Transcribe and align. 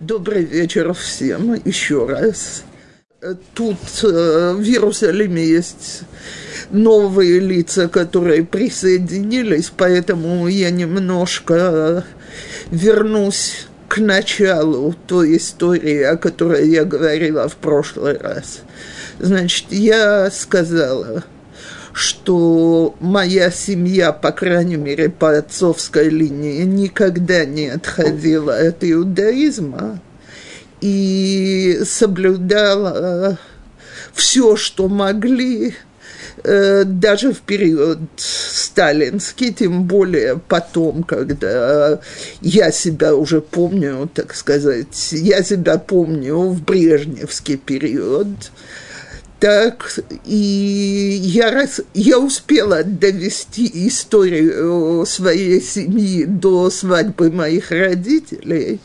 Добрый 0.00 0.42
вечер 0.42 0.92
всем 0.92 1.54
еще 1.64 2.04
раз. 2.04 2.64
Тут 3.54 3.78
э, 4.02 4.52
в 4.52 4.60
Иерусалиме 4.60 5.46
есть 5.46 6.02
новые 6.70 7.38
лица, 7.38 7.88
которые 7.88 8.44
присоединились, 8.44 9.70
поэтому 9.74 10.48
я 10.48 10.70
немножко 10.70 12.04
вернусь 12.72 13.68
к 13.88 13.98
началу 13.98 14.96
той 15.06 15.36
истории, 15.36 16.02
о 16.02 16.16
которой 16.16 16.68
я 16.68 16.84
говорила 16.84 17.48
в 17.48 17.54
прошлый 17.54 18.18
раз. 18.18 18.62
Значит, 19.20 19.66
я 19.70 20.28
сказала, 20.32 21.22
что 21.94 22.96
моя 22.98 23.52
семья, 23.52 24.12
по 24.12 24.32
крайней 24.32 24.76
мере, 24.76 25.08
по 25.08 25.38
отцовской 25.38 26.08
линии, 26.08 26.64
никогда 26.64 27.44
не 27.44 27.68
отходила 27.68 28.56
от 28.56 28.82
иудаизма 28.82 30.00
и 30.80 31.80
соблюдала 31.84 33.38
все, 34.12 34.56
что 34.56 34.88
могли, 34.88 35.74
э, 36.42 36.82
даже 36.84 37.32
в 37.32 37.40
период 37.42 38.00
сталинский, 38.16 39.52
тем 39.52 39.84
более 39.84 40.36
потом, 40.36 41.04
когда 41.04 42.00
я 42.40 42.72
себя 42.72 43.14
уже 43.14 43.40
помню, 43.40 44.10
так 44.12 44.34
сказать, 44.34 45.12
я 45.12 45.44
себя 45.44 45.78
помню 45.78 46.38
в 46.38 46.60
брежневский 46.60 47.56
период, 47.56 48.28
так, 49.40 49.98
и 50.24 51.20
я, 51.22 51.50
раз, 51.50 51.80
я 51.92 52.18
успела 52.18 52.82
довести 52.82 53.70
историю 53.88 55.04
своей 55.06 55.60
семьи 55.60 56.24
до 56.24 56.70
свадьбы 56.70 57.30
моих 57.30 57.70
родителей, 57.70 58.80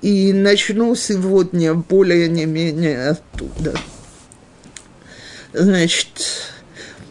и 0.00 0.32
начну 0.32 0.94
сегодня 0.94 1.74
более 1.74 2.28
не 2.28 2.46
менее 2.46 3.10
оттуда. 3.10 3.74
Значит, 5.52 6.08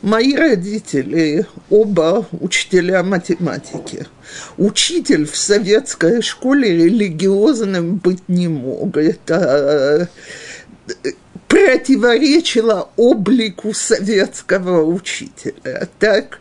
мои 0.02 0.36
родители 0.36 1.46
оба 1.70 2.26
учителя 2.32 3.04
математики. 3.04 4.08
Учитель 4.58 5.26
в 5.26 5.36
советской 5.36 6.22
школе 6.22 6.76
религиозным 6.76 7.98
быть 7.98 8.28
не 8.28 8.48
мог. 8.48 8.98
Это 8.98 10.10
противоречила 11.50 12.90
облику 12.96 13.74
советского 13.74 14.86
учителя. 14.86 15.90
Так? 16.00 16.40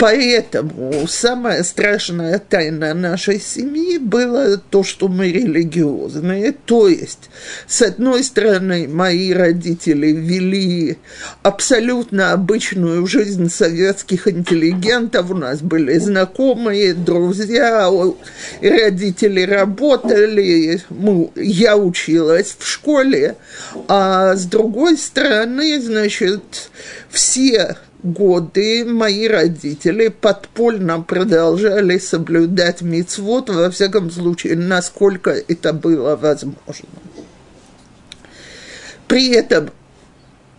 Поэтому 0.00 1.06
самая 1.06 1.62
страшная 1.62 2.38
тайна 2.38 2.94
нашей 2.94 3.38
семьи 3.38 3.98
была 3.98 4.56
то, 4.56 4.82
что 4.82 5.08
мы 5.08 5.30
религиозные. 5.30 6.52
То 6.52 6.88
есть, 6.88 7.28
с 7.66 7.82
одной 7.82 8.24
стороны, 8.24 8.88
мои 8.88 9.34
родители 9.34 10.06
вели 10.06 10.96
абсолютно 11.42 12.32
обычную 12.32 13.06
жизнь 13.06 13.50
советских 13.50 14.26
интеллигентов. 14.26 15.32
У 15.32 15.34
нас 15.34 15.60
были 15.60 15.98
знакомые, 15.98 16.94
друзья, 16.94 17.92
родители 18.62 19.42
работали, 19.42 20.80
мы, 20.88 21.30
я 21.36 21.76
училась 21.76 22.56
в 22.58 22.66
школе. 22.66 23.36
А 23.86 24.34
с 24.34 24.46
другой 24.46 24.96
стороны, 24.96 25.78
значит, 25.78 26.70
все 27.10 27.76
годы 28.02 28.84
мои 28.84 29.28
родители 29.28 30.08
подпольно 30.08 31.00
продолжали 31.02 31.98
соблюдать 31.98 32.82
мицвод, 32.82 33.50
во 33.50 33.70
всяком 33.70 34.10
случае, 34.10 34.56
насколько 34.56 35.30
это 35.30 35.72
было 35.72 36.16
возможно. 36.16 36.88
При 39.08 39.32
этом 39.32 39.70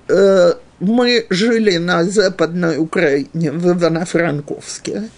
э, 0.07 0.53
мы 0.79 1.25
жили 1.29 1.77
на 1.77 2.03
Западной 2.03 2.77
Украине, 2.77 3.51
в 3.51 3.67
Ивано-Франковске, 3.67 5.09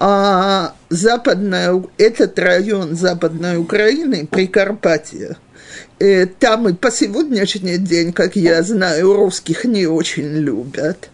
а 0.00 0.74
западная, 0.88 1.82
этот 1.96 2.38
район 2.38 2.94
Западной 2.94 3.56
Украины, 3.58 4.26
Прикарпатия– 4.26 5.36
там 6.38 6.68
и 6.68 6.72
по 6.74 6.90
сегодняшний 6.90 7.78
день, 7.78 8.12
как 8.12 8.36
я 8.36 8.62
знаю, 8.62 9.14
русских 9.14 9.64
не 9.64 9.86
очень 9.86 10.28
любят. 10.38 11.10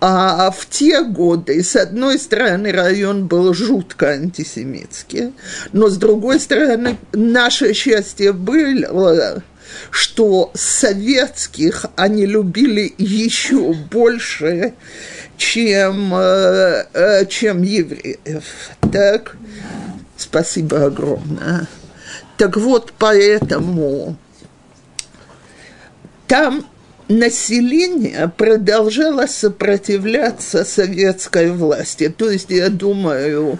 А 0.00 0.50
в 0.50 0.66
те 0.66 1.04
годы, 1.04 1.62
с 1.62 1.76
одной 1.76 2.18
стороны, 2.18 2.72
район 2.72 3.28
был 3.28 3.54
жутко 3.54 4.08
антисемитский, 4.08 5.32
но 5.72 5.88
с 5.88 5.96
другой 5.96 6.40
стороны, 6.40 6.96
наше 7.12 7.72
счастье 7.72 8.32
было, 8.32 9.42
что 9.90 10.50
советских 10.54 11.86
они 11.96 12.26
любили 12.26 12.92
еще 12.98 13.72
больше, 13.72 14.74
чем, 15.36 16.14
э, 16.14 16.86
э, 16.92 17.26
чем 17.26 17.62
евреев. 17.62 18.44
Так, 18.92 19.36
спасибо 20.16 20.86
огромное. 20.86 21.68
Так 22.42 22.56
вот, 22.56 22.92
поэтому 22.98 24.16
там 26.26 26.66
население 27.18 28.32
продолжало 28.36 29.26
сопротивляться 29.26 30.64
советской 30.64 31.50
власти. 31.50 32.12
То 32.16 32.30
есть, 32.30 32.50
я 32.50 32.68
думаю, 32.68 33.58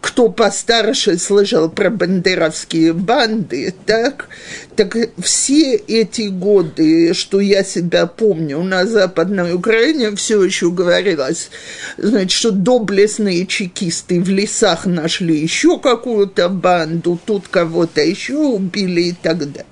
кто 0.00 0.28
постарше 0.30 1.18
слышал 1.18 1.68
про 1.68 1.90
бандеровские 1.90 2.92
банды, 2.92 3.74
так, 3.86 4.28
так 4.76 4.96
все 5.18 5.74
эти 5.74 6.28
годы, 6.28 7.14
что 7.14 7.40
я 7.40 7.62
себя 7.62 8.06
помню, 8.06 8.62
на 8.62 8.86
Западной 8.86 9.54
Украине 9.54 10.14
все 10.16 10.42
еще 10.42 10.70
говорилось, 10.70 11.50
значит, 11.98 12.32
что 12.32 12.50
доблестные 12.50 13.46
чекисты 13.46 14.20
в 14.20 14.28
лесах 14.28 14.86
нашли 14.86 15.38
еще 15.38 15.78
какую-то 15.78 16.48
банду, 16.48 17.18
тут 17.24 17.48
кого-то 17.48 18.00
еще 18.00 18.36
убили 18.36 19.02
и 19.02 19.12
так 19.12 19.38
далее. 19.38 19.64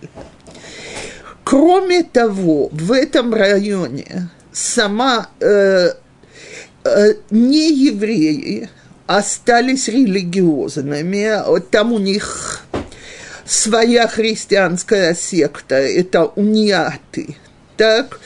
Кроме 1.53 2.03
того, 2.03 2.71
в 2.73 2.93
этом 2.93 3.35
районе 3.35 4.31
сама 4.53 5.29
э, 5.39 5.91
э, 6.83 7.15
не 7.29 7.71
евреи 7.75 8.71
остались 9.07 9.89
религиозными, 9.89 11.61
там 11.69 11.93
у 11.93 11.99
них 11.99 12.65
своя 13.45 14.09
христианская 14.09 15.15
секта, 15.15 15.75
это 15.75 16.25
униаты, 16.25 17.37
так, 17.77 18.19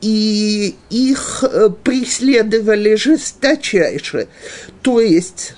и 0.00 0.76
их 0.88 1.42
э, 1.42 1.70
преследовали 1.82 2.94
жесточайше. 2.94 4.28
То 4.82 5.00
есть, 5.00 5.54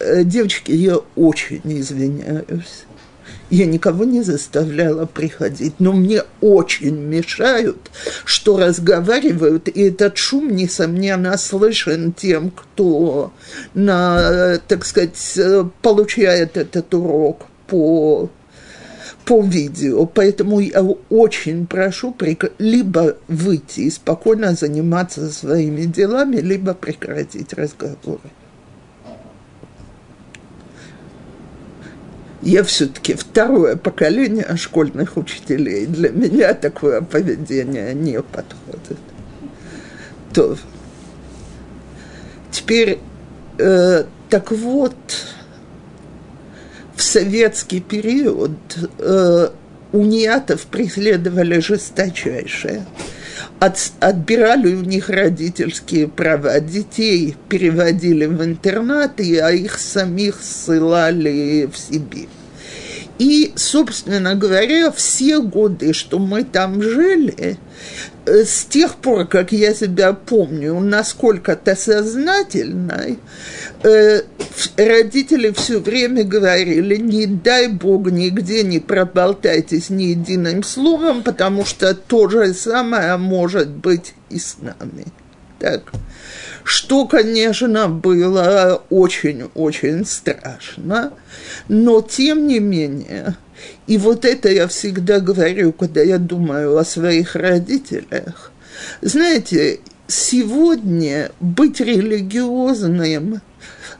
э, 0.00 0.24
девочки, 0.24 0.72
я 0.72 0.96
очень 1.14 1.62
извиняюсь, 1.62 2.86
я 3.52 3.66
никого 3.66 4.04
не 4.04 4.22
заставляла 4.22 5.04
приходить, 5.04 5.74
но 5.78 5.92
мне 5.92 6.22
очень 6.40 6.96
мешают, 6.96 7.90
что 8.24 8.56
разговаривают, 8.56 9.68
и 9.68 9.88
этот 9.88 10.16
шум, 10.16 10.56
несомненно, 10.56 11.36
слышен 11.36 12.14
тем, 12.14 12.50
кто, 12.50 13.30
на, 13.74 14.58
так 14.68 14.86
сказать, 14.86 15.38
получает 15.82 16.56
этот 16.56 16.94
урок 16.94 17.46
по 17.66 18.30
по 19.24 19.40
видео, 19.40 20.04
поэтому 20.04 20.58
я 20.58 20.82
очень 20.82 21.66
прошу 21.66 22.16
либо 22.58 23.16
выйти 23.28 23.82
и 23.82 23.90
спокойно 23.90 24.54
заниматься 24.54 25.30
своими 25.30 25.82
делами, 25.82 26.38
либо 26.38 26.74
прекратить 26.74 27.52
разговоры. 27.52 28.30
Я 32.42 32.64
все-таки 32.64 33.14
второе 33.14 33.76
поколение 33.76 34.56
школьных 34.56 35.16
учителей. 35.16 35.86
Для 35.86 36.10
меня 36.10 36.54
такое 36.54 37.00
поведение 37.00 37.94
не 37.94 38.20
подходит. 38.20 38.98
То 40.32 40.56
теперь, 42.50 42.98
э, 43.58 44.04
так 44.28 44.50
вот, 44.50 44.96
в 46.96 47.02
советский 47.02 47.80
период 47.80 48.50
э, 48.98 49.48
униатов 49.92 50.62
преследовали 50.66 51.60
жесточайшее 51.60 52.86
от, 53.64 53.92
отбирали 54.00 54.74
у 54.74 54.82
них 54.82 55.08
родительские 55.08 56.08
права. 56.08 56.58
Детей 56.58 57.36
переводили 57.48 58.26
в 58.26 58.42
интернаты, 58.44 59.38
а 59.38 59.52
их 59.52 59.78
самих 59.78 60.42
ссылали 60.42 61.70
в 61.72 61.78
Сибирь. 61.78 62.28
И, 63.22 63.52
собственно 63.54 64.34
говоря, 64.34 64.90
все 64.90 65.40
годы, 65.40 65.92
что 65.92 66.18
мы 66.18 66.42
там 66.42 66.82
жили, 66.82 67.56
э, 68.26 68.44
с 68.44 68.64
тех 68.64 68.96
пор, 68.96 69.28
как 69.28 69.52
я 69.52 69.74
себя 69.74 70.12
помню, 70.12 70.80
насколько-то 70.80 71.76
сознательной, 71.76 73.20
э, 73.84 74.22
родители 74.76 75.52
все 75.52 75.78
время 75.78 76.24
говорили, 76.24 76.96
не 76.96 77.26
дай 77.26 77.68
Бог 77.68 78.10
нигде 78.10 78.64
не 78.64 78.80
проболтайтесь 78.80 79.88
ни 79.88 80.06
единым 80.06 80.64
словом, 80.64 81.22
потому 81.22 81.64
что 81.64 81.94
то 81.94 82.28
же 82.28 82.52
самое 82.54 83.16
может 83.18 83.68
быть 83.68 84.14
и 84.30 84.40
с 84.40 84.56
нами. 84.60 85.06
Так 85.60 85.92
что, 86.64 87.06
конечно, 87.06 87.88
было 87.88 88.82
очень-очень 88.90 90.04
страшно, 90.04 91.12
но 91.68 92.00
тем 92.02 92.46
не 92.46 92.60
менее, 92.60 93.36
и 93.86 93.98
вот 93.98 94.24
это 94.24 94.48
я 94.50 94.68
всегда 94.68 95.20
говорю, 95.20 95.72
когда 95.72 96.02
я 96.02 96.18
думаю 96.18 96.76
о 96.76 96.84
своих 96.84 97.36
родителях, 97.36 98.52
знаете, 99.00 99.80
сегодня 100.06 101.30
быть 101.40 101.80
религиозным– 101.80 103.40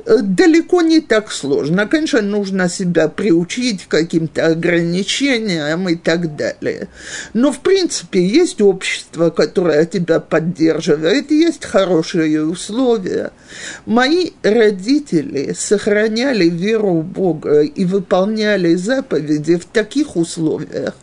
далеко 0.05 0.83
не 0.83 1.01
так 1.01 1.31
сложно. 1.31 1.87
Конечно, 1.87 2.21
нужно 2.23 2.69
себя 2.69 3.09
приучить 3.09 3.85
к 3.85 3.89
каким-то 3.89 4.47
ограничениям 4.47 5.89
и 5.89 5.97
так 5.97 6.37
далее. 6.37 6.89
Но, 7.35 7.53
в 7.53 7.61
принципе, 7.61 8.25
есть 8.25 8.61
общество, 8.61 9.31
которое 9.31 9.85
тебя 9.87 10.21
поддерживает, 10.21 11.31
есть 11.31 11.65
хорошие 11.65 12.45
условия. 12.45 13.31
Мои 13.87 14.31
родители 14.43 15.55
сохраняли 15.57 16.49
веру 16.49 17.01
в 17.01 17.05
Бога 17.05 17.61
и 17.61 17.85
выполняли 17.85 18.75
заповеди 18.75 19.57
в 19.57 19.67
таких 19.67 20.17
условиях, 20.17 20.95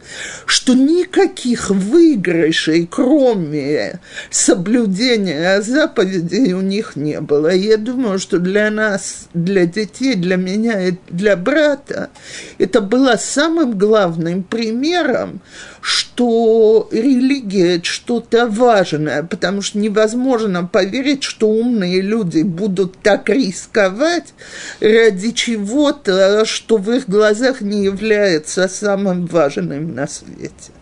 что 0.46 0.74
никаких 0.74 1.70
выигрышей, 1.70 2.88
кроме 2.90 4.00
соблюдения 4.30 5.62
заповедей, 5.62 6.54
у 6.54 6.62
них 6.62 6.96
не 6.96 7.22
было. 7.22 7.54
Я 7.54 7.78
думаю, 7.78 8.20
что 8.20 8.40
для 8.40 8.70
нас 8.72 8.89
нас, 8.90 9.28
для 9.34 9.66
детей, 9.66 10.16
для 10.16 10.36
меня 10.36 10.88
и 10.88 10.94
для 11.10 11.36
брата, 11.36 12.10
это 12.58 12.82
было 12.82 13.16
самым 13.20 13.78
главным 13.78 14.44
примером, 14.44 15.42
что 15.82 16.90
религия– 16.92 17.82
что-то 17.84 18.48
важное, 18.48 19.24
потому 19.24 19.62
что 19.62 19.78
невозможно 19.78 20.66
поверить, 20.66 21.24
что 21.24 21.50
умные 21.50 22.02
люди 22.02 22.42
будут 22.42 23.00
так 23.02 23.30
рисковать 23.30 24.34
ради 24.80 25.32
чего-то, 25.32 26.46
что 26.46 26.78
в 26.78 26.92
их 26.92 27.08
глазах 27.08 27.62
не 27.62 27.84
является 27.84 28.68
самым 28.68 29.26
важным 29.26 29.94
на 29.96 30.08
свете. 30.08 30.79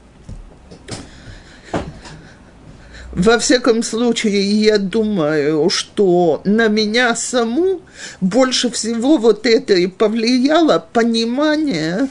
Во 3.18 3.40
всяком 3.40 3.82
случае, 3.82 4.44
я 4.44 4.78
думаю, 4.78 5.72
что 5.72 6.40
на 6.46 6.68
меня 6.68 7.16
саму 7.16 7.82
больше 8.22 8.70
всего 8.70 9.18
вот 9.18 9.48
это 9.48 9.74
и 9.74 9.88
повлияло 9.88 10.78
понимание, 10.94 12.10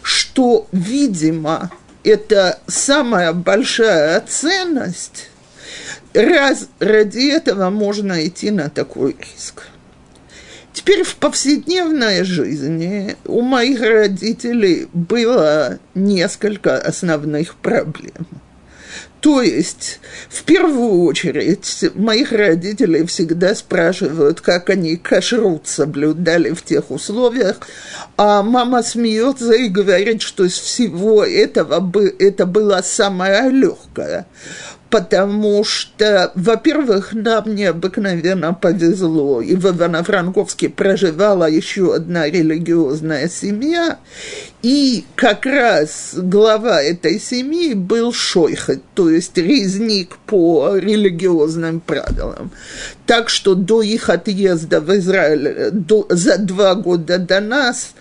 что, 0.00 0.66
видимо, 0.72 1.70
это 2.04 2.58
самая 2.68 3.34
большая 3.34 4.18
ценность, 4.26 5.28
раз 6.14 6.68
ради 6.78 7.30
этого 7.32 7.68
можно 7.68 8.26
идти 8.26 8.50
на 8.50 8.70
такой 8.70 9.14
риск. 9.20 9.64
Теперь 10.72 11.02
в 11.02 11.16
повседневной 11.16 12.24
жизни 12.24 13.18
у 13.26 13.42
моих 13.42 13.82
родителей 13.82 14.88
было 14.94 15.78
несколько 15.94 16.78
основных 16.78 17.56
проблем– 17.56 18.26
то 19.20 19.42
есть, 19.42 19.98
в 20.28 20.44
первую 20.44 21.02
очередь, 21.02 21.84
моих 21.96 22.30
родителей 22.30 23.04
всегда 23.06 23.56
спрашивают, 23.56 24.40
как 24.40 24.70
они 24.70 24.96
кашрут 24.96 25.66
соблюдали 25.66 26.52
в 26.52 26.62
тех 26.62 26.92
условиях, 26.92 27.56
а 28.16 28.44
мама 28.44 28.84
смеется 28.84 29.52
и 29.52 29.68
говорит, 29.68 30.22
что 30.22 30.44
из 30.44 30.52
всего 30.52 31.24
этого 31.24 31.80
бы, 31.80 32.14
это 32.18 32.46
было 32.46 32.80
самое 32.84 33.50
легкое 33.50 34.26
потому 34.90 35.64
что, 35.64 36.30
во-первых, 36.34 37.12
нам 37.12 37.54
необыкновенно 37.54 38.54
повезло, 38.54 39.40
и 39.40 39.54
в 39.54 39.66
Ивано-Франковске 39.66 40.68
проживала 40.68 41.50
еще 41.50 41.94
одна 41.94 42.26
религиозная 42.26 43.28
семья, 43.28 43.98
и 44.62 45.04
как 45.14 45.44
раз 45.44 46.14
глава 46.14 46.82
этой 46.82 47.20
семьи 47.20 47.74
был 47.74 48.12
шойхет, 48.12 48.82
то 48.94 49.10
есть 49.10 49.36
резник 49.36 50.16
по 50.26 50.76
религиозным 50.76 51.80
правилам. 51.80 52.50
Так 53.06 53.28
что 53.28 53.54
до 53.54 53.82
их 53.82 54.08
отъезда 54.08 54.80
в 54.80 54.96
Израиль, 54.96 55.70
до, 55.72 56.06
за 56.10 56.38
два 56.38 56.74
года 56.74 57.18
до 57.18 57.40
нас, 57.40 57.94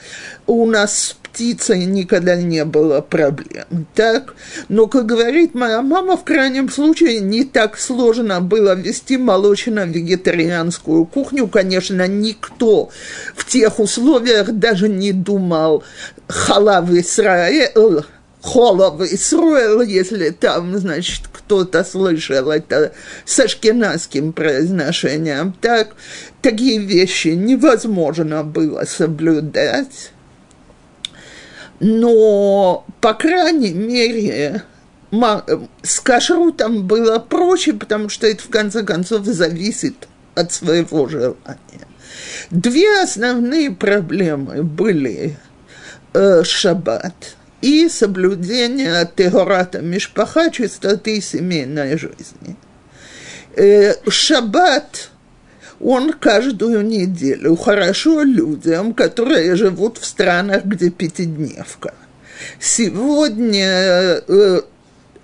у 0.48 0.66
нас 0.66 1.18
птицей 1.36 1.84
никогда 1.84 2.38
не 2.38 2.64
было 2.64 3.02
проблем, 3.02 3.88
так? 3.94 4.36
Но, 4.70 4.88
как 4.88 5.06
говорит 5.06 5.54
моя 5.54 5.82
мама, 5.82 6.16
в 6.16 6.24
крайнем 6.24 6.70
случае 6.70 7.20
не 7.20 7.44
так 7.44 7.78
сложно 7.78 8.40
было 8.40 8.74
вести 8.74 9.18
молочно-вегетарианскую 9.18 11.06
кухню. 11.06 11.48
Конечно, 11.48 12.08
никто 12.08 12.90
в 13.36 13.46
тех 13.46 13.82
условиях 13.82 14.54
даже 14.54 14.88
не 14.88 15.12
думал 15.12 15.84
халав 16.30 16.90
Исраэль, 16.92 18.06
холов 18.42 19.02
Исруэл, 19.02 19.82
если 19.82 20.30
там, 20.30 20.78
значит, 20.78 21.24
кто-то 21.34 21.84
слышал 21.84 22.50
это 22.50 22.94
с 23.26 23.38
ашкенадским 23.42 24.32
произношением, 24.32 25.54
так, 25.60 25.96
такие 26.42 26.80
вещи 26.80 27.30
невозможно 27.30 28.44
было 28.46 28.86
соблюдать 28.86 30.12
но, 31.80 32.86
по 33.02 33.14
крайней 33.14 33.74
мере, 33.74 34.64
с 35.82 36.00
кашрутом 36.00 36.88
было 36.88 37.20
проще, 37.20 37.74
потому 37.74 38.10
что 38.10 38.28
это, 38.28 38.44
в 38.44 38.50
конце 38.50 38.84
концов, 38.84 39.26
зависит 39.26 40.08
от 40.36 40.52
своего 40.52 41.08
желания. 41.08 41.88
Две 42.50 43.02
основные 43.02 43.72
проблемы 43.72 44.64
были 44.64 45.38
э, 46.14 46.44
шаббат 46.44 47.36
и 47.62 47.90
соблюдение 47.90 49.10
тегората 49.16 49.80
мишпаха, 49.80 50.52
чистоты 50.52 51.22
семейной 51.22 51.98
жизни. 51.98 52.56
Э, 53.56 53.94
шаббат– 54.10 55.10
он 55.80 56.14
каждую 56.14 56.86
неделю 56.86 57.56
хорошо 57.56 58.24
людям, 58.24 58.94
которые 58.94 59.56
живут 59.56 59.98
в 59.98 60.06
странах, 60.06 60.66
где 60.66 60.90
пятидневка. 60.90 61.94
Сегодня, 62.60 64.22
э, 64.28 64.62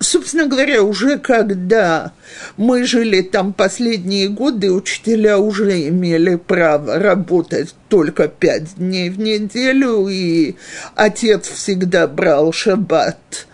собственно 0.00 0.46
говоря, 0.46 0.82
уже 0.82 1.18
когда 1.18 2.12
мы 2.56 2.84
жили 2.84 3.22
там 3.22 3.52
последние 3.52 4.28
годы, 4.28 4.72
учителя 4.72 5.38
уже 5.38 5.88
имели 5.88 6.36
право 6.36 6.98
работать 6.98 7.74
только 7.88 8.28
пять 8.28 8.76
дней 8.76 9.10
в 9.10 9.18
неделю, 9.18 10.08
и 10.08 10.56
отец 10.94 11.48
всегда 11.48 12.06
брал 12.06 12.52
шаббат– 12.52 13.46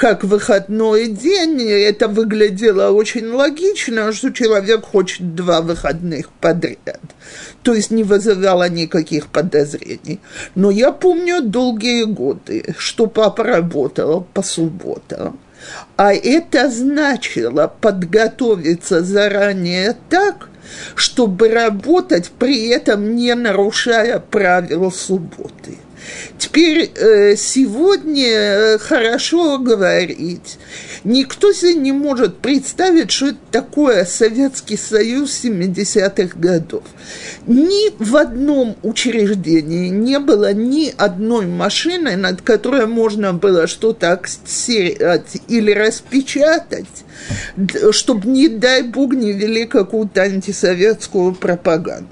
как 0.00 0.24
выходной 0.24 1.08
день, 1.08 1.60
это 1.62 2.08
выглядело 2.08 2.90
очень 2.90 3.26
логично, 3.26 4.14
что 4.14 4.30
человек 4.30 4.86
хочет 4.86 5.34
два 5.34 5.60
выходных 5.60 6.30
подряд. 6.40 7.02
То 7.62 7.74
есть 7.74 7.90
не 7.90 8.02
вызывало 8.02 8.66
никаких 8.70 9.26
подозрений. 9.26 10.20
Но 10.54 10.70
я 10.70 10.90
помню 10.90 11.42
долгие 11.42 12.04
годы, 12.04 12.74
что 12.78 13.08
папа 13.08 13.44
работал 13.44 14.26
по 14.32 14.42
субботам. 14.42 15.38
А 15.98 16.14
это 16.14 16.70
значило 16.70 17.66
подготовиться 17.68 19.04
заранее 19.04 19.94
так, 20.08 20.48
чтобы 20.94 21.50
работать 21.50 22.30
при 22.38 22.68
этом 22.68 23.16
не 23.16 23.34
нарушая 23.34 24.18
правил 24.18 24.90
субботы. 24.90 25.76
Теперь 26.38 26.90
э, 26.94 27.36
сегодня 27.36 28.28
э, 28.28 28.78
хорошо 28.78 29.58
говорить. 29.58 30.58
Никто 31.04 31.52
себе 31.52 31.74
не 31.74 31.92
может 31.92 32.38
представить, 32.38 33.10
что 33.10 33.28
это 33.28 33.38
такое 33.50 34.04
Советский 34.04 34.76
Союз 34.76 35.44
70-х 35.44 36.38
годов. 36.38 36.84
Ни 37.46 37.90
в 38.02 38.16
одном 38.16 38.76
учреждении 38.82 39.88
не 39.88 40.18
было 40.18 40.52
ни 40.52 40.92
одной 40.96 41.46
машины, 41.46 42.16
над 42.16 42.42
которой 42.42 42.86
можно 42.86 43.32
было 43.32 43.66
что-то 43.66 44.12
акстерировать 44.12 45.42
или 45.48 45.72
распечатать, 45.72 47.04
чтобы, 47.90 48.28
не 48.28 48.48
дай 48.48 48.82
бог, 48.82 49.14
не 49.14 49.32
вели 49.32 49.66
какую-то 49.66 50.22
антисоветскую 50.22 51.34
пропаганду. 51.34 52.08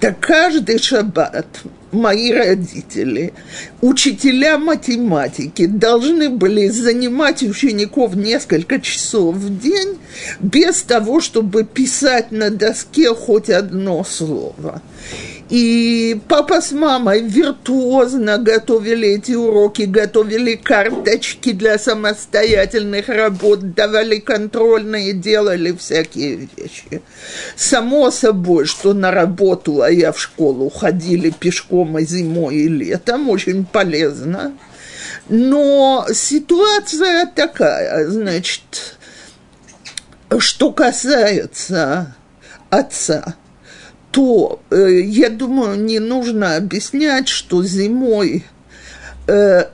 Так 0.00 0.20
каждый 0.20 0.78
шаббат 0.78 1.46
мои 1.92 2.32
родители, 2.32 3.32
учителя 3.80 4.58
математики, 4.58 5.66
должны 5.66 6.30
были 6.30 6.68
занимать 6.68 7.42
учеников 7.42 8.14
несколько 8.14 8.80
часов 8.80 9.36
в 9.36 9.60
день 9.60 9.98
без 10.40 10.82
того, 10.82 11.20
чтобы 11.20 11.64
писать 11.64 12.30
на 12.30 12.50
доске 12.50 13.14
хоть 13.14 13.50
одно 13.50 14.04
слово. 14.04 14.82
И 15.50 16.20
папа 16.28 16.60
с 16.60 16.72
мамой 16.72 17.22
виртуозно 17.22 18.36
готовили 18.36 19.08
эти 19.08 19.32
уроки, 19.32 19.82
готовили 19.82 20.56
карточки 20.56 21.52
для 21.52 21.78
самостоятельных 21.78 23.08
работ, 23.08 23.72
давали 23.72 24.18
контрольные, 24.18 25.14
делали 25.14 25.72
всякие 25.72 26.48
вещи. 26.54 27.00
Само 27.56 28.10
собой, 28.10 28.66
что 28.66 28.92
на 28.92 29.10
работу, 29.10 29.80
а 29.80 29.90
я 29.90 30.12
в 30.12 30.20
школу 30.20 30.68
ходили 30.68 31.30
пешком 31.30 31.98
и 31.98 32.04
зимой, 32.04 32.56
и 32.56 32.68
летом, 32.68 33.30
очень 33.30 33.64
полезно. 33.64 34.52
Но 35.30 36.06
ситуация 36.12 37.24
такая, 37.24 38.06
значит, 38.06 38.98
что 40.38 40.72
касается 40.72 42.14
отца– 42.68 43.34
то 44.10 44.60
э, 44.70 45.00
я 45.02 45.28
думаю, 45.28 45.78
не 45.78 45.98
нужно 45.98 46.56
объяснять, 46.56 47.28
что 47.28 47.62
зимой 47.62 48.44
э, 49.26 49.64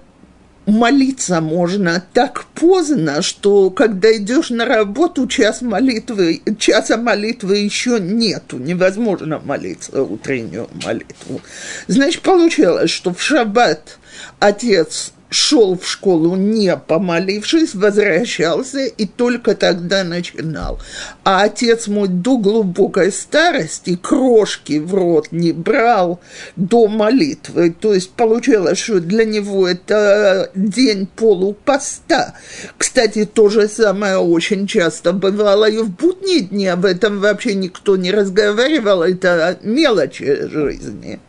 молиться 0.66 1.40
можно 1.40 2.02
так 2.12 2.46
поздно, 2.54 3.22
что 3.22 3.70
когда 3.70 4.14
идешь 4.16 4.50
на 4.50 4.64
работу, 4.64 5.26
час 5.26 5.62
молитвы, 5.62 6.42
часа 6.58 6.96
молитвы 6.96 7.58
еще 7.58 7.98
нету, 8.00 8.58
невозможно 8.58 9.40
молиться 9.44 10.02
утреннюю 10.02 10.68
молитву. 10.84 11.40
Значит, 11.86 12.22
получалось, 12.22 12.90
что 12.90 13.12
в 13.12 13.22
шаббат 13.22 13.98
отец 14.40 15.12
шел 15.34 15.76
в 15.76 15.86
школу 15.86 16.36
не 16.36 16.76
помолившись, 16.76 17.74
возвращался 17.74 18.86
и 18.86 19.06
только 19.06 19.54
тогда 19.54 20.04
начинал. 20.04 20.78
А 21.24 21.42
отец 21.42 21.88
мой 21.88 22.08
до 22.08 22.38
глубокой 22.38 23.10
старости 23.10 23.96
крошки 23.96 24.78
в 24.78 24.94
рот 24.94 25.32
не 25.32 25.52
брал 25.52 26.20
до 26.56 26.86
молитвы. 26.86 27.74
То 27.78 27.94
есть 27.94 28.10
получалось, 28.10 28.78
что 28.78 29.00
для 29.00 29.24
него 29.24 29.66
это 29.66 30.50
день 30.54 31.06
полупоста. 31.06 32.34
Кстати, 32.78 33.24
то 33.24 33.48
же 33.48 33.68
самое 33.68 34.18
очень 34.18 34.66
часто 34.66 35.12
бывало 35.12 35.68
и 35.68 35.78
в 35.78 35.90
будние 35.90 36.40
дни, 36.40 36.66
об 36.68 36.84
этом 36.84 37.20
вообще 37.20 37.54
никто 37.54 37.96
не 37.96 38.12
разговаривал, 38.12 39.02
это 39.02 39.58
мелочи 39.62 40.48
жизни. 40.48 41.20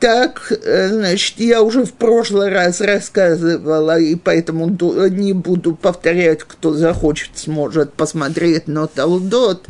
Так, 0.00 0.52
э, 0.52 0.88
значит, 0.90 1.40
я 1.40 1.60
уже 1.62 1.84
в 1.84 1.92
прошлый 1.92 2.50
раз 2.50 2.80
рассказывала, 2.80 3.98
и 3.98 4.14
поэтому 4.14 4.68
не 5.08 5.32
буду 5.32 5.74
повторять, 5.74 6.44
кто 6.44 6.72
захочет, 6.72 7.30
сможет 7.34 7.94
посмотреть 7.94 8.68
на 8.68 8.86
Талдот, 8.86 9.66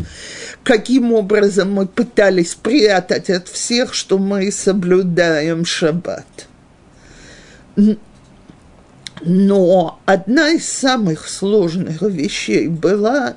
каким 0.65 1.15
образом 1.15 1.73
мы 1.73 1.87
пытались 1.87 2.53
спрятать 2.53 3.31
от 3.31 3.49
всех, 3.49 3.95
что 3.95 4.19
мы 4.19 4.53
соблюдаем 4.53 5.65
шаббат. 5.65 6.27
Но 9.23 10.01
одна 10.05 10.51
из 10.51 10.69
самых 10.69 11.27
сложных 11.27 12.03
вещей 12.03 12.69
была 12.69 13.37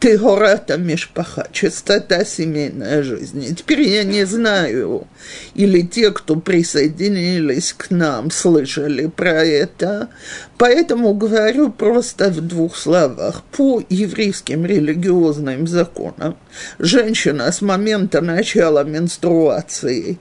Тегората 0.00 0.78
Мешпаха, 0.78 1.48
чистота 1.52 2.24
семейной 2.24 3.02
жизни. 3.02 3.48
Теперь 3.48 3.82
я 3.82 4.04
не 4.04 4.24
знаю, 4.24 5.06
или 5.54 5.82
те, 5.82 6.10
кто 6.10 6.36
присоединились 6.36 7.74
к 7.76 7.90
нам, 7.90 8.30
слышали 8.30 9.06
про 9.06 9.44
это, 9.44 10.08
поэтому 10.56 11.14
говорю 11.14 11.70
просто 11.70 12.30
в 12.30 12.40
двух 12.40 12.76
словах. 12.76 13.42
По 13.56 13.82
еврейским 13.88 14.64
религиозным 14.64 15.66
законам 15.66 16.36
женщина 16.78 17.50
с 17.50 17.60
момента 17.60 18.20
начала 18.20 18.84
менструации 18.84 20.18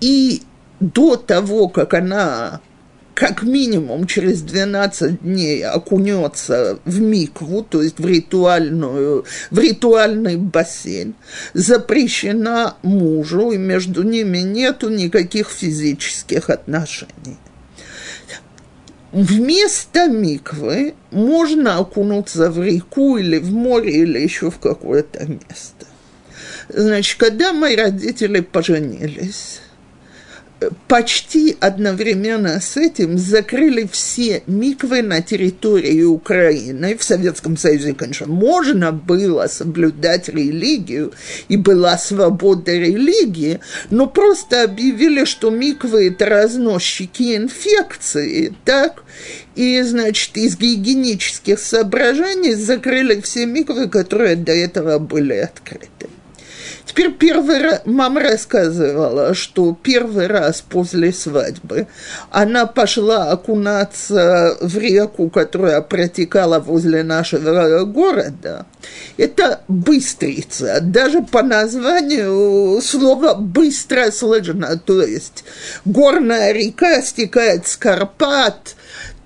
и 0.00 0.42
до 0.80 1.16
того, 1.16 1.68
как 1.68 1.94
она 1.94 2.60
как 3.16 3.42
минимум 3.44 4.06
через 4.06 4.42
12 4.42 5.22
дней 5.22 5.64
окунется 5.64 6.78
в 6.84 7.00
микву, 7.00 7.62
то 7.62 7.82
есть 7.82 7.98
в, 7.98 8.06
ритуальную, 8.06 9.24
в 9.50 9.58
ритуальный 9.58 10.36
бассейн, 10.36 11.14
запрещена 11.54 12.76
мужу, 12.82 13.52
и 13.52 13.56
между 13.56 14.02
ними 14.02 14.38
нету 14.40 14.90
никаких 14.90 15.48
физических 15.48 16.50
отношений. 16.50 17.38
Вместо 19.12 20.08
миквы 20.08 20.94
можно 21.10 21.78
окунуться 21.78 22.50
в 22.50 22.62
реку 22.62 23.16
или 23.16 23.38
в 23.38 23.50
море 23.50 24.02
или 24.02 24.18
еще 24.18 24.50
в 24.50 24.58
какое-то 24.58 25.24
место. 25.24 25.86
Значит, 26.68 27.18
когда 27.18 27.54
мои 27.54 27.76
родители 27.76 28.40
поженились, 28.40 29.60
почти 30.88 31.56
одновременно 31.60 32.60
с 32.60 32.76
этим 32.76 33.18
закрыли 33.18 33.88
все 33.90 34.42
миквы 34.46 35.02
на 35.02 35.20
территории 35.20 36.02
Украины. 36.02 36.96
В 36.96 37.04
Советском 37.04 37.56
Союзе, 37.56 37.94
конечно, 37.94 38.26
можно 38.26 38.92
было 38.92 39.46
соблюдать 39.48 40.28
религию, 40.28 41.12
и 41.48 41.56
была 41.56 41.98
свобода 41.98 42.72
религии, 42.72 43.60
но 43.90 44.06
просто 44.06 44.62
объявили, 44.62 45.24
что 45.24 45.50
миквы– 45.50 46.08
это 46.08 46.26
разносчики 46.26 47.36
инфекции, 47.36 48.54
так? 48.64 49.04
И, 49.54 49.80
значит, 49.82 50.36
из 50.36 50.56
гигиенических 50.56 51.58
соображений 51.58 52.54
закрыли 52.54 53.20
все 53.20 53.46
миквы, 53.46 53.88
которые 53.88 54.36
до 54.36 54.52
этого 54.52 54.98
были 54.98 55.34
открыты. 55.34 56.08
Теперь 56.86 57.12
первый 57.12 57.60
раз, 57.62 57.82
мама 57.84 58.20
рассказывала, 58.22 59.34
что 59.34 59.76
первый 59.82 60.28
раз 60.28 60.62
после 60.62 61.12
свадьбы 61.12 61.88
она 62.30 62.64
пошла 62.66 63.32
окунаться 63.32 64.56
в 64.60 64.78
реку, 64.78 65.28
которая 65.28 65.80
протекала 65.80 66.60
возле 66.60 67.02
нашего 67.02 67.84
города. 67.84 68.66
Это 69.16 69.62
быстрица, 69.66 70.78
даже 70.80 71.22
по 71.22 71.42
названию 71.42 72.80
слово 72.80 73.34
быстро 73.34 74.12
слышно, 74.12 74.78
то 74.78 75.02
есть 75.02 75.44
горная 75.84 76.52
река 76.52 77.02
стекает 77.02 77.66
с 77.66 77.76
Карпат, 77.76 78.76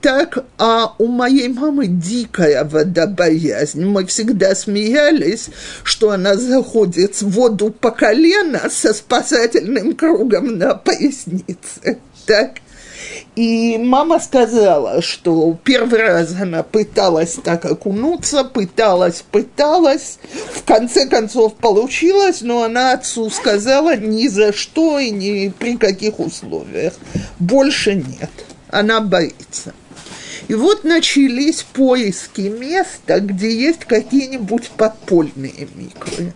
так, 0.01 0.45
а 0.59 0.95
у 0.99 1.07
моей 1.07 1.49
мамы 1.49 1.87
дикая 1.87 2.65
водобоязнь. 2.65 3.85
Мы 3.85 4.07
всегда 4.07 4.55
смеялись, 4.55 5.49
что 5.85 6.11
она 6.11 6.37
заходит 6.37 7.21
в 7.21 7.31
воду 7.31 7.71
по 7.71 7.91
колено 7.91 8.69
со 8.71 8.95
спасательным 8.95 9.95
кругом 9.95 10.59
на 10.59 10.75
пояснице. 10.75 11.99
Так. 12.27 12.57
И 13.37 13.79
мама 13.79 14.21
сказала, 14.21 15.01
что 15.03 15.57
первый 15.65 16.01
раз 16.01 16.35
она 16.41 16.63
пыталась 16.63 17.39
так 17.43 17.65
окунуться, 17.65 18.45
пыталась, 18.45 19.25
пыталась, 19.31 20.19
в 20.55 20.65
конце 20.65 21.07
концов 21.07 21.55
получилось, 21.55 22.43
но 22.43 22.65
она 22.65 22.93
отцу 22.93 23.31
сказала 23.31 23.97
ни 23.97 24.29
за 24.29 24.53
что 24.53 24.99
и 24.99 25.11
ни 25.11 25.49
при 25.49 25.77
каких 25.77 26.19
условиях. 26.19 26.95
Больше 27.39 27.95
нет. 27.95 28.31
Она 28.69 29.01
боится. 29.01 29.73
И 30.51 30.55
вот 30.55 30.83
начались 30.83 31.63
поиски 31.63 32.41
места, 32.41 33.21
где 33.21 33.55
есть 33.57 33.85
какие-нибудь 33.85 34.73
подпольные 34.77 35.69
миквы. 35.77 36.33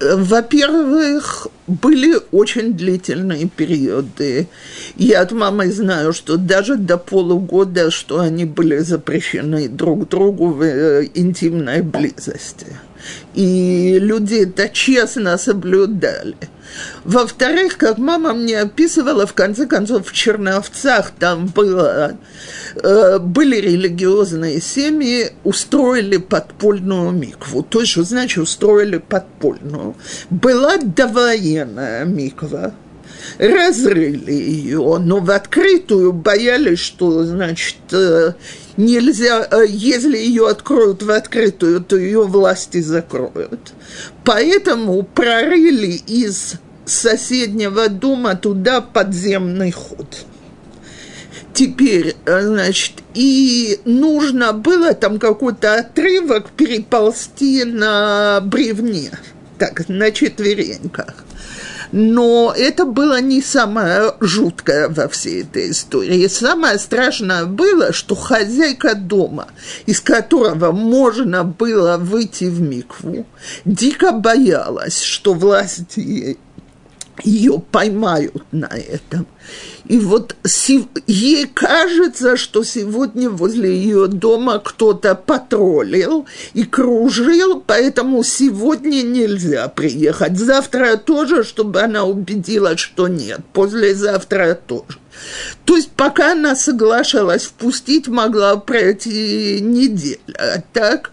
Во-первых, 0.00 1.46
были 1.68 2.16
очень 2.32 2.72
длительные 2.72 3.46
периоды. 3.48 4.48
Я 4.96 5.20
от 5.20 5.30
мамы 5.30 5.70
знаю, 5.70 6.12
что 6.12 6.36
даже 6.36 6.74
до 6.74 6.98
полугода, 6.98 7.92
что 7.92 8.18
они 8.18 8.44
были 8.44 8.78
запрещены 8.78 9.68
друг 9.68 10.08
другу 10.08 10.48
в 10.48 10.62
э, 10.62 11.08
интимной 11.14 11.82
близости. 11.82 12.66
И 13.34 13.98
люди 13.98 14.44
это 14.44 14.68
честно 14.68 15.38
соблюдали. 15.38 16.36
Во-вторых, 17.04 17.76
как 17.76 17.98
мама 17.98 18.32
мне 18.32 18.60
описывала, 18.60 19.26
в 19.26 19.34
конце 19.34 19.66
концов, 19.66 20.08
в 20.08 20.12
Черновцах 20.12 21.10
там 21.18 21.46
было, 21.46 22.16
э, 22.82 23.18
были 23.18 23.56
религиозные 23.56 24.60
семьи, 24.60 25.32
устроили 25.44 26.16
подпольную 26.16 27.10
микву. 27.10 27.62
То 27.62 27.84
что 27.84 28.04
значит 28.04 28.38
устроили 28.38 28.98
подпольную? 28.98 29.96
Была 30.30 30.78
довоенная 30.78 32.04
миква, 32.04 32.74
разрыли 33.38 34.32
ее, 34.32 34.98
но 34.98 35.20
в 35.20 35.30
открытую 35.30 36.12
боялись, 36.12 36.78
что, 36.78 37.24
значит, 37.24 37.76
э, 37.92 38.32
нельзя, 38.76 39.46
э, 39.50 39.64
если 39.68 40.16
ее 40.16 40.48
откроют 40.48 41.02
в 41.02 41.10
открытую, 41.10 41.82
то 41.82 41.96
ее 41.96 42.24
власти 42.24 42.80
закроют. 42.80 43.72
Поэтому 44.24 45.02
прорыли 45.02 46.00
из 46.06 46.54
соседнего 46.84 47.88
дома 47.88 48.34
туда 48.34 48.80
подземный 48.80 49.72
ход. 49.72 50.26
Теперь, 51.54 52.16
значит, 52.24 52.94
и 53.14 53.78
нужно 53.84 54.52
было 54.54 54.94
там 54.94 55.18
какой-то 55.18 55.74
отрывок 55.74 56.50
переползти 56.50 57.64
на 57.64 58.40
бревне, 58.40 59.10
так, 59.58 59.86
на 59.88 60.10
четвереньках. 60.12 61.24
Но 61.92 62.54
это 62.56 62.86
было 62.86 63.20
не 63.20 63.42
самое 63.42 64.14
жуткое 64.20 64.88
во 64.88 65.08
всей 65.08 65.42
этой 65.42 65.70
истории. 65.70 66.26
Самое 66.26 66.78
страшное 66.78 67.44
было, 67.44 67.92
что 67.92 68.14
хозяйка 68.14 68.94
дома, 68.94 69.48
из 69.84 70.00
которого 70.00 70.72
можно 70.72 71.44
было 71.44 71.98
выйти 71.98 72.44
в 72.44 72.60
микву, 72.62 73.26
дико 73.66 74.12
боялась, 74.12 75.02
что 75.02 75.34
власти 75.34 76.38
ее 77.24 77.62
поймают 77.70 78.42
на 78.52 78.66
этом. 78.66 79.26
И 79.86 79.98
вот 79.98 80.36
ей 81.06 81.46
кажется, 81.46 82.36
что 82.36 82.62
сегодня 82.64 83.28
возле 83.28 83.74
ее 83.76 84.06
дома 84.06 84.58
кто-то 84.58 85.14
патрулил 85.14 86.26
и 86.54 86.64
кружил, 86.64 87.62
поэтому 87.66 88.22
сегодня 88.22 89.02
нельзя 89.02 89.68
приехать. 89.68 90.38
Завтра 90.38 90.96
тоже, 90.96 91.44
чтобы 91.44 91.80
она 91.80 92.04
убедилась, 92.04 92.80
что 92.80 93.08
нет. 93.08 93.40
Послезавтра 93.52 94.54
тоже. 94.54 94.98
То 95.64 95.76
есть 95.76 95.90
пока 95.90 96.32
она 96.32 96.56
соглашалась 96.56 97.44
впустить, 97.44 98.08
могла 98.08 98.56
пройти 98.56 99.60
неделя. 99.60 100.18
А 100.38 100.62
так 100.72 101.10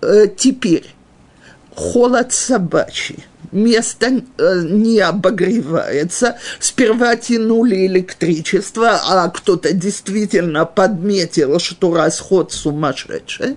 э, 0.00 0.26
теперь 0.36 0.86
холод 1.74 2.32
собачий 2.32 3.24
место 3.52 4.22
э, 4.38 4.62
не 4.64 5.00
обогревается. 5.00 6.36
Сперва 6.60 7.16
тянули 7.16 7.86
электричество, 7.86 9.00
а 9.04 9.28
кто-то 9.28 9.72
действительно 9.72 10.64
подметил, 10.64 11.58
что 11.58 11.94
расход 11.94 12.52
сумасшедший. 12.52 13.56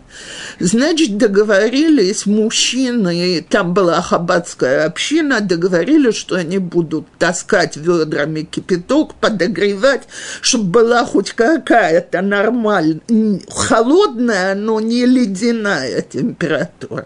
Значит, 0.59 1.17
договорились 1.17 2.25
мужчины, 2.25 3.45
там 3.49 3.73
была 3.73 4.01
хабатская 4.01 4.85
община, 4.85 5.41
договорились, 5.41 6.15
что 6.15 6.35
они 6.35 6.57
будут 6.57 7.07
таскать 7.17 7.77
ведрами 7.77 8.41
кипяток, 8.41 9.15
подогревать, 9.15 10.03
чтобы 10.41 10.65
была 10.65 11.05
хоть 11.05 11.33
какая-то 11.33 12.21
нормальная, 12.21 13.01
холодная, 13.49 14.55
но 14.55 14.79
не 14.79 15.05
ледяная 15.05 16.01
температура. 16.01 17.05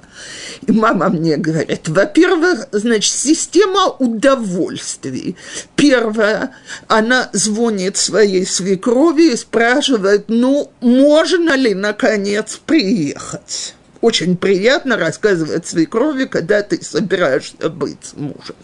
И 0.65 0.71
мама 0.71 1.09
мне 1.09 1.37
говорит, 1.37 1.87
во-первых, 1.89 2.67
значит, 2.83 3.13
система 3.13 3.87
удовольствий. 3.87 5.35
Первое, 5.75 6.55
она 6.87 7.29
звонит 7.33 7.97
своей 7.97 8.45
свекрови 8.45 9.33
и 9.33 9.37
спрашивает, 9.37 10.25
ну, 10.27 10.71
можно 10.81 11.55
ли, 11.55 11.73
наконец, 11.73 12.59
приехать? 12.65 13.75
Очень 14.01 14.37
приятно 14.37 14.97
рассказывать 14.97 15.65
свекрови, 15.65 16.25
когда 16.25 16.61
ты 16.61 16.83
собираешься 16.83 17.69
быть 17.69 17.99
с 18.03 18.13
мужем. 18.13 18.55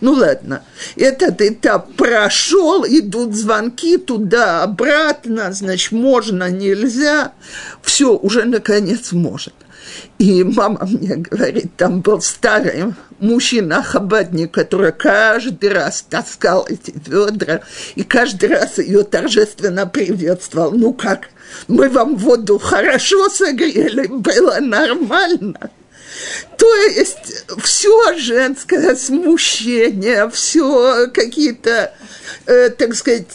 Ну 0.00 0.12
ладно, 0.12 0.64
этот 0.96 1.40
этап 1.40 1.94
прошел, 1.94 2.84
идут 2.84 3.34
звонки 3.36 3.98
туда-обратно, 3.98 5.52
значит, 5.52 5.92
можно, 5.92 6.50
нельзя. 6.50 7.32
Все, 7.82 8.16
уже 8.16 8.44
наконец 8.44 9.12
может. 9.12 9.54
И 10.18 10.44
мама 10.44 10.86
мне 10.86 11.16
говорит, 11.16 11.76
там 11.76 12.00
был 12.00 12.20
старый 12.20 12.94
мужчина-хабадник, 13.18 14.50
который 14.50 14.92
каждый 14.92 15.72
раз 15.72 16.04
таскал 16.08 16.66
эти 16.68 16.94
ведра, 17.06 17.60
и 17.94 18.02
каждый 18.02 18.50
раз 18.50 18.78
ее 18.78 19.02
торжественно 19.02 19.86
приветствовал. 19.86 20.72
Ну 20.72 20.92
как, 20.92 21.30
мы 21.68 21.88
вам 21.88 22.16
воду 22.16 22.58
хорошо 22.58 23.28
согрели, 23.28 24.06
было 24.06 24.58
нормально. 24.60 25.70
То 26.56 26.74
есть 26.86 27.44
все 27.62 28.16
женское 28.16 28.94
смущение, 28.96 30.28
все 30.30 31.08
какие-то, 31.08 31.92
э, 32.46 32.70
так 32.70 32.94
сказать, 32.94 33.26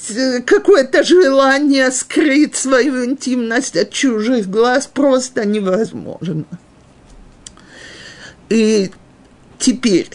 какое-то 0.46 1.04
желание 1.04 1.92
скрыть 1.92 2.56
свою 2.56 3.06
интимность 3.06 3.76
от 3.76 3.92
чужих 3.92 4.48
глаз 4.48 4.88
просто 4.88 5.46
невозможно. 5.46 6.46
И 8.50 8.92
теперь, 9.58 10.10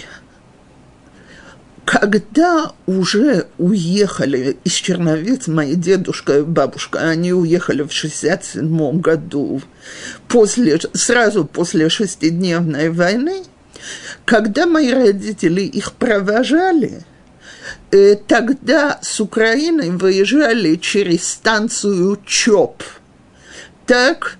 когда 1.90 2.72
уже 2.86 3.48
уехали 3.58 4.56
из 4.62 4.74
Черновец, 4.74 5.48
мои 5.48 5.74
дедушка 5.74 6.38
и 6.38 6.42
бабушка, 6.42 7.00
они 7.00 7.32
уехали 7.32 7.82
в 7.82 7.90
67 7.90 9.00
году, 9.00 9.60
после, 10.28 10.78
сразу 10.92 11.44
после 11.44 11.88
шестидневной 11.88 12.90
войны, 12.90 13.42
когда 14.24 14.66
мои 14.66 14.92
родители 14.92 15.62
их 15.62 15.94
провожали, 15.94 17.02
э, 17.90 18.14
тогда 18.14 19.00
с 19.02 19.18
Украины 19.18 19.90
выезжали 19.90 20.76
через 20.76 21.26
станцию 21.26 22.20
ЧОП. 22.24 22.84
Так 23.86 24.36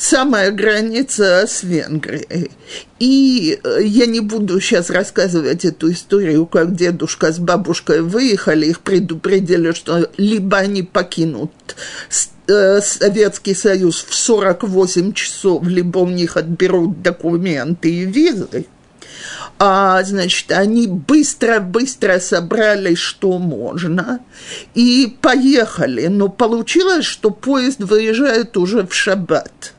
самая 0.00 0.50
граница 0.50 1.44
с 1.46 1.62
Венгрией. 1.62 2.50
И 2.98 3.60
э, 3.62 3.80
я 3.84 4.06
не 4.06 4.20
буду 4.20 4.58
сейчас 4.58 4.88
рассказывать 4.88 5.66
эту 5.66 5.92
историю, 5.92 6.46
как 6.46 6.74
дедушка 6.74 7.32
с 7.32 7.38
бабушкой 7.38 8.00
выехали, 8.00 8.66
их 8.66 8.80
предупредили, 8.80 9.72
что 9.72 10.10
либо 10.16 10.56
они 10.56 10.82
покинут 10.82 11.52
э, 12.48 12.80
Советский 12.80 13.54
Союз 13.54 14.06
в 14.08 14.14
48 14.14 15.12
часов, 15.12 15.66
либо 15.66 15.98
у 15.98 16.08
них 16.08 16.38
отберут 16.38 17.02
документы 17.02 17.92
и 17.92 18.06
визы. 18.06 18.66
А, 19.58 20.02
значит, 20.02 20.50
они 20.50 20.86
быстро-быстро 20.86 22.18
собрали, 22.20 22.94
что 22.94 23.38
можно, 23.38 24.20
и 24.74 25.14
поехали. 25.20 26.06
Но 26.06 26.28
получилось, 26.30 27.04
что 27.04 27.30
поезд 27.30 27.80
выезжает 27.80 28.56
уже 28.56 28.86
в 28.86 28.94
шаббат. 28.94 29.74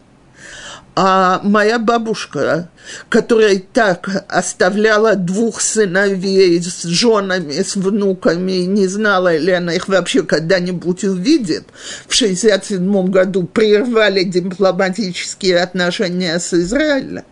А 0.93 1.39
моя 1.43 1.79
бабушка, 1.79 2.69
которая 3.07 3.61
так 3.71 4.25
оставляла 4.27 5.15
двух 5.15 5.61
сыновей 5.61 6.61
с 6.61 6.83
женами, 6.83 7.61
с 7.61 7.77
внуками, 7.77 8.63
не 8.65 8.87
знала 8.87 9.37
ли 9.37 9.53
она 9.53 9.73
их 9.73 9.87
вообще 9.87 10.23
когда-нибудь 10.23 11.05
увидит, 11.05 11.63
в 12.07 12.15
1967 12.15 13.09
году 13.09 13.43
прервали 13.43 14.23
дипломатические 14.23 15.59
отношения 15.61 16.37
с 16.37 16.53
Израилем, 16.53 17.23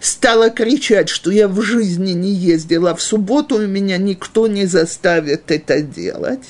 стала 0.00 0.48
кричать, 0.48 1.10
что 1.10 1.30
я 1.30 1.48
в 1.48 1.60
жизни 1.60 2.12
не 2.12 2.30
ездила 2.30 2.96
в 2.96 3.02
субботу, 3.02 3.60
и 3.60 3.66
меня 3.66 3.98
никто 3.98 4.46
не 4.46 4.64
заставит 4.64 5.50
это 5.50 5.82
делать 5.82 6.46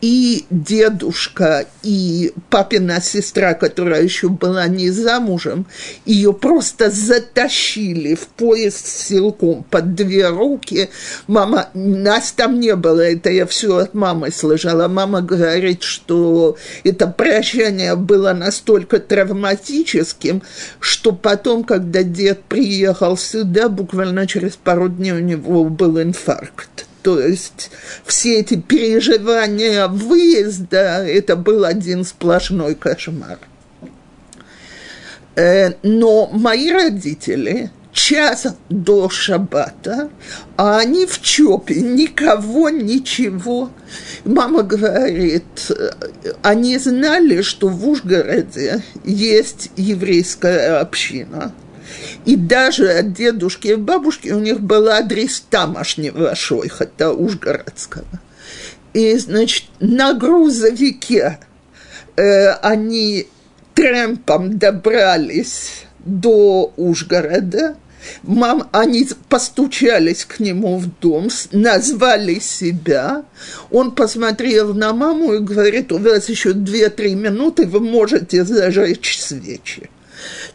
и 0.00 0.46
дедушка, 0.50 1.66
и 1.82 2.32
папина 2.50 3.00
сестра, 3.00 3.54
которая 3.54 4.02
еще 4.02 4.28
была 4.28 4.66
не 4.66 4.90
замужем, 4.90 5.66
ее 6.04 6.32
просто 6.32 6.90
затащили 6.90 8.14
в 8.14 8.28
поезд 8.28 8.86
силком 8.86 9.64
под 9.64 9.94
две 9.94 10.28
руки. 10.28 10.88
Мама, 11.26 11.68
нас 11.74 12.32
там 12.32 12.60
не 12.60 12.74
было, 12.76 13.00
это 13.00 13.30
я 13.30 13.46
все 13.46 13.76
от 13.76 13.94
мамы 13.94 14.30
слышала. 14.30 14.88
Мама 14.88 15.20
говорит, 15.20 15.82
что 15.82 16.56
это 16.84 17.06
прощание 17.06 17.96
было 17.96 18.32
настолько 18.32 18.98
травматическим, 18.98 20.42
что 20.80 21.12
потом, 21.12 21.64
когда 21.64 22.02
дед 22.02 22.44
приехал 22.44 23.16
сюда, 23.16 23.68
буквально 23.68 24.26
через 24.26 24.56
пару 24.56 24.88
дней 24.88 25.12
у 25.12 25.20
него 25.20 25.64
был 25.64 26.00
инфаркт. 26.00 26.87
То 27.02 27.20
есть 27.20 27.70
все 28.04 28.40
эти 28.40 28.56
переживания 28.56 29.86
выезда, 29.86 31.04
это 31.06 31.36
был 31.36 31.64
один 31.64 32.04
сплошной 32.04 32.74
кошмар. 32.74 33.38
Э, 35.36 35.74
но 35.82 36.28
мои 36.32 36.72
родители 36.72 37.70
час 37.92 38.46
до 38.68 39.08
шаббата, 39.08 40.10
а 40.56 40.78
они 40.78 41.06
в 41.06 41.20
ЧОПе, 41.20 41.80
никого, 41.80 42.70
ничего. 42.70 43.70
Мама 44.24 44.62
говорит, 44.62 45.70
они 46.42 46.78
знали, 46.78 47.42
что 47.42 47.68
в 47.68 47.88
Ужгороде 47.88 48.82
есть 49.04 49.70
еврейская 49.76 50.78
община– 50.80 51.52
и 52.24 52.36
даже 52.36 52.90
от 52.90 53.12
дедушки 53.12 53.68
и 53.68 53.74
бабушки 53.74 54.28
у 54.28 54.38
них 54.38 54.60
был 54.60 54.88
адрес 54.88 55.40
тамошнего 55.50 56.34
шойхата 56.34 57.12
Ужгородского. 57.12 58.06
И, 58.94 59.16
значит, 59.18 59.64
на 59.80 60.14
грузовике 60.14 61.38
э, 62.16 62.50
они 62.62 63.26
трэмпом 63.74 64.58
добрались 64.58 65.84
до 65.98 66.72
Ужгорода, 66.76 67.76
Мам, 68.22 68.68
они 68.72 69.08
постучались 69.28 70.24
к 70.24 70.40
нему 70.40 70.78
в 70.78 70.88
дом, 71.00 71.28
назвали 71.52 72.38
себя. 72.38 73.24
Он 73.70 73.92
посмотрел 73.92 74.74
на 74.74 74.92
маму 74.92 75.34
и 75.34 75.38
говорит, 75.40 75.92
у 75.92 75.98
вас 75.98 76.28
еще 76.28 76.50
2-3 76.50 77.14
минуты, 77.14 77.66
вы 77.66 77.80
можете 77.80 78.44
зажечь 78.44 79.18
свечи. 79.20 79.90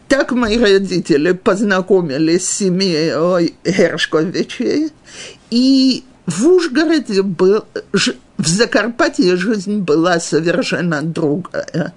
Так 0.08 0.32
мои 0.32 0.58
родители 0.58 1.32
познакомились 1.32 2.46
с 2.46 2.58
семьей 2.58 3.54
Гершковичей, 3.64 4.92
и 5.50 6.04
в 6.26 6.46
Ужгороде 6.46 7.22
был, 7.22 7.64
в 7.92 8.46
Закарпатье 8.46 9.36
жизнь 9.36 9.78
была 9.78 10.20
совершенно 10.20 11.02
другая. 11.02 11.94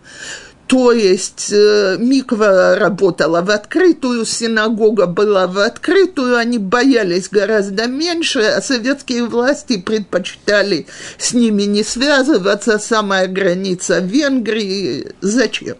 То 0.68 0.92
есть 0.92 1.50
э, 1.54 1.96
Миква 1.98 2.76
работала 2.76 3.42
в 3.42 3.50
открытую, 3.50 4.26
синагога 4.26 5.08
была 5.08 5.48
в 5.48 5.60
открытую, 5.60 6.36
они 6.36 6.58
боялись 6.58 7.30
гораздо 7.30 7.88
меньше, 7.88 8.42
а 8.42 8.62
советские 8.62 9.24
власти 9.24 9.78
предпочитали 9.78 10.88
с 11.18 11.34
ними 11.34 11.64
не 11.64 11.84
связываться, 11.86 12.80
самая 12.80 13.28
граница 13.28 14.00
Венгрии, 14.00 15.14
зачем? 15.22 15.78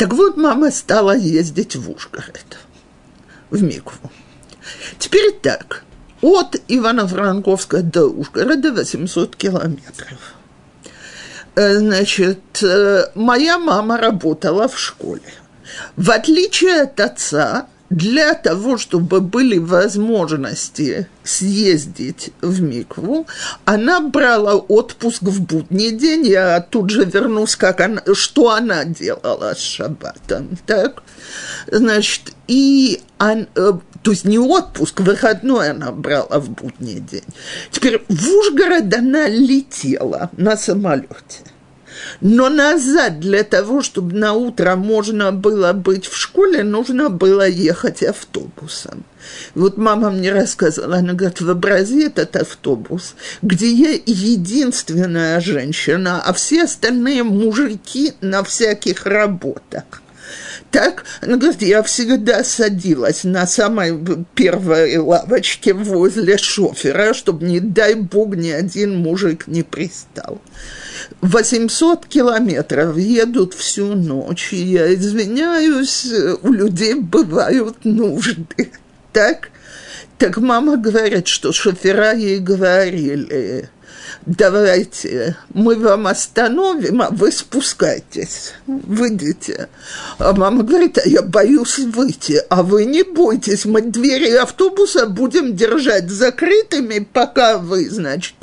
Так 0.00 0.14
вот, 0.14 0.38
мама 0.38 0.70
стала 0.70 1.14
ездить 1.14 1.76
в 1.76 1.90
Ужгород, 1.90 2.58
в 3.50 3.62
Микву. 3.62 4.10
Теперь 4.98 5.32
так, 5.42 5.84
от 6.22 6.56
Ивано-Франковска 6.68 7.82
до 7.82 8.06
Ужгорода 8.06 8.72
800 8.72 9.36
километров– 9.36 10.18
Э, 11.56 11.78
значит, 11.78 12.62
э, 12.62 13.10
моя 13.14 13.58
мама 13.58 13.96
работала 13.98 14.68
в 14.68 14.78
школе. 14.78 15.34
В 15.96 16.10
отличие 16.10 16.82
от 16.82 17.00
отца, 17.00 17.66
для 17.90 18.34
того, 18.34 18.78
чтобы 18.78 19.20
были 19.20 19.58
возможности 19.58 21.08
съездить 21.24 22.30
в 22.40 22.62
Микву, 22.62 23.26
она 23.64 24.00
брала 24.00 24.54
отпуск 24.54 25.22
в 25.22 25.42
будний 25.42 25.90
день. 25.90 26.26
Я 26.26 26.60
тут 26.60 26.90
же 26.90 27.04
вернусь, 27.04 27.56
как 27.56 27.80
она, 27.80 28.02
что 28.14 28.50
она 28.50 28.84
делала 28.84 29.54
с 29.54 29.58
шаббатом. 29.58 30.56
Так? 30.66 31.02
Значит, 31.66 32.32
и 32.46 33.02
он, 33.18 33.48
э, 33.56 33.72
то 34.02 34.10
есть 34.12 34.24
не 34.24 34.38
отпуск, 34.38 35.00
выходной 35.00 35.70
она 35.70 35.90
брала 35.90 36.38
в 36.38 36.48
будний 36.50 37.00
день. 37.00 37.24
Теперь 37.72 38.04
в 38.08 38.28
Ужгород 38.28 38.94
она 38.94 39.28
летела 39.28 40.30
на 40.36 40.56
самолете. 40.56 41.49
Но 42.20 42.48
назад 42.48 43.20
для 43.20 43.42
того, 43.44 43.82
чтобы 43.82 44.16
на 44.16 44.32
утро 44.32 44.76
можно 44.76 45.32
было 45.32 45.72
быть 45.72 46.06
в 46.06 46.16
школе, 46.16 46.62
нужно 46.62 47.08
было 47.10 47.48
ехать 47.48 48.02
автобусом. 48.02 49.04
Вот 49.54 49.76
мама 49.76 50.10
мне 50.10 50.32
рассказывала, 50.32 50.96
она 50.96 51.12
говорит, 51.12 51.40
вообрази 51.40 52.06
этот 52.06 52.36
автобус, 52.36 53.14
где 53.42 53.70
я 53.70 53.90
единственная 54.06 55.40
женщина, 55.40 56.22
а 56.22 56.32
все 56.32 56.64
остальные 56.64 57.22
мужики 57.22 58.14
на 58.20 58.42
всяких 58.42 59.06
работах. 59.06 59.84
Так, 60.70 61.04
она 61.20 61.36
говорит, 61.36 61.62
я 61.62 61.82
всегда 61.82 62.44
садилась 62.44 63.24
на 63.24 63.46
самой 63.46 63.98
первой 64.34 64.98
лавочке 64.98 65.74
возле 65.74 66.38
шофера, 66.38 67.12
чтобы, 67.12 67.44
не 67.44 67.58
дай 67.58 67.94
бог, 67.94 68.36
ни 68.36 68.50
один 68.50 68.96
мужик 68.96 69.48
не 69.48 69.64
пристал. 69.64 70.40
800 71.22 72.06
километров 72.06 72.96
едут 72.96 73.54
всю 73.54 73.96
ночь, 73.96 74.52
и 74.52 74.58
я 74.58 74.94
извиняюсь, 74.94 76.06
у 76.42 76.52
людей 76.52 76.94
бывают 76.94 77.84
нужды, 77.84 78.70
так? 79.12 79.50
Так 80.18 80.36
мама 80.36 80.76
говорит, 80.76 81.26
что 81.26 81.52
шофера 81.52 82.12
ей 82.12 82.38
говорили– 82.38 83.68
давайте 84.26 85.36
мы 85.52 85.76
вам 85.76 86.06
остановим, 86.06 87.02
а 87.02 87.10
вы 87.10 87.32
спускайтесь, 87.32 88.52
выйдите. 88.66 89.68
А 90.18 90.32
мама 90.32 90.62
говорит, 90.62 90.98
а 90.98 91.08
я 91.08 91.22
боюсь 91.22 91.78
выйти, 91.78 92.42
а 92.48 92.62
вы 92.62 92.84
не 92.84 93.02
бойтесь, 93.02 93.64
мы 93.64 93.82
двери 93.82 94.30
автобуса 94.32 95.06
будем 95.06 95.56
держать 95.56 96.10
закрытыми, 96.10 97.06
пока 97.12 97.58
вы, 97.58 97.88
значит, 97.88 98.34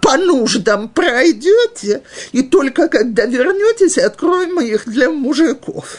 по 0.00 0.16
нуждам 0.16 0.88
пройдете, 0.88 2.02
и 2.32 2.42
только 2.42 2.88
когда 2.88 3.24
вернетесь, 3.26 3.98
откроем 3.98 4.60
их 4.60 4.88
для 4.88 5.10
мужиков. 5.10 5.98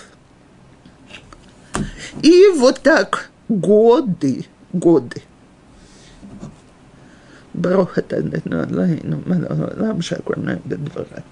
И 2.22 2.48
вот 2.56 2.82
так 2.82 3.30
годы, 3.50 4.46
годы– 4.72 5.24
ברוך 7.55 7.99
אתה 7.99 8.17
אדנו 8.19 8.63
אלוהינו 8.63 9.17
מלך 9.27 9.51
העולם 9.51 10.03
שהכל 10.03 10.35
נעים 10.37 10.59
בדבריו. 10.67 11.23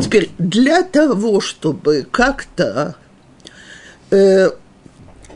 Теперь 0.00 0.30
для 0.38 0.82
того, 0.84 1.40
чтобы 1.40 2.06
как-то 2.10 2.94
э, 4.10 4.50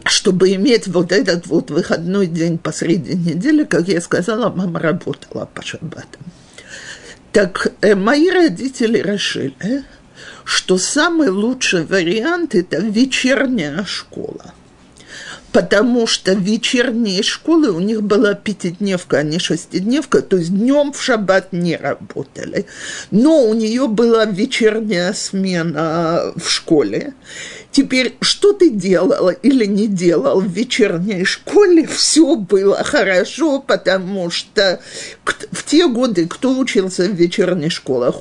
чтобы 0.04 0.54
иметь 0.54 0.86
вот 0.86 1.12
этот 1.12 1.46
вот 1.46 1.70
выходной 1.70 2.26
день 2.26 2.58
посреди 2.58 3.14
недели, 3.14 3.64
как 3.64 3.88
я 3.88 4.00
сказала, 4.00 4.50
мама 4.50 4.78
работала 4.78 5.48
по 5.52 5.62
шаббатам. 5.62 6.22
Так 7.32 7.72
э, 7.80 7.94
мои 7.94 8.30
родители 8.30 8.98
решили, 8.98 9.84
что 10.44 10.78
самый 10.78 11.28
лучший 11.28 11.84
вариант – 11.84 12.54
это 12.54 12.76
вечерняя 12.78 13.84
школа 13.84 14.54
потому 15.57 16.05
что 16.05 16.33
вечерние 16.33 17.23
школы 17.23 17.71
у 17.71 17.79
них 17.79 18.03
была 18.03 18.35
пятидневка, 18.35 19.17
а 19.17 19.23
не 19.23 19.39
шестидневка, 19.39 20.21
то 20.21 20.37
есть 20.37 20.55
днем 20.55 20.93
в 20.93 21.01
шаббат 21.01 21.51
не 21.51 21.75
работали. 21.75 22.67
Но 23.09 23.41
у 23.41 23.55
нее 23.55 23.87
была 23.87 24.25
вечерняя 24.25 25.13
смена 25.13 26.31
в 26.35 26.47
школе. 26.47 27.15
Теперь, 27.71 28.15
что 28.21 28.53
ты 28.53 28.69
делала 28.69 29.29
или 29.29 29.65
не 29.65 29.87
делал 29.87 30.41
в 30.41 30.47
вечерней 30.47 31.25
школе, 31.25 31.85
все 31.85 32.35
было 32.35 32.83
хорошо, 32.83 33.59
потому 33.59 34.29
что 34.31 34.79
в 35.51 35.63
те 35.63 35.87
годы, 35.87 36.27
кто 36.27 36.57
учился 36.57 37.03
в 37.03 37.13
вечерних 37.13 37.71
школах, 37.71 38.15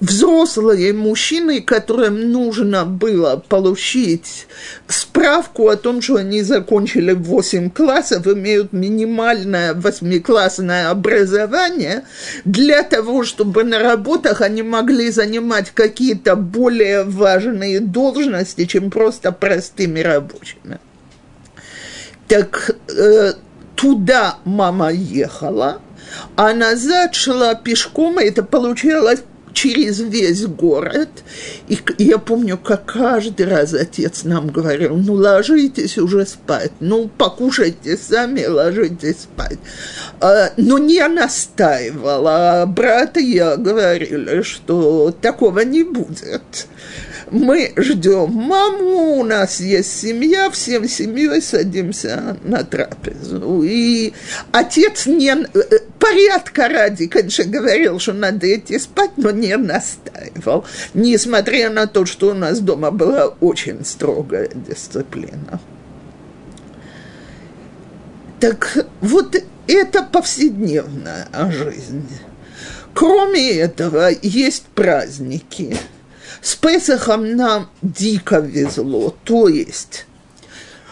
взрослые 0.00 0.92
мужчины, 0.92 1.62
которым 1.62 2.30
нужно 2.32 2.84
было 2.84 3.42
получить 3.48 4.46
справку 4.88 5.68
о 5.68 5.76
том, 5.76 6.02
что 6.02 6.16
они 6.16 6.42
закончили 6.42 7.12
8 7.12 7.70
классов, 7.70 8.26
имеют 8.26 8.72
минимальное 8.72 9.72
восьмиклассное 9.74 10.90
образование, 10.90 12.04
для 12.44 12.82
того, 12.82 13.24
чтобы 13.24 13.64
на 13.64 13.78
работах 13.78 14.40
они 14.40 14.62
могли 14.62 15.10
занимать 15.10 15.70
какие-то 15.70 16.36
более 16.36 17.04
важные 17.04 17.80
должности, 17.80 18.65
чем 18.66 18.90
просто 18.90 19.32
простыми 19.32 20.00
рабочими. 20.00 20.78
Так 22.28 22.76
э, 22.88 23.32
туда 23.74 24.38
мама 24.44 24.90
ехала, 24.90 25.80
а 26.36 26.52
назад 26.54 27.14
шла 27.14 27.54
пешком, 27.54 28.20
и 28.20 28.24
это 28.24 28.42
получалось 28.42 29.20
через 29.56 30.00
весь 30.00 30.44
город. 30.44 31.08
И 31.68 31.78
я 31.96 32.18
помню, 32.18 32.58
как 32.58 32.84
каждый 32.84 33.46
раз 33.46 33.72
отец 33.72 34.24
нам 34.24 34.48
говорил, 34.48 34.96
ну, 34.96 35.14
ложитесь 35.14 35.96
уже 35.96 36.26
спать, 36.26 36.72
ну, 36.80 37.08
покушайте 37.08 37.96
сами, 37.96 38.44
ложитесь 38.44 39.22
спать. 39.22 39.58
А, 40.20 40.52
но 40.58 40.76
не 40.76 41.06
настаивала. 41.08 42.62
А 42.62 42.66
брат 42.66 43.16
и 43.16 43.32
я 43.32 43.56
говорили, 43.56 44.42
что 44.42 45.14
такого 45.22 45.60
не 45.60 45.84
будет 45.84 46.66
мы 47.30 47.72
ждем 47.76 48.30
маму, 48.30 49.18
у 49.18 49.24
нас 49.24 49.60
есть 49.60 50.00
семья, 50.00 50.50
всем 50.50 50.88
семьей 50.88 51.42
садимся 51.42 52.36
на 52.44 52.62
трапезу. 52.62 53.62
И 53.62 54.12
отец 54.52 55.06
не, 55.06 55.30
э, 55.32 55.78
порядка 55.98 56.68
ради, 56.68 57.08
конечно, 57.08 57.44
говорил, 57.44 57.98
что 57.98 58.12
надо 58.12 58.54
идти 58.54 58.78
спать, 58.78 59.12
но 59.16 59.30
не 59.30 59.56
настаивал, 59.56 60.64
несмотря 60.94 61.70
на 61.70 61.86
то, 61.86 62.06
что 62.06 62.30
у 62.30 62.34
нас 62.34 62.60
дома 62.60 62.90
была 62.90 63.26
очень 63.40 63.84
строгая 63.84 64.48
дисциплина. 64.54 65.60
Так 68.38 68.86
вот 69.00 69.36
это 69.66 70.02
повседневная 70.02 71.28
жизнь. 71.50 72.06
Кроме 72.94 73.50
этого, 73.50 74.10
есть 74.22 74.64
праздники– 74.74 75.76
с 76.46 76.54
Песохом 76.54 77.34
нам 77.34 77.68
дико 77.82 78.38
везло, 78.38 79.16
то 79.24 79.48
есть 79.48 80.06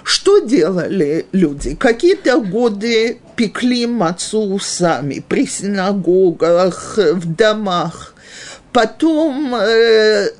что 0.02 0.40
делали 0.40 1.26
люди? 1.30 1.76
Какие-то 1.76 2.40
годы 2.40 3.20
пекли 3.36 3.86
мацу 3.86 4.58
сами 4.58 5.24
при 5.26 5.46
синагогах, 5.46 6.98
в 6.98 7.36
домах. 7.36 8.16
Потом 8.72 9.54
э, 9.54 10.30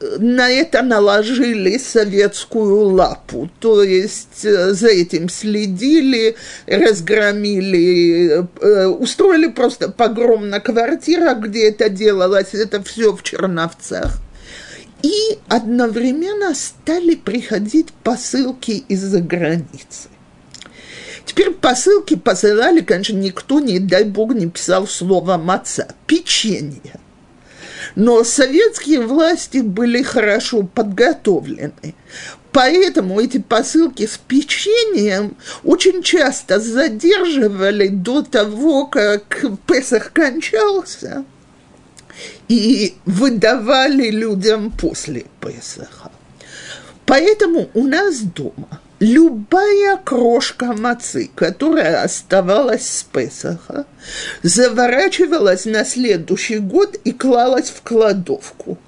на 0.00 0.50
это 0.50 0.82
наложили 0.82 1.76
советскую 1.78 2.90
лапу, 2.90 3.50
то 3.58 3.82
есть 3.82 4.44
э, 4.44 4.72
за 4.72 4.88
этим 4.88 5.28
следили, 5.28 6.36
разгромили, 6.66 8.46
э, 8.60 8.86
устроили 8.86 9.48
просто 9.48 9.90
погром 9.90 10.48
на 10.48 10.60
квартирах, 10.60 11.38
где 11.40 11.68
это 11.68 11.88
делалось, 11.88 12.54
это 12.54 12.82
все 12.82 13.14
в 13.14 13.22
Черновцах. 13.22 14.18
И 15.02 15.38
одновременно 15.48 16.54
стали 16.54 17.14
приходить 17.14 17.88
посылки 18.02 18.84
из-за 18.88 19.20
границы. 19.20 20.08
Теперь 21.24 21.50
посылки 21.50 22.16
посылали, 22.16 22.80
конечно, 22.80 23.16
никто, 23.16 23.60
не 23.60 23.78
дай 23.78 24.04
бог, 24.04 24.34
не 24.34 24.48
писал 24.48 24.86
слово 24.86 25.36
«маца», 25.36 25.88
печенье. 26.06 26.98
Но 27.94 28.24
советские 28.24 29.00
власти 29.00 29.58
были 29.58 30.02
хорошо 30.02 30.62
подготовлены. 30.62 31.94
Поэтому 32.52 33.20
эти 33.20 33.38
посылки 33.38 34.06
с 34.06 34.18
печеньем 34.18 35.36
очень 35.64 36.02
часто 36.02 36.60
задерживали 36.60 37.88
до 37.88 38.22
того, 38.22 38.86
как 38.86 39.44
Песах 39.66 40.12
кончался, 40.12 41.24
и 42.48 42.96
выдавали 43.04 44.10
людям 44.10 44.72
после 44.72 45.26
Песаха. 45.40 46.10
Поэтому 47.06 47.70
у 47.74 47.86
нас 47.86 48.20
дома– 48.20 48.80
любая 49.00 49.96
крошка 49.96 50.72
мацы, 50.72 51.30
которая 51.34 52.02
оставалась 52.02 52.88
с 52.88 53.02
Песаха, 53.04 53.86
заворачивалась 54.42 55.64
на 55.64 55.84
следующий 55.84 56.58
год 56.58 56.96
и 57.04 57.12
клалась 57.12 57.70
в 57.70 57.82
кладовку. 57.82 58.78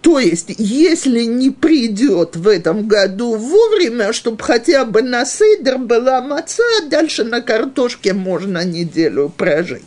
То 0.00 0.18
есть, 0.18 0.54
если 0.58 1.24
не 1.24 1.50
придет 1.50 2.36
в 2.36 2.46
этом 2.48 2.86
году 2.86 3.34
вовремя, 3.36 4.12
чтобы 4.12 4.42
хотя 4.42 4.84
бы 4.84 5.02
на 5.02 5.24
сейдер 5.24 5.78
была 5.78 6.20
маца, 6.20 6.62
а 6.80 6.88
дальше 6.88 7.24
на 7.24 7.40
картошке 7.40 8.12
можно 8.12 8.64
неделю 8.64 9.32
прожить. 9.36 9.84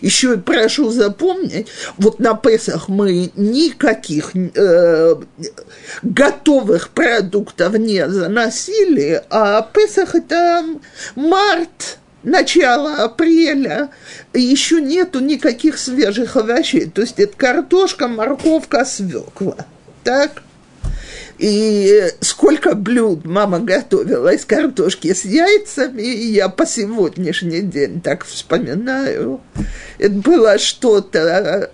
Еще 0.00 0.36
прошу 0.38 0.90
запомнить, 0.90 1.68
вот 1.96 2.20
на 2.20 2.34
Песах 2.34 2.88
мы 2.88 3.30
никаких 3.36 4.32
э, 4.34 5.14
готовых 6.02 6.90
продуктов 6.90 7.78
не 7.78 8.08
заносили, 8.08 9.22
а 9.30 9.62
Песах 9.62 10.14
это 10.14 10.64
март, 11.14 11.98
начало 12.22 12.96
апреля, 12.96 13.90
еще 14.32 14.80
нету 14.80 15.20
никаких 15.20 15.78
свежих 15.78 16.36
овощей. 16.36 16.86
То 16.86 17.02
есть 17.02 17.18
это 17.18 17.36
картошка, 17.36 18.08
морковка, 18.08 18.84
свекла. 18.84 19.66
Так? 20.04 20.42
И 21.38 22.02
сколько 22.20 22.74
блюд 22.74 23.24
мама 23.24 23.60
готовила 23.60 24.34
из 24.34 24.44
картошки 24.44 25.14
с 25.14 25.24
яйцами, 25.24 26.02
я 26.02 26.48
по 26.48 26.66
сегодняшний 26.66 27.60
день 27.60 28.00
так 28.00 28.24
вспоминаю. 28.24 29.40
Это 29.98 30.14
было 30.14 30.58
что-то, 30.58 31.70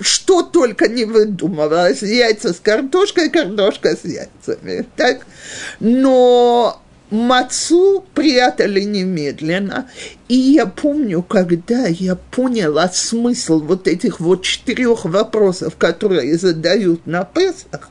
что 0.00 0.42
только 0.42 0.88
не 0.88 1.04
выдумывалось. 1.04 2.00
Яйца 2.00 2.54
с 2.54 2.60
картошкой, 2.60 3.28
картошка 3.28 3.94
с 3.94 4.04
яйцами. 4.04 4.86
Так? 4.96 5.26
Но 5.80 6.80
Мацу 7.10 8.04
прятали 8.14 8.80
немедленно. 8.80 9.88
И 10.28 10.34
я 10.34 10.66
помню, 10.66 11.22
когда 11.22 11.86
я 11.86 12.16
поняла 12.16 12.88
смысл 12.88 13.60
вот 13.60 13.88
этих 13.88 14.20
вот 14.20 14.42
четырех 14.42 15.04
вопросов, 15.06 15.76
которые 15.76 16.36
задают 16.36 17.06
на 17.06 17.24
Песах, 17.24 17.90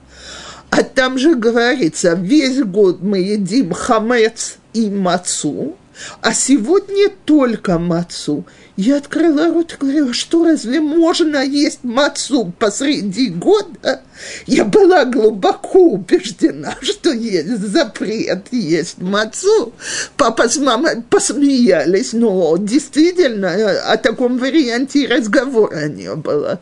а 0.69 0.83
там 0.83 1.17
же 1.17 1.35
говорится, 1.35 2.13
весь 2.13 2.61
год 2.61 3.01
мы 3.01 3.19
едим 3.19 3.71
хамец 3.71 4.57
и 4.73 4.89
мацу, 4.89 5.75
а 6.21 6.33
сегодня 6.33 7.09
только 7.25 7.79
мацу. 7.79 8.45
Я 8.77 8.97
открыла 8.97 9.47
рот 9.51 9.73
и 9.73 9.77
говорила, 9.77 10.13
что 10.13 10.43
разве 10.43 10.79
можно 10.79 11.43
есть 11.43 11.79
мацу 11.83 12.53
посреди 12.59 13.29
года? 13.29 14.03
Я 14.45 14.65
была 14.65 15.03
глубоко 15.05 15.79
убеждена, 15.79 16.75
что 16.81 17.11
есть 17.11 17.57
запрет 17.57 18.45
есть 18.51 18.99
мацу. 18.99 19.73
Папа 20.15 20.47
с 20.47 20.57
мамой 20.57 21.01
посмеялись, 21.09 22.13
но 22.13 22.55
действительно 22.57 23.49
о 23.91 23.97
таком 23.97 24.37
варианте 24.37 25.07
разговора 25.07 25.87
не 25.87 26.13
было. 26.13 26.59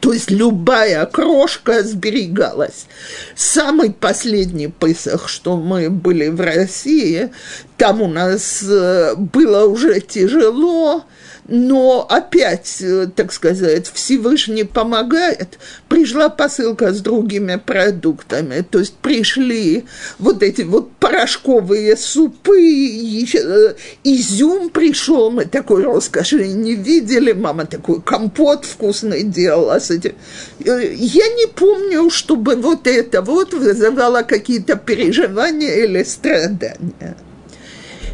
То 0.00 0.14
есть 0.14 0.30
любая 0.30 1.04
крошка 1.06 1.82
сберегалась. 1.82 2.86
Самый 3.36 3.92
последний 3.92 4.68
Пысах, 4.68 5.28
что 5.28 5.56
мы 5.56 5.90
были 5.90 6.28
в 6.28 6.40
России, 6.40 7.30
там 7.76 8.00
у 8.00 8.08
нас 8.08 8.62
э, 8.62 9.14
было 9.16 9.66
уже 9.66 10.00
тяжело, 10.00 11.04
но 11.48 12.06
опять, 12.08 12.78
э, 12.80 13.08
так 13.14 13.32
сказать, 13.32 13.90
Всевышний 13.92 14.64
помогает. 14.64 15.58
Пришла 15.88 16.28
посылка 16.28 16.92
с 16.92 17.00
другими 17.00 17.56
продуктами, 17.56 18.64
то 18.68 18.78
есть 18.78 18.94
пришли 18.94 19.84
вот 20.18 20.42
эти 20.42 20.62
вот 20.62 20.92
порошковые 20.92 21.96
супы, 21.96 22.60
еще, 22.60 23.74
изюм 24.04 24.70
пришел, 24.70 25.30
мы 25.30 25.44
такой 25.44 25.82
роскоши 25.82 26.46
не 26.48 26.74
видели, 26.74 27.32
мама 27.32 27.66
такой 27.66 28.00
компот 28.00 28.64
вкусный 28.64 29.22
делала 29.22 29.78
с 29.78 29.90
этим. 29.90 30.14
Э, 30.64 30.94
я 30.94 31.26
не 31.28 31.46
помню, 31.46 32.10
чтобы 32.10 32.56
вот 32.56 32.86
это 32.86 33.22
вот 33.22 33.54
вызывало 33.54 34.22
какие-то 34.22 34.76
переживания 34.76 35.84
или 35.84 36.02
страдания. 36.04 37.16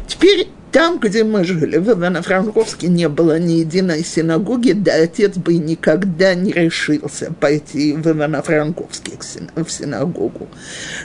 Теперь 0.07 0.47
там, 0.71 0.99
где 0.99 1.23
мы 1.23 1.43
жили, 1.43 1.77
в 1.77 1.89
Ивано-Франковске, 1.89 2.87
не 2.87 3.07
было 3.09 3.39
ни 3.39 3.53
единой 3.53 4.03
синагоги, 4.03 4.73
да 4.73 4.93
отец 4.95 5.37
бы 5.37 5.55
никогда 5.55 6.35
не 6.35 6.51
решился 6.51 7.31
пойти 7.33 7.93
в 7.93 8.05
Ивано-Франковске 8.05 9.13
в 9.55 9.69
синагогу. 9.69 10.47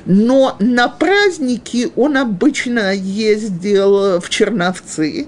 Но 0.04 0.56
на 0.58 0.88
праздники 0.88 1.90
он 1.96 2.16
обычно 2.16 2.92
ездил 2.92 4.20
в 4.20 4.28
Черновцы, 4.28 5.26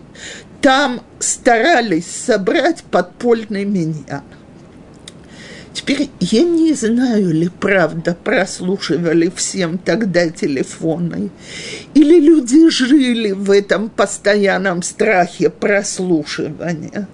там 0.60 1.02
старались 1.18 2.06
собрать 2.06 2.84
подпольный 2.84 3.64
миньян. 3.64 4.22
Теперь 5.74 6.08
я 6.20 6.44
не 6.44 6.72
знаю 6.72 7.32
ли, 7.32 7.48
правда, 7.48 8.16
прослушивали 8.22 9.30
всем 9.34 9.76
тогда 9.76 10.28
телефоны, 10.30 11.30
или 11.94 12.20
люди 12.20 12.70
жили 12.70 13.32
в 13.32 13.50
этом 13.50 13.90
постоянном 13.90 14.84
страхе 14.84 15.50
прослушивания. 15.50 17.08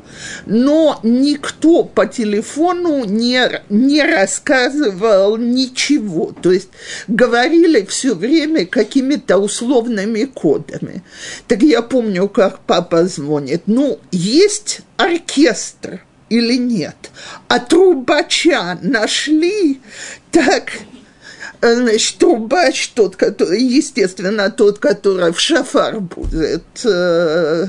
Но 0.44 1.00
никто 1.02 1.84
по 1.84 2.06
телефону 2.06 3.06
не, 3.06 3.48
не 3.70 4.02
рассказывал 4.02 5.38
ничего. 5.38 6.32
То 6.42 6.52
есть 6.52 6.68
говорили 7.08 7.82
все 7.86 8.14
время 8.14 8.66
какими-то 8.66 9.38
условными 9.38 10.24
кодами. 10.24 11.02
Так 11.48 11.62
я 11.62 11.80
помню, 11.80 12.28
как 12.28 12.60
папа 12.60 13.06
звонит. 13.06 13.62
Ну, 13.64 13.98
есть 14.12 14.82
оркестр– 14.98 16.04
или 16.30 16.56
нет. 16.56 17.10
А 17.48 17.58
трубача 17.58 18.78
нашли, 18.80 19.80
так, 20.30 20.72
значит, 21.60 22.18
трубач 22.18 22.88
тот, 22.94 23.16
который, 23.16 23.62
естественно, 23.62 24.50
тот, 24.50 24.78
который 24.78 25.32
в 25.32 25.40
шафар 25.40 26.00
будет 26.00 26.64
э, 26.84 27.66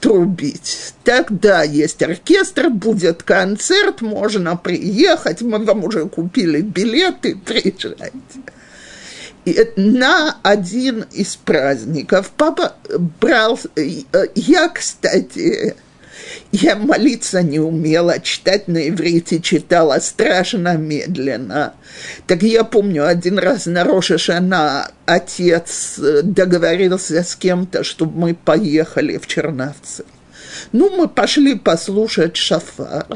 трубить. 0.00 0.94
Тогда 1.04 1.62
есть 1.62 2.02
оркестр, 2.02 2.68
будет 2.68 3.22
концерт, 3.22 4.02
можно 4.02 4.56
приехать, 4.56 5.40
мы 5.40 5.58
вам 5.64 5.84
уже 5.84 6.06
купили 6.08 6.60
билеты, 6.60 7.36
приезжайте. 7.46 8.12
И 9.44 9.58
на 9.76 10.38
один 10.44 11.04
из 11.10 11.34
праздников 11.34 12.30
папа 12.36 12.74
брал, 13.20 13.58
э, 13.76 14.02
я, 14.34 14.68
кстати, 14.68 15.74
я 16.52 16.76
молиться 16.76 17.42
не 17.42 17.58
умела, 17.58 18.20
читать 18.20 18.68
на 18.68 18.88
иврите 18.88 19.40
читала 19.40 19.98
страшно 20.00 20.76
медленно. 20.76 21.74
Так 22.26 22.42
я 22.42 22.62
помню, 22.62 23.06
один 23.06 23.38
раз 23.38 23.64
на 23.66 23.84
Рошашана 23.84 24.90
отец 25.06 25.98
э, 25.98 26.20
договорился 26.22 27.22
с 27.22 27.34
кем-то, 27.36 27.82
чтобы 27.84 28.18
мы 28.18 28.34
поехали 28.34 29.16
в 29.16 29.26
Черновцы. 29.26 30.04
Ну, 30.72 30.94
мы 30.94 31.08
пошли 31.08 31.54
послушать 31.54 32.36
шафар. 32.36 33.06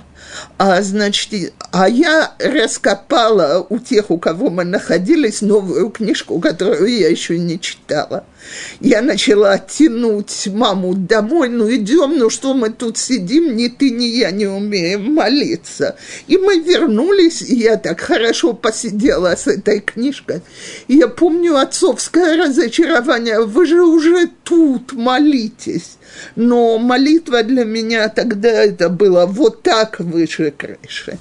А, 0.58 0.82
значит, 0.82 1.52
а 1.72 1.88
я 1.88 2.34
раскопала 2.38 3.66
у 3.68 3.78
тех, 3.78 4.10
у 4.10 4.18
кого 4.18 4.50
мы 4.50 4.64
находились, 4.64 5.42
новую 5.42 5.90
книжку, 5.90 6.40
которую 6.40 6.88
я 6.88 7.08
еще 7.08 7.38
не 7.38 7.60
читала– 7.60 8.24
Я 8.80 9.02
начала 9.02 9.58
тянуть 9.58 10.48
маму 10.48 10.94
домой, 10.94 11.48
ну 11.48 11.72
идем, 11.74 12.18
ну 12.18 12.30
что 12.30 12.54
мы 12.54 12.70
тут 12.70 12.98
сидим, 12.98 13.56
ни 13.56 13.68
ты, 13.68 13.90
ни 13.90 14.04
я 14.04 14.30
не 14.30 14.46
умеем 14.46 15.14
молиться. 15.14 15.96
И 16.26 16.36
мы 16.36 16.58
вернулись, 16.58 17.42
и 17.42 17.56
я 17.56 17.76
так 17.76 18.00
хорошо 18.00 18.52
посидела 18.52 19.34
с 19.34 19.46
этой 19.46 19.80
книжкой. 19.80 20.42
И 20.88 20.96
я 20.96 21.08
помню 21.08 21.56
отцовское 21.56 22.36
разочарование, 22.36 23.44
вы 23.44 23.66
же 23.66 23.82
уже 23.82 24.28
тут 24.44 24.92
молитесь. 24.92 25.96
Но 26.34 26.78
молитва 26.78 27.42
для 27.42 27.64
меня 27.64 28.08
тогда 28.08 28.48
это 28.48 28.88
было 28.88 29.26
вот 29.26 29.62
так 29.62 30.00
выше 30.26 30.50
крыши. 30.50 31.18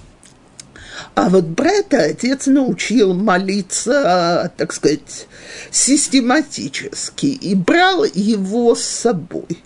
А 1.13 1.29
вот 1.29 1.45
брата 1.45 2.03
отец 2.03 2.47
научил 2.47 3.13
молиться, 3.13 4.51
так 4.57 4.73
сказать, 4.73 5.27
систематически 5.71 7.27
и 7.27 7.53
брал 7.53 8.05
его 8.05 8.75
с 8.75 8.83
собой. 8.83 9.63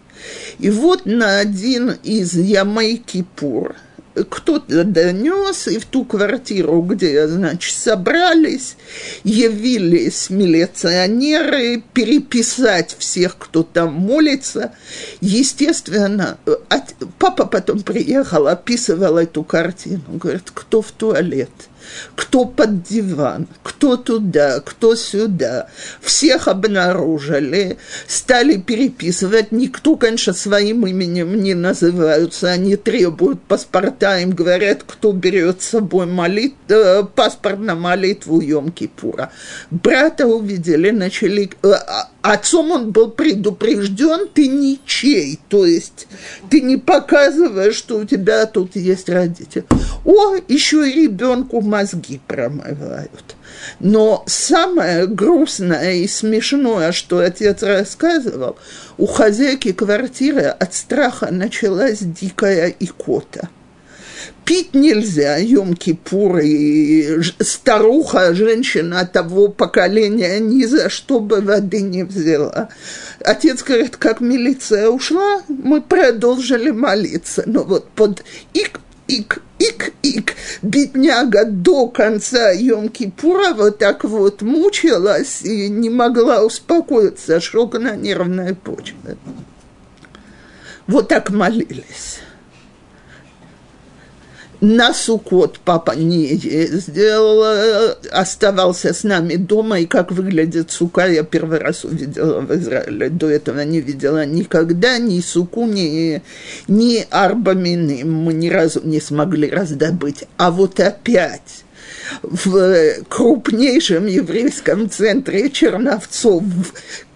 И 0.57 0.69
вот 0.69 1.05
на 1.05 1.39
один 1.39 1.91
из 2.03 2.35
Ямайки-Пур– 2.35 3.75
кто-то 4.29 4.83
донес, 4.83 5.67
и 5.67 5.79
в 5.79 5.85
ту 5.85 6.05
квартиру, 6.05 6.81
где, 6.81 7.27
значит, 7.27 7.75
собрались, 7.75 8.75
явились 9.23 10.29
милиционеры 10.29 11.83
переписать 11.93 12.95
всех, 12.97 13.37
кто 13.37 13.63
там 13.63 13.93
молится. 13.93 14.73
Естественно, 15.21 16.37
папа 17.17 17.45
потом 17.45 17.81
приехал, 17.81 18.47
описывал 18.47 19.17
эту 19.17 19.43
картину, 19.43 20.03
говорит, 20.07 20.51
кто 20.53 20.81
в 20.81 20.91
туалет– 20.91 21.49
кто 22.15 22.45
под 22.45 22.83
диван, 22.83 23.47
кто 23.63 23.97
туда, 23.97 24.59
кто 24.59 24.95
сюда. 24.95 25.67
Всех 26.01 26.47
обнаружили, 26.47 27.77
стали 28.07 28.57
переписывать. 28.57 29.51
Никто, 29.51 29.95
конечно, 29.95 30.33
своим 30.33 30.85
именем 30.85 31.41
не 31.41 31.53
называются. 31.53 32.49
Они 32.49 32.75
требуют 32.75 33.41
паспорта, 33.41 34.19
им 34.19 34.31
говорят, 34.31 34.83
кто 34.85 35.11
берет 35.11 35.61
с 35.61 35.69
собой 35.69 36.05
молит, 36.05 36.55
э, 36.69 37.03
паспорт 37.15 37.59
на 37.59 37.75
молитву 37.75 38.41
Йом-Кипура. 38.41 39.29
Брата 39.71 40.27
увидели, 40.27 40.91
начали... 40.91 41.49
Э, 41.63 41.71
а, 41.71 42.09
отцом 42.21 42.71
он 42.71 42.91
был 42.91 43.09
предупрежден, 43.09 44.27
ты 44.33 44.47
ничей, 44.47 45.39
то 45.49 45.65
есть 45.65 46.07
ты 46.49 46.61
не 46.61 46.77
показываешь, 46.77 47.75
что 47.75 47.97
у 47.97 48.05
тебя 48.05 48.45
тут 48.45 48.75
есть 48.75 49.09
родители. 49.09 49.65
О, 50.05 50.35
еще 50.47 50.89
и 50.89 51.03
ребенку 51.03 51.61
мозги 51.61 52.19
промывают. 52.27 53.35
Но 53.79 54.23
самое 54.27 55.07
грустное 55.07 55.95
и 55.95 56.07
смешное, 56.07 56.91
что 56.91 57.19
отец 57.19 57.63
рассказывал, 57.63 58.57
у 58.97 59.05
хозяйки 59.05 59.71
квартиры 59.71 60.43
от 60.43 60.73
страха 60.73 61.29
началась 61.31 61.99
дикая 61.99 62.73
икота– 62.79 63.49
пить 64.49 64.73
нельзя, 64.73 65.39
Йом-Кипур, 65.39 66.41
и 66.41 67.21
старуха, 67.39 68.33
женщина 68.33 69.05
того 69.05 69.49
поколения 69.49 70.39
ни 70.39 70.65
за 70.65 70.89
что 70.89 71.19
бы 71.19 71.39
воды 71.39 71.81
не 71.81 72.01
взяла. 72.03 72.69
Отец 73.19 73.61
говорит, 73.61 73.97
как 73.97 74.21
милиция 74.21 74.89
ушла, 74.89 75.43
мы 75.47 75.83
продолжили 75.83 76.71
молиться. 76.71 77.43
Но 77.45 77.63
вот 77.63 77.89
под 77.89 78.23
ик, 78.55 78.79
ик, 79.07 79.43
ик, 79.59 79.93
ик, 80.01 80.33
бедняга 80.63 81.45
до 81.45 81.87
конца 81.87 82.51
Йом-Кипура 82.51 83.53
вот 83.53 83.77
так 83.77 84.03
вот 84.03 84.41
мучилась 84.41 85.43
и 85.43 85.69
не 85.69 85.91
могла 85.91 86.43
успокоиться, 86.43 87.39
шок 87.39 87.77
на 87.77 87.95
нервной 87.95 88.55
почве. 88.55 89.15
Вот 90.87 91.07
так 91.07 91.29
молились 91.29 92.21
на 94.61 94.93
Сукот 94.93 95.59
папа 95.59 95.91
не 95.91 96.35
сделал, 96.35 97.95
оставался 98.11 98.93
с 98.93 99.03
нами 99.03 99.35
дома, 99.35 99.79
и 99.79 99.85
как 99.85 100.11
выглядит 100.11 100.71
сука, 100.71 101.07
я 101.07 101.23
первый 101.23 101.59
раз 101.59 101.85
увидела 101.85 102.41
в 102.41 102.53
Израиле. 102.55 103.09
До 103.09 103.29
этого 103.29 103.61
не 103.61 103.79
видела 103.79 104.25
никогда 104.25 104.97
ни 104.97 105.21
суку, 105.21 105.65
ни, 105.65 106.21
ни 106.67 107.07
арбамины. 107.09 108.03
Мы 108.03 108.33
ни 108.33 108.49
разу 108.49 108.81
не 108.83 108.99
смогли 108.99 109.49
раздобыть. 109.49 110.25
А 110.37 110.51
вот 110.51 110.79
опять 110.79 111.63
в 112.21 113.03
крупнейшем 113.07 114.07
еврейском 114.07 114.89
центре 114.89 115.49
Черновцов, 115.49 116.43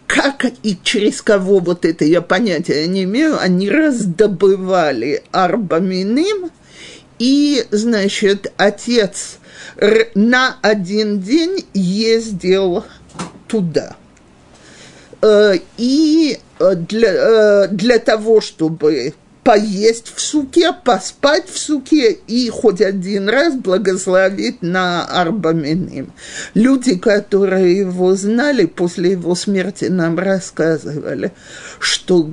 как 0.08 0.46
и 0.64 0.78
через 0.82 1.22
кого 1.22 1.60
вот 1.60 1.84
это 1.84 2.06
я 2.06 2.22
понятия 2.22 2.88
не 2.88 3.04
имею, 3.04 3.38
они 3.40 3.70
раздобывали 3.70 5.24
арбаминым– 5.32 6.52
и, 7.24 7.66
значит, 7.72 8.52
отец 8.58 9.38
на 10.14 10.58
один 10.62 11.22
день 11.22 11.66
ездил 11.74 12.84
туда. 13.48 13.96
Э, 15.22 15.54
и 15.78 16.38
э, 16.60 16.76
для, 16.76 17.14
э, 17.14 17.68
для 17.70 18.00
того, 18.00 18.42
чтобы 18.42 19.14
поесть 19.46 20.12
в 20.14 20.20
суке, 20.20 20.74
поспать 20.74 21.48
в 21.48 21.58
суке 21.58 22.12
и 22.12 22.50
хоть 22.50 22.82
один 22.82 23.30
раз 23.30 23.56
благословить 23.56 24.62
на 24.62 25.06
Арбаминим. 25.06 26.12
Люди, 26.54 26.98
которые 26.98 27.78
его 27.78 28.16
знали, 28.16 28.66
после 28.66 29.12
его 29.12 29.34
смерти 29.36 29.86
нам 29.86 30.20
рассказывали, 30.20 31.32
что 31.80 32.32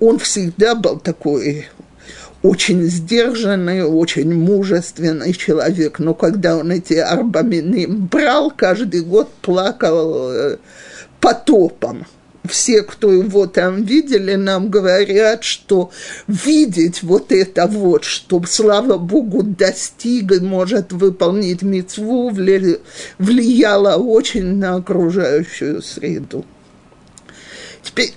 он 0.00 0.18
всегда 0.18 0.74
был 0.74 0.98
такой 0.98 1.66
очень 2.42 2.84
сдержанный, 2.84 3.84
очень 3.84 4.32
мужественный 4.32 5.32
человек, 5.32 5.98
но 5.98 6.14
когда 6.14 6.56
он 6.56 6.70
эти 6.70 6.94
арбамины 6.94 7.86
брал, 7.88 8.50
каждый 8.50 9.02
год 9.02 9.32
плакал 9.42 10.30
э, 10.30 10.56
потопом. 11.20 12.06
Все, 12.44 12.82
кто 12.82 13.12
его 13.12 13.46
там 13.46 13.82
видели, 13.82 14.36
нам 14.36 14.70
говорят, 14.70 15.44
что 15.44 15.90
видеть 16.28 17.02
вот 17.02 17.30
это 17.30 17.66
вот, 17.66 18.04
что, 18.04 18.42
слава 18.48 18.96
Богу, 18.96 19.42
достиг 19.42 20.32
и 20.32 20.40
может 20.40 20.92
выполнить 20.92 21.60
мецву, 21.60 22.30
влияло 22.30 23.96
очень 23.96 24.56
на 24.56 24.76
окружающую 24.76 25.82
среду. 25.82 26.46
Теперь 27.82 28.14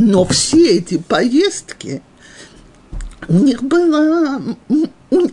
Но 0.00 0.24
все 0.24 0.78
эти 0.78 0.96
поездки, 0.96 2.00
у 3.28 3.34
них 3.34 3.62
было, 3.62 4.40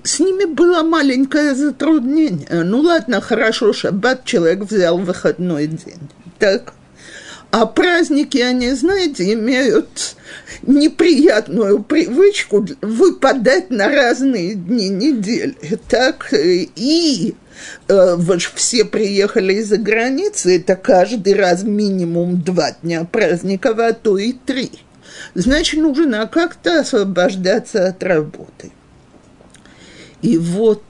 с 0.03 0.19
ними 0.19 0.43
было 0.43 0.83
маленькое 0.83 1.55
затруднение. 1.55 2.63
Ну 2.65 2.81
ладно, 2.81 3.21
хорошо, 3.21 3.71
шаббат 3.71 4.25
человек 4.25 4.69
взял 4.69 4.97
выходной 4.97 5.67
день. 5.67 6.09
Так, 6.37 6.73
а 7.49 7.65
праздники, 7.65 8.39
они, 8.39 8.71
знаете, 8.71 9.31
имеют 9.31 10.17
неприятную 10.63 11.81
привычку 11.81 12.67
выпадать 12.81 13.69
на 13.69 13.87
разные 13.87 14.53
дни 14.53 14.89
недели. 14.89 15.55
Так, 15.87 16.33
и 16.33 17.35
все 18.55 18.85
приехали 18.85 19.53
из-за 19.55 19.77
границы, 19.77 20.57
это 20.57 20.75
каждый 20.75 21.33
раз 21.33 21.63
минимум 21.63 22.41
два 22.41 22.71
дня 22.81 23.03
праздника, 23.05 23.75
а 23.77 23.93
то 23.93 24.17
и 24.17 24.33
три. 24.33 24.71
Значит, 25.33 25.79
нужно 25.79 26.27
как-то 26.27 26.81
освобождаться 26.81 27.87
от 27.87 28.03
работы. 28.03 28.71
И 30.21 30.37
вот 30.37 30.83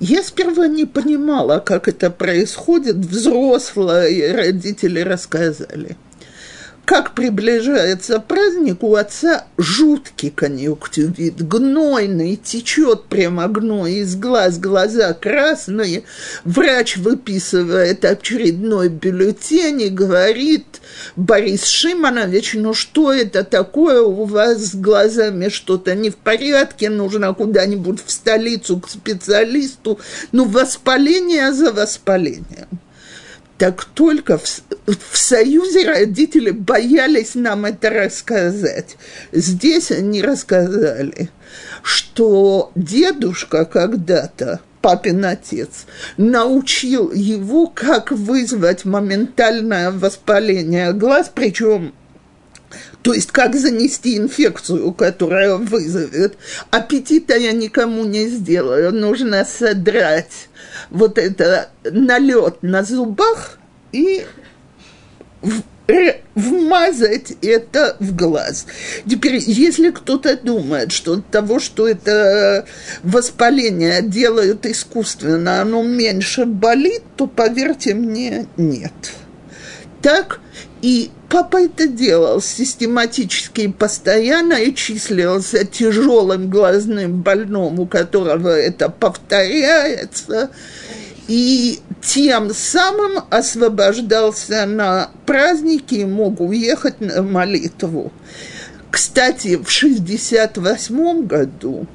я 0.00 0.22
сперва 0.22 0.66
не 0.66 0.84
понимала, 0.84 1.58
как 1.60 1.88
это 1.88 2.10
происходит. 2.10 2.96
Взрослые 2.96 4.34
родители 4.34 5.00
рассказали– 5.00 5.96
как 6.84 7.14
приближается 7.14 8.20
праздник, 8.20 8.82
у 8.82 8.94
отца 8.94 9.46
жуткий 9.56 10.30
конъюнктивит, 10.30 11.46
гнойный, 11.46 12.36
течет 12.36 13.04
прямо 13.04 13.48
гной 13.48 13.94
из 13.94 14.16
глаз, 14.16 14.58
глаза 14.58 15.14
красные. 15.14 16.04
Врач 16.44 16.96
выписывает 16.98 18.04
очередной 18.04 18.88
бюллетень 18.88 19.82
и 19.82 19.88
говорит, 19.88 20.66
Борис 21.16 21.64
Шимонович, 21.64 22.54
ну 22.54 22.74
что 22.74 23.12
это 23.12 23.44
такое, 23.44 24.02
у 24.02 24.24
вас 24.24 24.58
с 24.58 24.74
глазами 24.74 25.48
что-то 25.48 25.94
не 25.94 26.10
в 26.10 26.16
порядке, 26.16 26.90
нужно 26.90 27.32
куда-нибудь 27.32 28.04
в 28.04 28.10
столицу 28.10 28.80
к 28.80 28.90
специалисту, 28.90 29.98
ну 30.32 30.44
воспаление 30.44 31.52
за 31.52 31.72
воспалением 31.72 32.68
так 33.58 33.84
только 33.84 34.38
в, 34.38 34.44
в 34.86 35.16
Союзе 35.16 35.88
родители 35.88 36.50
боялись 36.50 37.34
нам 37.34 37.64
это 37.64 37.90
рассказать. 37.90 38.96
Здесь 39.32 39.90
они 39.90 40.22
рассказали, 40.22 41.30
что 41.82 42.72
дедушка 42.74 43.64
когда-то 43.64 44.60
папин 44.84 45.24
отец, 45.24 45.86
научил 46.18 47.10
его, 47.10 47.68
как 47.68 48.12
вызвать 48.12 48.84
моментальное 48.84 49.90
воспаление 49.90 50.92
глаз, 50.92 51.30
причем 51.34 51.94
то 53.04 53.12
есть 53.12 53.32
как 53.32 53.54
занести 53.54 54.16
инфекцию, 54.16 54.90
которая 54.94 55.56
вызовет. 55.56 56.38
Аппетита 56.70 57.36
я 57.36 57.52
никому 57.52 58.06
не 58.06 58.28
сделаю. 58.28 58.94
Нужно 58.94 59.44
содрать 59.44 60.48
вот 60.88 61.18
это 61.18 61.68
налет 61.84 62.62
на 62.62 62.82
зубах 62.82 63.58
и 63.92 64.24
вмазать 66.34 67.36
это 67.42 67.98
в 68.00 68.16
глаз. 68.16 68.64
Теперь, 69.06 69.36
если 69.46 69.90
кто-то 69.90 70.38
думает, 70.38 70.90
что 70.90 71.18
от 71.18 71.26
того, 71.26 71.60
что 71.60 71.86
это 71.86 72.64
воспаление 73.02 74.00
делают 74.00 74.64
искусственно, 74.64 75.60
оно 75.60 75.82
меньше 75.82 76.46
болит, 76.46 77.02
то, 77.18 77.26
поверьте 77.26 77.92
мне, 77.92 78.46
нет. 78.56 78.94
Так 80.00 80.40
и 80.84 81.10
папа 81.30 81.62
это 81.62 81.86
делал 81.86 82.42
систематически 82.42 83.62
и 83.62 83.68
постоянно 83.68 84.52
и 84.52 84.74
числился 84.74 85.64
тяжелым 85.64 86.50
глазным 86.50 87.22
больным, 87.22 87.80
у 87.80 87.86
которого 87.86 88.50
это 88.50 88.90
повторяется– 88.90 90.50
и 91.26 91.80
тем 92.02 92.52
самым 92.52 93.24
освобождался 93.30 94.66
на 94.66 95.10
праздники 95.24 95.94
и 95.94 96.04
мог 96.04 96.38
уехать 96.40 97.00
на 97.00 97.22
молитву. 97.22 98.12
Кстати, 98.90 99.56
в 99.56 99.66
1968 99.66 101.26
году, 101.26 101.86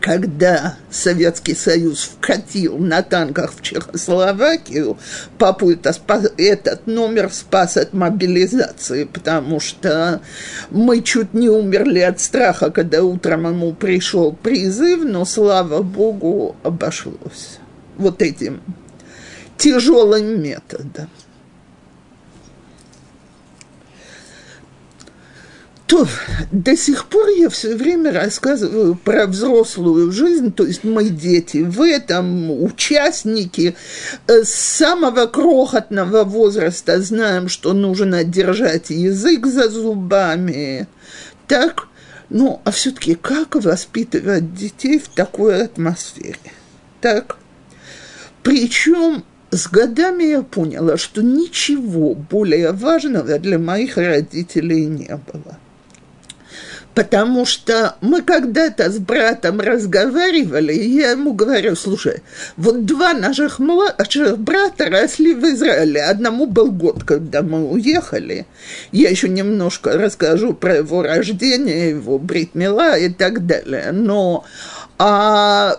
когда 0.00 0.76
Советский 0.90 1.54
Союз 1.54 2.02
вкатил 2.02 2.78
на 2.78 3.02
танках 3.02 3.52
в 3.54 3.62
Чехословакию, 3.62 4.98
папу 5.38 5.70
это 5.70 5.92
спас, 5.92 6.30
этот 6.36 6.86
номер 6.86 7.30
спас 7.32 7.76
от 7.76 7.92
мобилизации, 7.92 9.04
потому 9.04 9.60
что 9.60 10.20
мы 10.70 11.02
чуть 11.02 11.34
не 11.34 11.48
умерли 11.48 12.00
от 12.00 12.20
страха, 12.20 12.70
когда 12.70 13.02
утром 13.02 13.46
ему 13.46 13.72
пришел 13.72 14.32
призыв, 14.32 15.04
но, 15.04 15.24
слава 15.24 15.82
богу, 15.82 16.56
обошлось 16.62 17.58
вот 17.96 18.22
этим 18.22 18.60
тяжелым 19.56 20.42
методом. 20.42 21.08
То 25.90 26.06
до 26.52 26.76
сих 26.76 27.06
пор 27.06 27.30
я 27.30 27.48
все 27.48 27.74
время 27.74 28.12
рассказываю 28.12 28.94
про 28.94 29.26
взрослую 29.26 30.12
жизнь, 30.12 30.52
то 30.52 30.64
есть 30.64 30.84
мы 30.84 31.08
дети 31.08 31.64
в 31.64 31.82
этом, 31.82 32.62
участники 32.62 33.74
э, 34.28 34.44
с 34.44 34.54
самого 34.54 35.26
крохотного 35.26 36.22
возраста 36.22 37.02
знаем, 37.02 37.48
что 37.48 37.72
нужно 37.72 38.22
держать 38.22 38.90
язык 38.90 39.46
за 39.46 39.68
зубами. 39.68 40.86
Так, 41.48 41.88
ну, 42.28 42.60
а 42.64 42.70
все-таки 42.70 43.16
как 43.16 43.56
воспитывать 43.56 44.54
детей 44.54 45.00
в 45.00 45.08
такой 45.08 45.64
атмосфере? 45.64 46.38
Так, 47.00 47.36
причем 48.44 49.24
с 49.50 49.66
годами 49.66 50.22
я 50.22 50.42
поняла, 50.42 50.96
что 50.96 51.20
ничего 51.20 52.14
более 52.14 52.70
важного 52.70 53.40
для 53.40 53.58
моих 53.58 53.96
родителей 53.96 54.86
не 54.86 55.16
было. 55.16 55.49
Потому 56.94 57.46
что 57.46 57.96
мы 58.00 58.22
когда-то 58.22 58.90
с 58.90 58.98
братом 58.98 59.60
разговаривали, 59.60 60.74
и 60.74 60.96
я 60.96 61.12
ему 61.12 61.32
говорю, 61.32 61.76
слушай, 61.76 62.22
вот 62.56 62.84
два 62.84 63.14
наших 63.14 63.60
младших 63.60 64.38
брата 64.38 64.86
росли 64.86 65.34
в 65.34 65.44
Израиле. 65.44 66.02
Одному 66.02 66.46
был 66.46 66.72
год, 66.72 67.04
когда 67.04 67.42
мы 67.42 67.68
уехали. 67.68 68.46
Я 68.90 69.08
еще 69.08 69.28
немножко 69.28 69.92
расскажу 69.92 70.52
про 70.52 70.76
его 70.76 71.02
рождение, 71.02 71.90
его 71.90 72.18
бритмила 72.18 72.98
и 72.98 73.08
так 73.08 73.46
далее. 73.46 73.92
Но 73.92 74.44
а, 74.98 75.76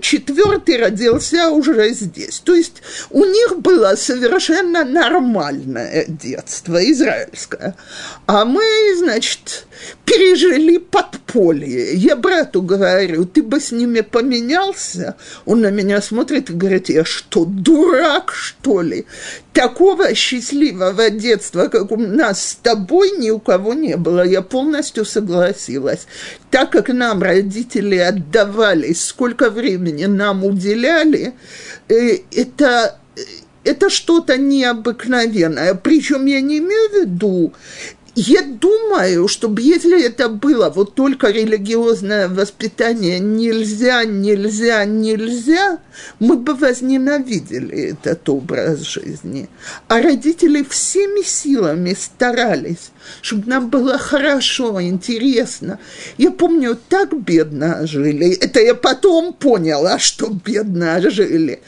четвертый 0.00 0.78
родился 0.78 1.50
уже 1.50 1.90
здесь. 1.90 2.40
То 2.40 2.54
есть 2.54 2.82
у 3.10 3.24
них 3.24 3.58
было 3.58 3.94
совершенно 3.96 4.84
нормальное 4.84 6.04
детство 6.06 6.78
израильское. 6.90 7.74
А 8.26 8.44
мы, 8.44 8.62
значит, 8.96 9.66
пережили 10.04 10.78
подполье. 10.78 11.94
Я 11.94 12.16
брату 12.16 12.62
говорю, 12.62 13.24
ты 13.24 13.42
бы 13.42 13.60
с 13.60 13.70
ними 13.72 14.00
поменялся? 14.00 15.16
Он 15.44 15.60
на 15.60 15.70
меня 15.70 16.00
смотрит 16.00 16.50
и 16.50 16.54
говорит, 16.54 16.88
я 16.88 17.04
что, 17.04 17.44
дурак, 17.44 18.32
что 18.32 18.82
ли? 18.82 19.06
Такого 19.52 20.14
счастливого 20.14 21.10
детства, 21.10 21.66
как 21.66 21.90
у 21.92 21.96
нас 21.96 22.50
с 22.50 22.54
тобой, 22.54 23.12
ни 23.18 23.30
у 23.30 23.38
кого 23.38 23.74
не 23.74 23.96
было. 23.96 24.24
Я 24.24 24.42
полностью 24.42 25.04
согласилась. 25.04 26.06
Так 26.50 26.70
как 26.70 26.88
нам 26.88 27.22
родители 27.22 27.96
отдавали, 27.96 28.92
сколько 28.92 29.49
времени 29.50 30.06
нам 30.06 30.44
уделяли, 30.44 31.34
э, 31.88 32.18
это 32.32 32.96
это 33.62 33.90
что-то 33.90 34.38
необыкновенное. 34.38 35.74
Причем 35.74 36.26
я 36.26 36.40
не 36.40 36.58
имею 36.58 36.88
в 36.90 36.94
виду 36.94 37.52
я 38.22 38.42
думаю, 38.42 39.28
чтобы 39.28 39.62
если 39.62 40.04
это 40.04 40.28
было 40.28 40.68
вот 40.68 40.94
только 40.94 41.30
религиозное 41.30 42.28
воспитание, 42.28 43.18
нельзя, 43.18 44.04
нельзя, 44.04 44.84
нельзя, 44.84 45.78
мы 46.18 46.36
бы 46.36 46.54
возненавидели 46.54 47.92
этот 47.92 48.28
образ 48.28 48.80
жизни. 48.80 49.48
А 49.88 50.02
родители 50.02 50.62
всеми 50.62 51.24
силами 51.24 51.94
старались, 51.98 52.90
чтобы 53.22 53.48
нам 53.48 53.70
было 53.70 53.96
хорошо, 53.96 54.82
интересно. 54.82 55.78
Я 56.18 56.30
помню, 56.30 56.78
так 56.90 57.18
бедно 57.18 57.86
жили. 57.86 58.34
Это 58.34 58.60
я 58.60 58.74
потом 58.74 59.32
поняла, 59.32 59.98
что 59.98 60.28
бедно 60.28 61.00
жили. 61.10 61.62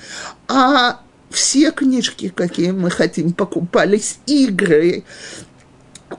А 0.49 1.01
все 1.31 1.71
книжки, 1.71 2.29
какие 2.29 2.73
мы 2.73 2.91
хотим, 2.91 3.33
покупались 3.33 4.19
игры, 4.27 5.03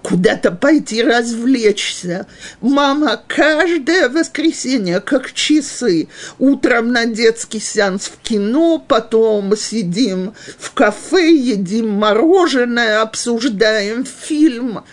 куда-то 0.03 0.51
пойти 0.51 1.01
развлечься. 1.01 2.27
Мама 2.61 3.21
каждое 3.27 4.09
воскресенье, 4.09 4.99
как 4.99 5.33
часы, 5.33 6.09
утром 6.37 6.91
на 6.91 7.05
детский 7.05 7.59
сеанс 7.59 8.07
в 8.07 8.17
кино, 8.21 8.83
потом 8.85 9.55
сидим 9.57 10.33
в 10.59 10.73
кафе, 10.73 11.31
едим 11.31 11.89
мороженое, 11.89 13.01
обсуждаем 13.01 14.05
фильм. 14.05 14.83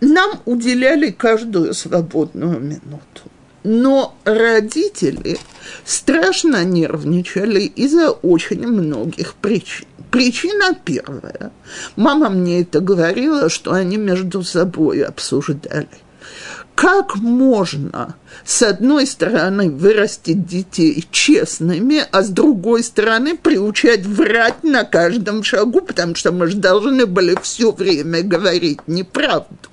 Нам 0.00 0.40
уделяли 0.44 1.10
каждую 1.10 1.74
свободную 1.74 2.60
минуту. 2.60 3.27
Но 3.70 4.16
родители 4.24 5.38
страшно 5.84 6.64
нервничали 6.64 7.60
из-за 7.60 8.12
очень 8.12 8.66
многих 8.66 9.34
причин. 9.34 9.86
Причина 10.10 10.74
первая. 10.86 11.52
Мама 11.94 12.30
мне 12.30 12.62
это 12.62 12.80
говорила, 12.80 13.50
что 13.50 13.74
они 13.74 13.98
между 13.98 14.42
собой 14.42 15.02
обсуждали. 15.02 15.86
Как 16.74 17.16
можно, 17.16 18.14
с 18.46 18.62
одной 18.62 19.06
стороны, 19.06 19.68
вырастить 19.70 20.46
детей 20.46 21.06
честными, 21.10 22.06
а 22.10 22.22
с 22.22 22.30
другой 22.30 22.82
стороны, 22.82 23.36
приучать 23.36 24.06
врать 24.06 24.64
на 24.64 24.84
каждом 24.84 25.42
шагу, 25.42 25.82
потому 25.82 26.14
что 26.14 26.32
мы 26.32 26.46
же 26.46 26.56
должны 26.56 27.04
были 27.04 27.36
все 27.42 27.70
время 27.70 28.22
говорить 28.22 28.80
неправду. 28.86 29.68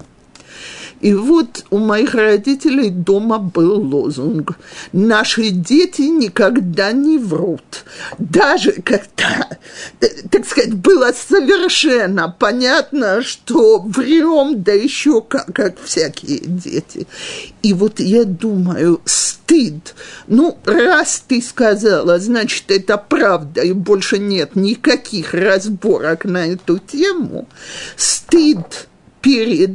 И 1.06 1.14
вот 1.14 1.66
у 1.70 1.78
моих 1.78 2.16
родителей 2.16 2.90
дома 2.90 3.38
был 3.38 3.80
лозунг 3.80 4.58
«Наши 4.92 5.52
дети 5.52 6.02
никогда 6.02 6.94
не 6.94 7.20
врут». 7.20 7.86
Даже 8.18 8.72
когда, 8.72 9.48
э, 10.02 10.08
так 10.32 10.48
сказать, 10.48 10.74
было 10.74 11.12
совершенно 11.12 12.36
понятно, 12.40 13.22
что 13.22 13.82
врем, 13.82 14.64
да 14.64 14.72
еще 14.72 15.22
как, 15.22 15.54
как 15.54 15.80
всякие 15.80 16.40
дети. 16.40 17.06
И 17.62 17.76
вот 17.76 18.00
я 18.00 18.24
думаю, 18.24 19.00
стыд. 19.06 19.94
Ну, 20.26 20.58
раз 20.66 21.24
ты 21.28 21.40
сказала, 21.40 22.18
значит, 22.18 22.72
это 22.72 22.98
правда, 22.98 23.62
и 23.62 23.74
больше 23.74 24.18
нет 24.18 24.56
никаких 24.56 25.36
разборок 25.36 26.26
на 26.26 26.48
эту 26.48 26.80
тему. 26.80 27.48
Стыд 27.96 28.88
перед 29.22 29.72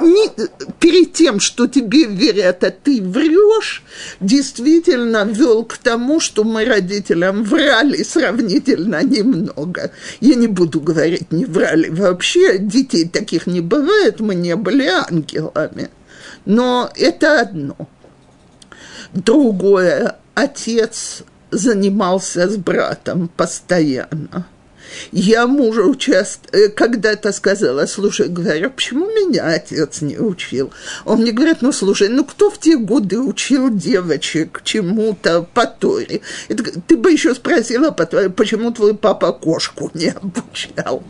не, 0.00 0.30
перед 0.78 1.12
тем, 1.12 1.40
что 1.40 1.66
тебе 1.66 2.04
верят, 2.04 2.64
а 2.64 2.70
ты 2.70 3.02
врешь, 3.02 3.82
действительно 4.20 5.24
вел 5.24 5.64
к 5.64 5.78
тому, 5.78 6.20
что 6.20 6.44
мы 6.44 6.64
родителям 6.64 7.44
врали 7.44 8.02
сравнительно 8.02 9.02
немного. 9.02 9.90
Я 10.20 10.34
не 10.34 10.46
буду 10.46 10.80
говорить, 10.80 11.32
не 11.32 11.44
врали 11.44 11.88
вообще, 11.88 12.58
детей 12.58 13.08
таких 13.08 13.46
не 13.46 13.60
бывает, 13.60 14.20
мы 14.20 14.34
не 14.34 14.56
были 14.56 14.86
ангелами. 14.86 15.90
Но 16.44 16.90
это 16.96 17.40
одно. 17.40 17.76
Другое, 19.12 20.16
отец 20.34 21.22
занимался 21.50 22.48
с 22.48 22.56
братом 22.56 23.28
постоянно. 23.28 24.46
Я 25.12 25.46
мужу 25.46 25.94
часто, 25.94 26.56
э, 26.56 26.68
когда-то 26.68 27.32
сказала, 27.32 27.86
слушай, 27.86 28.28
говорю, 28.28 28.70
почему 28.70 29.06
меня 29.06 29.46
отец 29.46 30.00
не 30.00 30.18
учил? 30.18 30.72
Он 31.04 31.20
мне 31.20 31.32
говорит, 31.32 31.58
ну, 31.62 31.72
слушай, 31.72 32.08
ну, 32.08 32.24
кто 32.24 32.50
в 32.50 32.58
те 32.58 32.76
годы 32.76 33.18
учил 33.18 33.70
девочек 33.70 34.62
чему-то 34.64 35.46
по 35.54 35.66
Торе? 35.66 36.20
Ты 36.86 36.96
бы 36.96 37.12
еще 37.12 37.34
спросила, 37.34 37.90
почему 37.90 38.70
твой 38.70 38.94
папа 38.94 39.32
кошку 39.32 39.90
не 39.94 40.10
обучал? 40.10 41.02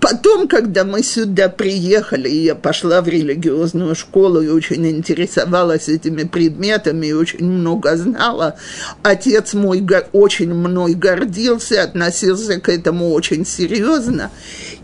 Потом, 0.00 0.48
когда 0.48 0.84
мы 0.84 1.02
сюда 1.02 1.48
приехали, 1.48 2.28
я 2.28 2.54
пошла 2.54 3.00
в 3.00 3.08
религиозную 3.08 3.94
школу 3.94 4.40
и 4.40 4.48
очень 4.48 4.86
интересовалась 4.88 5.88
этими 5.88 6.24
предметами 6.24 7.06
и 7.06 7.12
очень 7.12 7.44
много 7.44 7.96
знала, 7.96 8.56
отец 9.02 9.54
мой 9.54 9.86
очень 10.12 10.52
мной 10.52 10.94
гордился, 10.94 11.82
относился 11.82 12.60
к 12.60 12.68
этому 12.68 13.12
очень 13.12 13.46
серьезно. 13.46 14.30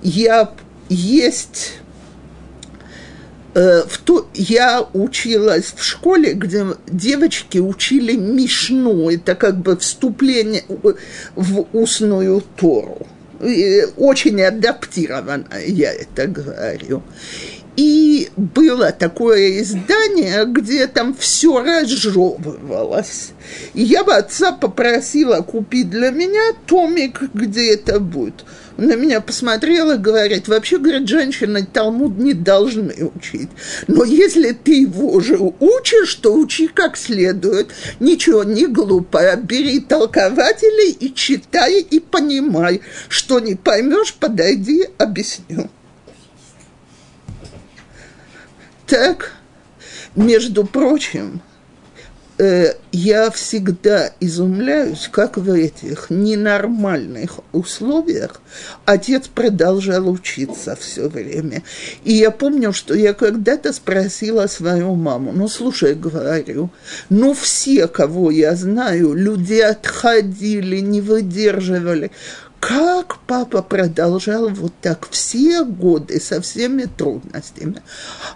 Я 0.03 0.53
есть 0.89 1.75
э, 3.55 3.83
в 3.89 3.99
ту, 3.99 4.27
я 4.35 4.87
училась 4.93 5.73
в 5.77 5.85
школе, 5.85 6.35
где 6.35 6.67
девочки 6.87 7.59
учили 7.59 8.17
Мишну, 8.17 9.11
это 9.11 9.35
как 9.35 9.59
бы 9.59 9.77
вступление 9.77 10.65
в 11.35 11.67
устную 11.73 12.43
Тору 12.57 13.07
очень 13.97 14.41
адаптировано, 14.43 15.47
я 15.67 15.93
это 15.93 16.27
говорю. 16.27 17.03
И 17.75 18.29
было 18.37 18.93
такое 18.93 19.61
издание, 19.63 20.45
где 20.45 20.87
там 20.87 21.15
все 21.15 21.63
разжевывалось. 21.63 23.31
И 23.73 23.83
я 23.83 24.05
бы 24.05 24.15
отца 24.15 24.53
попросила 24.53 25.41
купить 25.41 25.89
для 25.89 26.11
меня 26.11 26.53
томик, 26.67 27.23
где 27.33 27.73
это 27.73 27.99
будет. 27.99 28.45
Он 28.79 28.87
на 28.87 28.97
меня 28.97 29.21
посмотрел 29.21 29.91
и 29.93 29.99
говорит, 29.99 30.49
вообще, 30.49 30.79
говорит, 30.79 31.09
женщины 31.09 31.67
Талмуд 31.71 32.19
не 32.19 32.33
должны 32.33 33.11
учить. 33.15 33.51
Но 33.87 34.05
если 34.05 34.53
ты 34.53 34.81
его 34.83 35.13
уже 35.13 35.39
учишь, 35.39 36.15
то 36.17 36.35
учи 36.35 36.69
как 36.69 36.97
следует. 36.97 37.71
Ничего 38.01 38.45
не 38.45 38.67
глупое. 38.67 39.37
Бери 39.37 39.81
толкователей 39.81 40.91
и 40.93 41.15
читай, 41.15 41.81
и 41.81 42.01
понимай. 42.01 42.81
Что 43.09 43.41
не 43.41 43.55
поймешь, 43.55 44.15
подойди, 44.15 44.89
объясню. 44.99 45.71
Так, 48.87 49.33
между 50.15 50.67
прочим, 50.67 51.41
э, 52.39 52.75
я 52.93 53.31
всегда 53.31 54.13
изумляюсь, 54.21 55.09
как 55.11 55.37
в 55.37 55.51
этих 55.51 56.11
ненормальных 56.11 57.41
условиях 57.53 58.41
отец 58.85 59.29
продолжал 59.29 60.09
учиться 60.09 60.77
все 60.77 61.09
время. 61.09 61.63
И 62.05 62.13
я 62.13 62.31
помню, 62.31 62.73
что 62.73 62.95
я 62.95 63.15
когда-то 63.15 63.73
спросила 63.73 64.47
свою 64.47 64.95
маму, 64.95 65.33
ну, 65.33 65.49
слушай, 65.49 65.95
говорю, 65.95 66.71
ну, 67.09 67.35
все, 67.35 67.89
кого 67.89 68.31
я 68.31 68.55
знаю, 68.55 69.15
люди 69.15 69.61
отходили, 69.61 70.81
не 70.81 71.01
выдерживали 71.01 72.11
как 72.63 73.19
папа 73.27 73.61
продолжал 73.61 74.49
вот 74.49 74.73
так 74.81 75.09
все 75.11 75.65
годы 75.65 76.21
со 76.21 76.41
всеми 76.41 76.85
трудностями. 76.85 77.83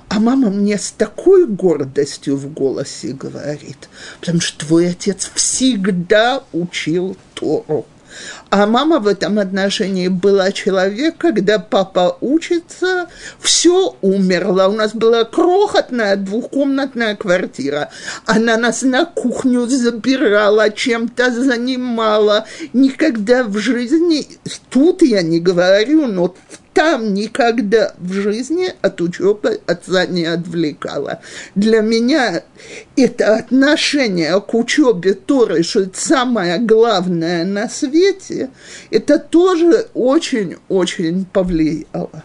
А 0.08 0.18
мама 0.18 0.50
мне 0.50 0.78
с 0.78 0.90
такой 0.90 1.46
гордостью 1.46 2.36
в 2.36 2.52
голосе 2.52 3.12
говорит, 3.12 3.88
потому 4.18 4.40
что 4.40 4.66
твой 4.66 4.90
отец 4.90 5.30
всегда 5.32 6.42
учил 6.52 7.16
Тору. 7.34 7.86
А 8.48 8.64
мама 8.66 9.00
в 9.00 9.08
этом 9.08 9.40
отношении 9.40 10.06
была 10.06 10.52
человек, 10.52 11.16
когда 11.18 11.58
папа 11.58 12.16
учится, 12.20 13.08
все 13.40 13.96
умерло. 14.02 14.68
У 14.68 14.72
нас 14.72 14.94
была 14.94 15.24
крохотная 15.24 16.14
двухкомнатная 16.14 17.16
квартира. 17.16 17.90
Она 18.24 18.56
нас 18.56 18.82
на 18.82 19.04
кухню 19.04 19.66
забирала, 19.66 20.70
чем-то 20.70 21.32
занимала. 21.32 22.46
Никогда 22.72 23.42
в 23.42 23.58
жизни, 23.58 24.28
тут 24.70 25.02
я 25.02 25.22
не 25.22 25.40
говорю, 25.40 26.06
но 26.06 26.28
в 26.28 26.65
там 26.76 27.14
никогда 27.14 27.94
в 27.96 28.12
жизни 28.12 28.70
от 28.82 29.00
учебы 29.00 29.62
отца 29.66 30.04
не 30.04 30.26
отвлекала. 30.26 31.22
Для 31.54 31.80
меня 31.80 32.42
это 32.96 33.36
отношение 33.36 34.38
к 34.42 34.52
учебе 34.52 35.14
Торы, 35.14 35.62
что 35.62 35.80
это 35.80 35.98
самое 35.98 36.58
главное 36.58 37.46
на 37.46 37.70
свете, 37.70 38.50
это 38.90 39.18
тоже 39.18 39.88
очень-очень 39.94 41.24
повлияло. 41.24 42.22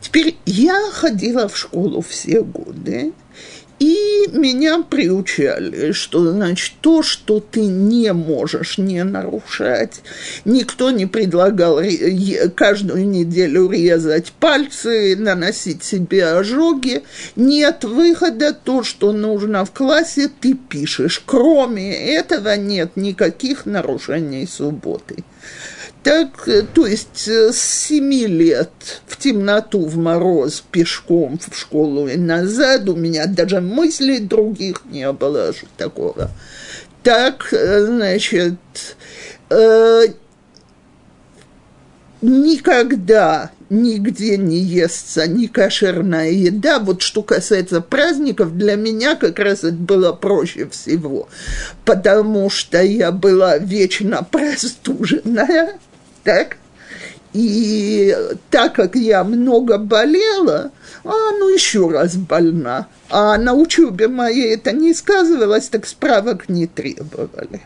Теперь 0.00 0.36
я 0.44 0.90
ходила 0.90 1.48
в 1.48 1.56
школу 1.56 2.00
все 2.02 2.42
годы, 2.42 3.12
и 3.78 4.26
меня 4.32 4.82
приучали, 4.82 5.92
что, 5.92 6.32
значит, 6.32 6.74
то, 6.80 7.02
что 7.02 7.40
ты 7.40 7.60
не 7.60 8.12
можешь 8.12 8.78
не 8.78 9.04
нарушать, 9.04 10.02
никто 10.44 10.90
не 10.90 11.06
предлагал 11.06 11.80
каждую 12.54 13.08
неделю 13.08 13.70
резать 13.70 14.32
пальцы, 14.32 15.16
наносить 15.16 15.84
себе 15.84 16.26
ожоги, 16.26 17.02
нет 17.36 17.84
выхода, 17.84 18.52
то, 18.52 18.82
что 18.82 19.12
нужно 19.12 19.64
в 19.64 19.70
классе, 19.70 20.30
ты 20.40 20.54
пишешь. 20.54 21.22
Кроме 21.24 22.14
этого 22.14 22.56
нет 22.56 22.96
никаких 22.96 23.66
нарушений 23.66 24.46
субботы. 24.46 25.24
Так, 26.02 26.48
э, 26.48 26.62
то 26.62 26.86
есть 26.86 27.26
э, 27.26 27.52
с 27.52 27.60
семи 27.60 28.26
лет 28.26 28.70
в 29.06 29.16
темноту, 29.16 29.84
в 29.84 29.96
мороз, 29.96 30.62
пешком 30.70 31.38
в 31.38 31.56
школу 31.58 32.06
и 32.08 32.16
назад 32.16 32.88
у 32.88 32.94
меня 32.94 33.26
даже 33.26 33.60
мыслей 33.60 34.20
других 34.20 34.82
не 34.90 35.10
было 35.12 35.52
что 35.52 35.66
такого. 35.76 36.30
Так, 37.02 37.48
э, 37.52 37.84
значит, 37.86 38.54
э, 39.50 40.06
никогда 42.22 43.50
нигде 43.70 44.36
не 44.36 44.58
естся 44.58 45.26
ни 45.26 45.46
кошерная 45.46 46.30
еда. 46.30 46.78
Вот 46.78 47.02
что 47.02 47.22
касается 47.22 47.80
праздников, 47.80 48.56
для 48.56 48.76
меня 48.76 49.14
как 49.14 49.38
раз 49.38 49.64
это 49.64 49.76
было 49.76 50.12
проще 50.12 50.68
всего, 50.68 51.28
потому 51.84 52.50
что 52.50 52.82
я 52.82 53.12
была 53.12 53.58
вечно 53.58 54.26
простуженная, 54.30 55.78
так? 56.28 56.58
И 57.32 58.14
так 58.50 58.74
как 58.74 58.96
я 58.96 59.24
много 59.24 59.78
болела, 59.78 60.72
а, 61.04 61.10
ну, 61.38 61.48
еще 61.48 61.88
раз 61.88 62.16
больна. 62.16 62.88
А 63.08 63.38
на 63.38 63.54
учебе 63.54 64.08
моей 64.08 64.54
это 64.54 64.72
не 64.72 64.92
сказывалось, 64.92 65.70
так 65.70 65.86
справок 65.86 66.50
не 66.50 66.66
требовали. 66.66 67.62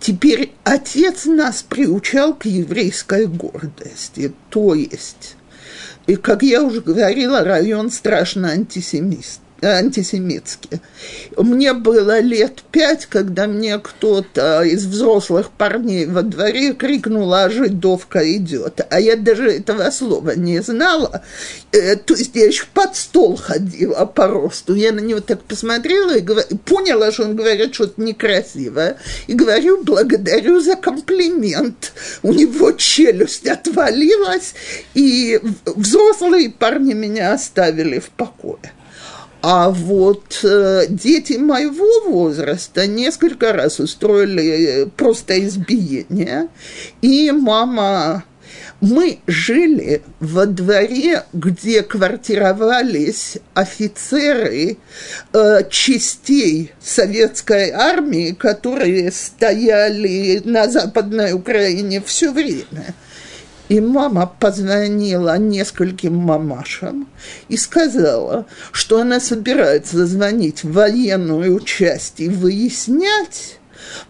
Теперь 0.00 0.52
отец 0.64 1.26
нас 1.26 1.62
приучал 1.62 2.34
к 2.34 2.46
еврейской 2.46 3.26
гордости, 3.26 4.32
то 4.48 4.74
есть, 4.74 5.36
и, 6.08 6.16
как 6.16 6.42
я 6.42 6.64
уже 6.64 6.80
говорила, 6.80 7.44
район 7.44 7.90
страшно 7.90 8.50
антисемист 8.50 9.40
антисемитские. 9.62 10.80
Мне 11.36 11.72
было 11.72 12.20
лет 12.20 12.62
пять, 12.70 13.06
когда 13.06 13.46
мне 13.46 13.78
кто-то 13.78 14.62
из 14.62 14.86
взрослых 14.86 15.50
парней 15.50 16.06
во 16.06 16.22
дворе 16.22 16.72
крикнул, 16.74 17.32
а 17.32 17.50
жидовка 17.50 18.20
идет. 18.36 18.80
А 18.88 19.00
я 19.00 19.16
даже 19.16 19.50
этого 19.50 19.90
слова 19.90 20.34
не 20.36 20.60
знала. 20.62 21.22
Э, 21.72 21.96
то 21.96 22.14
есть 22.14 22.34
я 22.34 22.46
еще 22.46 22.64
под 22.72 22.96
стол 22.96 23.36
ходила 23.36 24.04
по 24.06 24.26
росту. 24.26 24.74
Я 24.74 24.92
на 24.92 25.00
него 25.00 25.20
так 25.20 25.42
посмотрела 25.42 26.16
и 26.16 26.20
говорю, 26.20 26.46
поняла, 26.64 27.12
что 27.12 27.24
он 27.24 27.36
говорит 27.36 27.74
что-то 27.74 28.00
некрасивое. 28.00 28.96
И 29.26 29.34
говорю, 29.34 29.82
благодарю 29.84 30.60
за 30.60 30.76
комплимент. 30.76 31.92
У 32.22 32.32
него 32.32 32.72
челюсть 32.72 33.46
отвалилась, 33.46 34.54
и 34.94 35.40
взрослые 35.64 36.50
парни 36.50 36.92
меня 36.92 37.32
оставили 37.32 37.98
в 37.98 38.10
покое. 38.10 38.72
А 39.42 39.70
вот 39.70 40.40
э, 40.44 40.84
дети 40.88 41.34
моего 41.34 42.10
возраста 42.10 42.86
несколько 42.86 43.52
раз 43.54 43.80
устроили 43.80 44.82
э, 44.82 44.86
просто 44.86 45.42
избиение, 45.46 46.48
и 47.00 47.30
мама 47.30 48.24
мы 48.80 49.20
жили 49.26 50.02
во 50.20 50.46
дворе, 50.46 51.24
где 51.32 51.82
квартировались 51.82 53.38
офицеры 53.54 54.78
э, 55.32 55.62
частей 55.70 56.72
советской 56.82 57.70
армии, 57.70 58.32
которые 58.32 59.10
стояли 59.12 60.42
на 60.44 60.68
Западной 60.68 61.32
Украине 61.32 62.02
все 62.04 62.32
время. 62.32 62.94
И 63.70 63.80
мама 63.80 64.26
позвонила 64.26 65.38
нескольким 65.38 66.16
мамашам 66.16 67.06
и 67.48 67.56
сказала, 67.56 68.46
что 68.72 69.00
она 69.00 69.20
собирается 69.20 70.06
звонить 70.06 70.64
в 70.64 70.72
военную 70.72 71.60
часть 71.60 72.18
и 72.18 72.28
выяснять, 72.28 73.60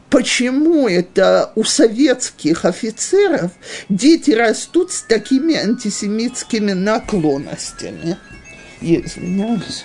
почему 0.09 0.89
это 0.89 1.53
у 1.57 1.65
советских 1.65 2.65
офицеров 2.65 3.51
дети 3.91 4.31
растут 4.31 4.93
с 4.93 5.03
такими 5.03 5.55
антисемитскими 5.55 6.73
наклонностями. 6.73 8.17
Извиняюсь. 8.81 9.85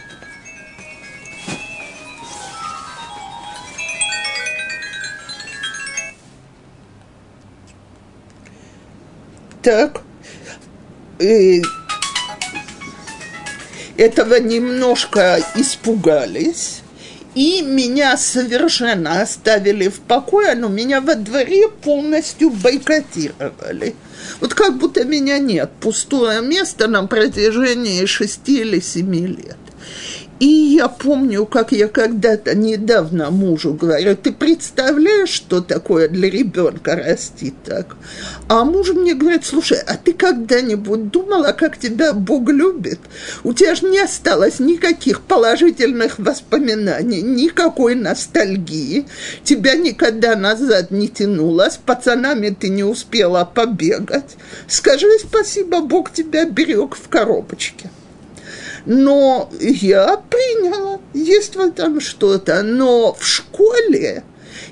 Так, 9.66 10.04
и 11.18 11.64
этого 13.98 14.40
немножко 14.40 15.44
испугались, 15.56 16.84
и 17.34 17.64
меня 17.64 18.16
совершенно 18.16 19.24
оставили 19.24 19.88
в 19.88 20.02
покое, 20.02 20.54
но 20.54 20.68
меня 20.68 21.02
во 21.02 21.16
дворе 21.16 21.68
полностью 21.68 22.52
бойкотировали. 22.52 23.96
Вот 24.40 24.54
как 24.54 24.78
будто 24.78 25.04
меня 25.04 25.40
нет, 25.40 25.72
пустое 25.82 26.44
место 26.44 26.88
на 26.88 27.08
протяжении 27.08 28.06
шести 28.06 28.60
или 28.60 28.80
семи 28.80 29.26
лет. 29.26 29.58
И 30.38 30.48
я 30.48 30.90
помню, 30.90 31.46
как 31.46 31.72
я 31.72 31.88
когда-то 31.88 32.58
недавно 32.58 33.32
мужу 33.32 33.74
говорю, 33.74 34.18
ты 34.18 34.34
представляешь, 34.34 35.30
что 35.30 35.62
такое 35.62 36.10
для 36.10 36.30
ребенка 36.30 36.98
расти 36.98 37.54
так? 37.64 37.96
А 38.50 38.66
муж 38.66 38.90
мне 38.90 39.14
говорит, 39.14 39.46
слушай, 39.46 39.78
а 39.88 39.96
ты 39.96 40.12
когда-нибудь 40.12 41.10
думала, 41.10 41.54
как 41.54 41.78
тебя 41.78 42.12
Бог 42.12 42.50
любит? 42.50 43.00
У 43.46 43.54
тебя 43.54 43.76
же 43.76 43.88
не 43.88 44.00
осталось 44.00 44.60
никаких 44.60 45.22
положительных 45.22 46.20
воспоминаний, 46.20 47.22
никакой 47.22 47.96
ностальгии. 47.96 49.06
Тебя 49.46 49.76
никогда 49.76 50.36
назад 50.36 50.92
не 50.92 51.08
тянуло, 51.08 51.70
с 51.70 51.78
пацанами 51.78 52.50
ты 52.50 52.68
не 52.68 52.84
успела 52.84 53.46
побегать. 53.46 54.36
Скажи 54.68 55.08
спасибо, 55.18 55.80
Бог 55.80 56.12
тебя 56.12 56.44
берег 56.44 56.96
в 56.96 57.08
коробочке 57.08 57.90
но 58.86 59.50
я 59.60 60.18
приняла, 60.18 61.00
есть 61.14 61.56
в 61.56 61.60
этом 61.60 62.00
что-то. 62.00 62.62
Но 62.64 63.14
в 63.14 63.26
школе 63.26 64.24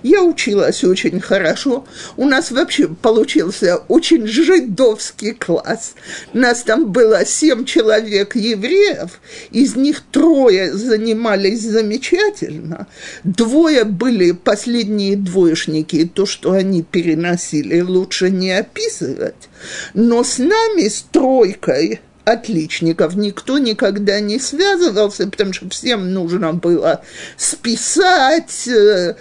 я 0.03 0.24
училась 0.24 0.84
очень 0.84 1.20
хорошо. 1.20 1.86
У 2.18 2.26
нас 2.26 2.51
вообще 2.51 2.88
получился 2.88 3.78
очень 3.88 4.28
жидовский 4.28 5.34
класс. 5.34 5.95
Нас 6.34 6.64
там 6.64 6.91
было 6.91 7.26
семь 7.26 7.66
человек 7.66 8.36
евреев, 8.36 9.22
из 9.51 9.76
них 9.76 10.03
трое 10.11 10.74
занимались 10.74 11.61
замечательно, 11.61 12.88
двое 13.24 13.84
были 13.84 14.32
последние 14.32 15.16
двоечники, 15.16 16.09
то, 16.14 16.26
что 16.26 16.51
они 16.51 16.84
переносили, 16.84 17.80
лучше 17.82 18.30
не 18.30 18.51
описывать. 18.51 19.49
Но 19.93 20.24
с 20.24 20.38
нами, 20.38 20.88
с 20.88 21.05
тройкой– 21.11 22.01
отличников 22.26 23.16
никто 23.16 23.58
никогда 23.58 24.20
не 24.20 24.40
связывался, 24.40 25.28
потому 25.28 25.54
что 25.54 25.70
всем 25.70 26.14
нужно 26.14 26.54
было 26.54 27.02
списать, 27.38 28.68
э, 28.68 29.16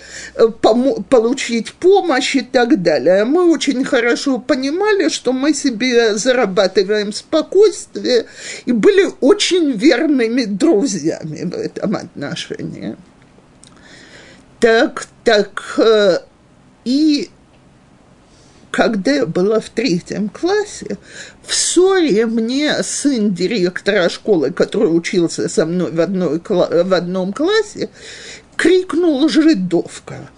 получить 1.09 1.73
помощь 1.75 2.37
и 2.37 2.43
так 2.43 2.83
далее. 2.83 3.25
Мы 3.25 3.51
очень 3.51 3.85
хорошо 3.85 4.39
понимали, 4.39 5.09
что 5.09 5.33
мы 5.33 5.55
себе 5.55 6.17
зарабатываем 6.17 7.13
спокойствие 7.13 8.27
и 8.67 8.73
были 8.73 9.09
очень 9.21 9.73
верными 9.73 10.45
друзьями 10.45 11.45
в 11.45 11.55
этом 11.55 11.97
отношении. 11.97 12.97
Так, 14.61 15.09
так, 15.25 15.75
э, 15.79 16.19
и 16.85 17.31
когда 18.73 19.12
я 19.12 19.27
была 19.27 19.61
в 19.61 19.68
третьем 19.68 20.31
классе, 20.31 20.97
в 21.47 21.55
ссоре 21.55 22.27
мне 22.27 22.83
сын 22.83 23.33
директора 23.33 24.09
школы, 24.09 24.51
который 24.51 24.89
учился 24.89 25.49
со 25.49 25.66
мной 25.66 25.93
в, 25.93 26.01
одной, 26.01 26.41
в 26.41 26.95
одном 26.95 27.35
классе, 27.35 27.91
крикнул 28.57 29.29
«Жидовка!». 29.29 30.31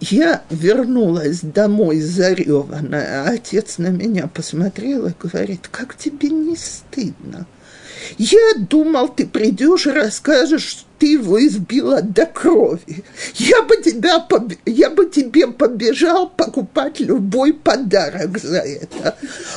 Я 0.00 0.42
вернулась 0.50 1.40
домой 1.40 2.00
зареванная, 2.00 3.22
а 3.22 3.30
отец 3.30 3.78
на 3.78 3.88
меня 3.88 4.26
посмотрел 4.26 5.06
и 5.06 5.12
говорит, 5.18 5.68
как 5.70 5.96
тебе 5.96 6.30
не 6.30 6.56
стыдно? 6.56 7.46
Я 8.18 8.54
думал, 8.56 9.08
ты 9.08 9.26
придешь 9.26 9.86
и 9.86 9.92
расскажешь, 9.92 10.84
ты 11.04 11.12
его 11.12 11.38
избила 11.46 12.00
до 12.00 12.24
крови. 12.24 13.04
Я 13.34 13.60
бы, 13.64 13.76
тебя, 13.76 14.26
я 14.64 14.88
бы 14.88 15.04
тебе 15.04 15.48
побежал 15.48 16.30
покупать 16.30 16.98
любой 16.98 17.52
подарок 17.52 18.38
за 18.38 18.60
это. 18.60 19.14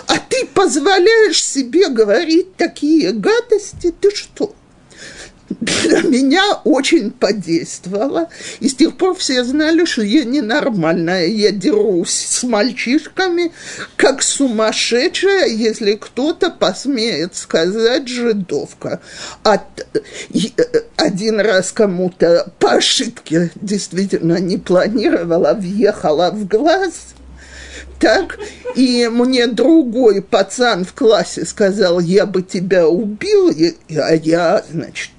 А 0.08 0.18
ты 0.28 0.46
позволяешь 0.54 1.42
себе 1.42 1.88
говорить 1.88 2.58
такие 2.58 3.14
гадости? 3.14 3.96
Ты 3.98 4.14
что? 4.14 4.54
Для 5.50 6.02
меня 6.02 6.44
очень 6.64 7.12
подействовало. 7.12 8.30
И 8.60 8.70
с 8.70 8.76
тех 8.76 8.98
пор 8.98 9.16
все 9.16 9.44
знали, 9.44 9.86
что 9.86 10.02
я 10.02 10.24
ненормальная. 10.24 11.28
Я 11.28 11.52
дерусь 11.52 12.26
с 12.30 12.44
мальчишками, 12.44 13.52
как 13.96 14.24
сумасшедшая, 14.24 15.48
если 15.48 15.94
кто-то 15.94 16.50
посмеет 16.50 17.36
сказать 17.36 18.08
жидовка. 18.08 19.02
От, 19.44 19.88
один 20.96 21.40
раз 21.40 21.72
кому-то 21.72 22.52
по 22.60 22.74
ошибке 22.74 23.52
действительно 23.56 24.40
не 24.40 24.58
планировала, 24.58 25.54
въехала 25.54 26.32
в 26.32 26.48
глаз– 26.48 26.94
так, 28.00 28.40
и 28.76 29.08
мне 29.12 29.48
другой 29.48 30.22
пацан 30.22 30.86
в 30.86 30.94
классе 30.94 31.46
сказал, 31.46 32.00
я 32.00 32.26
бы 32.26 32.44
тебя 32.44 32.88
убил, 32.88 33.52
а 33.96 34.14
я, 34.16 34.64
значит, 34.72 35.12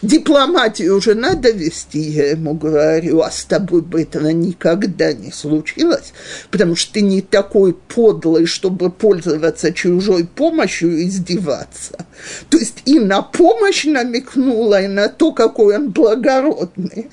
дипломатию 0.00 0.96
уже 0.96 1.14
надо 1.14 1.50
вести, 1.50 1.98
я 1.98 2.30
ему 2.30 2.54
говорю, 2.54 3.20
а 3.20 3.30
с 3.30 3.44
тобой 3.44 3.82
бы 3.82 4.02
этого 4.02 4.28
никогда 4.28 5.12
не 5.12 5.30
случилось, 5.30 6.12
потому 6.50 6.76
что 6.76 6.94
ты 6.94 7.00
не 7.02 7.22
такой 7.22 7.74
подлый, 7.74 8.46
чтобы 8.46 8.90
пользоваться 8.90 9.72
чужой 9.72 10.24
помощью 10.24 10.98
и 10.98 11.08
издеваться. 11.08 12.06
То 12.48 12.58
есть 12.58 12.82
и 12.86 12.98
на 12.98 13.22
помощь 13.22 13.84
намекнула, 13.84 14.82
и 14.82 14.88
на 14.88 15.08
то, 15.08 15.32
какой 15.32 15.76
он 15.76 15.90
благородный. 15.90 17.10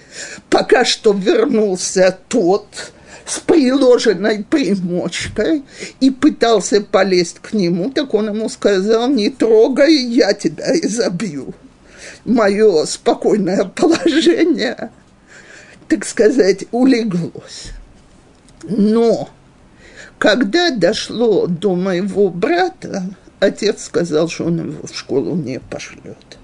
Пока 0.50 0.86
что 0.86 1.14
вернулся 1.14 2.18
тот, 2.28 2.68
приложенной 3.38 4.44
примочкой 4.44 5.64
и 6.00 6.10
пытался 6.10 6.82
полезть 6.82 7.40
к 7.40 7.54
нему, 7.54 7.92
так 7.92 8.14
он 8.14 8.30
ему 8.30 8.50
сказал, 8.50 9.08
не 9.08 9.30
трогай, 9.30 9.94
я 9.94 10.34
тебя 10.34 10.76
изобью. 10.80 11.54
Мое 12.26 12.86
спокойное 12.86 13.66
положение, 13.66 14.90
так 15.88 16.06
сказать, 16.06 16.66
улеглось. 16.72 17.72
Но 18.64 19.30
когда 20.18 20.72
дошло 20.72 21.46
до 21.48 21.76
моего 21.76 22.30
брата, 22.30 23.04
отец 23.40 23.86
сказал, 23.86 24.28
что 24.28 24.46
он 24.46 24.72
его 24.72 24.88
в 24.88 24.98
школу 24.98 25.36
не 25.36 25.60
пошлет. 25.60 26.39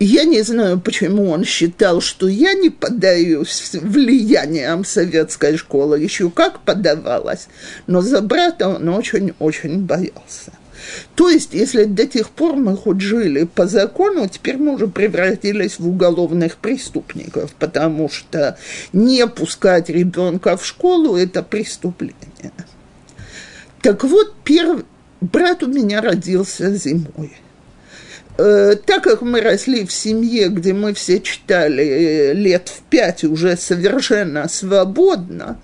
Я 0.00 0.24
не 0.24 0.42
знаю, 0.42 0.80
почему 0.80 1.30
он 1.30 1.44
считал, 1.44 2.00
что 2.00 2.28
я 2.28 2.54
не 2.54 2.70
поддаюсь 2.70 3.70
влияниям 3.74 4.84
советской 4.84 5.56
школы, 5.56 6.00
еще 6.00 6.30
как 6.30 6.60
поддавалась, 6.60 7.48
но 7.86 8.00
за 8.00 8.20
брата 8.20 8.68
он 8.68 8.88
очень-очень 8.88 9.80
боялся. 9.80 10.52
То 11.14 11.28
есть, 11.28 11.54
если 11.54 11.84
до 11.84 12.06
тех 12.06 12.30
пор 12.30 12.56
мы 12.56 12.76
хоть 12.76 13.00
жили 13.00 13.44
по 13.44 13.66
закону, 13.66 14.28
теперь 14.28 14.56
мы 14.56 14.74
уже 14.74 14.88
превратились 14.88 15.78
в 15.78 15.88
уголовных 15.88 16.56
преступников, 16.56 17.54
потому 17.54 18.10
что 18.10 18.58
не 18.92 19.26
пускать 19.26 19.88
ребенка 19.88 20.56
в 20.56 20.66
школу– 20.66 21.16
это 21.16 21.42
преступление. 21.42 22.52
Так 23.80 24.04
вот, 24.04 24.34
первый 24.44 24.84
брат 25.20 25.62
у 25.62 25.66
меня 25.66 26.00
родился 26.00 26.74
зимой. 26.74 27.32
Э, 28.36 28.74
так 28.84 29.04
как 29.04 29.22
мы 29.22 29.40
росли 29.40 29.86
в 29.86 29.92
семье, 29.92 30.48
где 30.48 30.72
мы 30.72 30.92
все 30.94 31.20
читали 31.20 31.84
э, 31.84 32.32
лет 32.32 32.68
в 32.68 32.82
пять 32.90 33.22
уже 33.24 33.56
совершенно 33.56 34.48
свободно, 34.48 35.58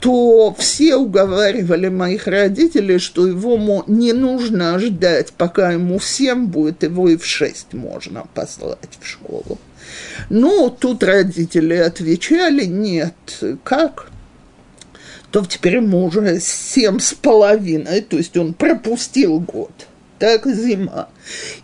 то 0.00 0.54
все 0.58 0.96
уговаривали 0.96 1.88
моих 1.88 2.26
родителей, 2.26 2.98
что 2.98 3.26
его 3.26 3.84
не 3.88 4.12
нужно 4.12 4.78
ждать, 4.78 5.32
пока 5.32 5.72
ему 5.72 6.00
семь 6.00 6.46
будет, 6.46 6.82
его 6.82 7.08
и 7.08 7.16
в 7.16 7.26
шесть 7.26 7.74
можно 7.74 8.26
послать 8.32 8.98
в 9.00 9.06
школу. 9.06 9.58
Ну, 10.30 10.70
тут 10.70 11.02
родители 11.02 11.74
отвечали, 11.74 12.64
нет, 12.64 13.14
как? 13.64 14.10
то 15.30 15.44
теперь 15.44 15.76
ему 15.76 16.06
уже 16.06 16.40
семь 16.40 17.00
с 17.00 17.12
половиной, 17.12 18.00
то 18.00 18.16
есть 18.16 18.36
он 18.36 18.54
пропустил 18.54 19.40
год. 19.40 19.70
Так 20.18 20.46
зима. 20.46 21.08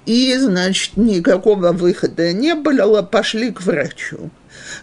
И, 0.07 0.37
значит, 0.37 0.97
никакого 0.97 1.73
выхода 1.73 2.33
не 2.33 2.55
было, 2.55 3.03
пошли 3.03 3.51
к 3.51 3.63
врачу. 3.63 4.31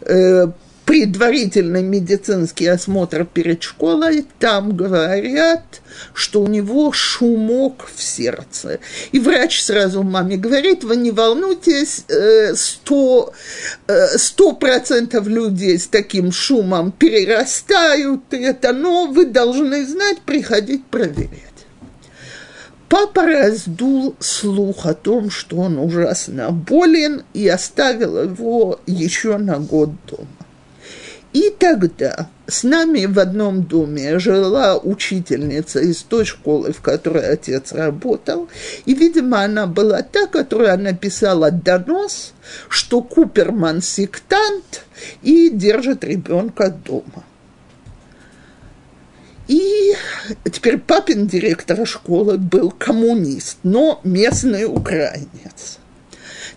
Э, 0.02 0.48
предварительный 0.92 1.84
медицинский 1.84 2.68
осмотр 2.68 3.24
перед 3.24 3.64
школой, 3.64 4.26
там 4.40 4.76
говорят, 4.76 5.82
что 6.14 6.42
у 6.42 6.48
него 6.48 6.92
шумок 6.92 7.88
в 7.96 8.04
сердце. 8.04 8.80
И 9.14 9.20
врач 9.20 9.62
сразу 9.62 10.04
маме 10.04 10.36
говорит, 10.36 10.84
вы 10.84 10.98
не 10.98 11.12
волнуйтесь, 11.12 12.04
э, 12.10 12.56
сто 12.56 13.32
э, 13.88 14.54
процентов 14.60 15.28
людей 15.28 15.80
с 15.80 15.88
таким 15.88 16.34
шумом 16.34 16.92
перерастают 16.92 18.24
это, 18.32 18.74
но 18.74 19.06
вы 19.06 19.28
должны 19.28 19.86
знать, 19.86 20.20
приходить 20.26 20.86
проверять. 20.88 21.51
Папа 22.92 23.26
раздул 23.26 24.18
слух 24.20 24.86
о 24.86 24.94
том, 24.94 25.30
что 25.30 25.56
он 25.56 25.80
ужасно 25.80 26.52
болен, 26.52 27.24
и 27.34 27.48
оставил 27.48 28.22
его 28.22 28.82
еще 28.86 29.38
на 29.38 29.60
год 29.60 29.92
дома. 30.08 30.28
И 31.32 31.56
тогда 31.58 32.28
с 32.48 32.64
нами 32.64 33.06
в 33.06 33.18
одном 33.18 33.64
доме 33.64 34.20
жила 34.20 34.78
учительница 34.78 35.80
из 35.80 36.04
той 36.04 36.26
школы, 36.26 36.74
в 36.74 36.82
которой 36.82 37.32
отец 37.32 37.72
работал. 37.72 38.50
И, 38.86 38.94
видимо, 38.94 39.42
она 39.42 39.68
была 39.68 40.02
та, 40.02 40.28
которая 40.28 40.76
написала 40.76 41.50
донос, 41.50 42.34
что 42.68 43.02
Куперман 43.02 43.82
сектант 43.82 44.84
и 45.22 45.50
держит 45.50 46.04
ребенка 46.04 46.70
дома. 46.70 47.24
И 49.52 49.94
теперь 50.52 50.78
папин 50.78 51.28
директор 51.28 51.86
школы 51.86 52.38
был 52.38 52.72
коммунист, 52.72 53.58
но 53.64 54.00
местный 54.04 54.66
украинец. 54.66 55.80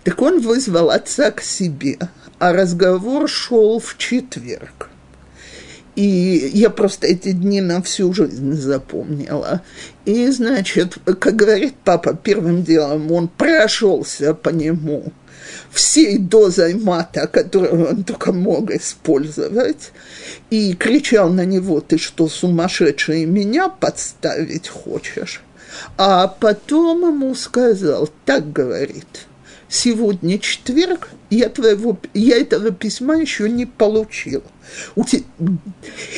Так 0.03 0.21
он 0.21 0.39
вызвал 0.39 0.89
отца 0.89 1.31
к 1.31 1.41
себе– 1.41 1.97
а 2.39 2.53
разговор 2.53 3.29
шел 3.29 3.79
в 3.79 3.97
четверг. 3.97 4.89
И 5.95 6.51
я 6.53 6.69
просто 6.69 7.07
эти 7.07 7.31
дни 7.31 7.61
на 7.61 7.81
всю 7.81 8.13
жизнь 8.13 8.53
запомнила. 8.53 9.61
И, 10.03 10.27
значит, 10.27 10.97
как 11.05 11.37
говорит 11.37 11.75
папа, 11.85 12.13
первым 12.13 12.63
делом 12.63 13.09
он 13.13 13.29
прошелся 13.29 14.33
по 14.33 14.49
нему 14.49 15.13
всей 15.75 16.17
дозой 16.17 16.73
мата, 16.73 17.27
которую 17.27 17.89
он 17.89 18.03
только 18.03 18.31
мог 18.31 18.71
использовать, 18.71 19.91
и 20.49 20.73
кричал 20.73 21.29
на 21.29 21.45
него, 21.45 21.81
ты 21.81 21.97
что, 21.97 22.27
сумасшедший, 22.27 23.25
меня 23.25 23.69
подставить 23.69 24.67
хочешь? 24.67 25.41
А 25.97 26.27
потом 26.27 27.07
ему 27.07 27.35
сказал, 27.35 28.09
так 28.25 28.51
говорит– 28.51 29.27
сегодня 29.69 30.39
четверг, 30.39 31.09
я, 31.29 31.49
твоего, 31.49 31.97
я 32.13 32.37
этого 32.37 32.71
письма 32.71 33.17
еще 33.17 33.49
не 33.49 33.65
получил. 33.65 34.43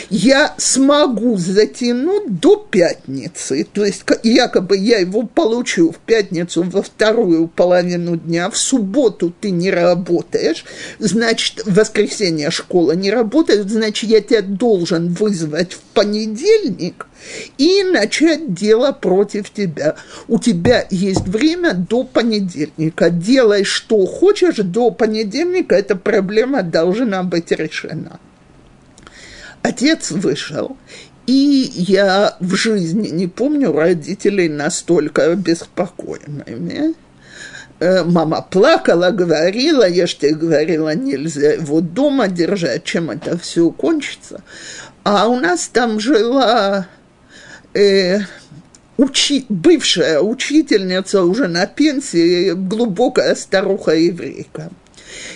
Я 0.09 0.55
смогу 0.57 1.37
затянуть 1.37 2.39
до 2.39 2.55
пятницы, 2.55 3.65
то 3.71 3.85
есть 3.85 4.03
якобы 4.23 4.77
я 4.77 4.99
его 4.99 5.23
получу 5.23 5.91
в 5.91 5.97
пятницу 5.97 6.63
во 6.63 6.81
вторую 6.81 7.47
половину 7.47 8.17
дня, 8.17 8.49
в 8.49 8.57
субботу 8.57 9.33
ты 9.39 9.51
не 9.51 9.71
работаешь, 9.71 10.65
значит, 10.99 11.65
в 11.65 11.73
воскресенье 11.75 12.51
школа 12.51 12.93
не 12.93 13.11
работает, 13.11 13.69
значит, 13.69 14.09
я 14.09 14.21
тебя 14.21 14.41
должен 14.41 15.09
вызвать 15.13 15.73
в 15.73 15.79
понедельник 15.93 17.07
и 17.57 17.83
начать 17.83 18.53
дело 18.53 18.91
против 18.91 19.49
тебя. 19.51 19.95
У 20.27 20.39
тебя 20.39 20.87
есть 20.89 21.27
время 21.27 21.73
до 21.73 22.03
понедельника. 22.03 23.09
Делай, 23.09 23.63
что 23.63 24.05
хочешь 24.05 24.57
до 24.57 24.91
понедельника, 24.91 25.75
эта 25.75 25.95
проблема 25.95 26.63
должна 26.63 27.23
быть 27.23 27.51
решена. 27.51 28.19
Отец 29.67 30.11
вышел, 30.11 30.77
и 31.25 31.69
я 31.75 32.37
в 32.39 32.55
жизни 32.55 33.09
не 33.09 33.27
помню 33.27 33.73
родителей 33.73 34.47
настолько 34.47 35.35
беспокойными. 35.35 36.95
Э, 37.81 38.05
мама 38.05 38.41
плакала, 38.49 39.11
говорила, 39.11 39.85
я 39.85 40.07
же 40.07 40.15
тебе 40.15 40.35
говорила, 40.35 40.95
нельзя 40.95 41.51
его 41.51 41.81
дома 41.81 42.29
держать, 42.29 42.85
чем 42.85 43.09
это 43.09 43.37
все 43.37 43.69
кончится. 43.69 44.41
А 45.03 45.27
у 45.27 45.37
нас 45.37 45.67
там 45.67 45.99
жила 45.99 46.87
э, 47.73 48.19
учи, 48.95 49.45
бывшая 49.49 50.21
учительница 50.21 51.23
уже 51.23 51.49
на 51.49 51.65
пенсии, 51.67 52.51
глубокая 52.53 53.35
старуха-еврейка. 53.35 54.69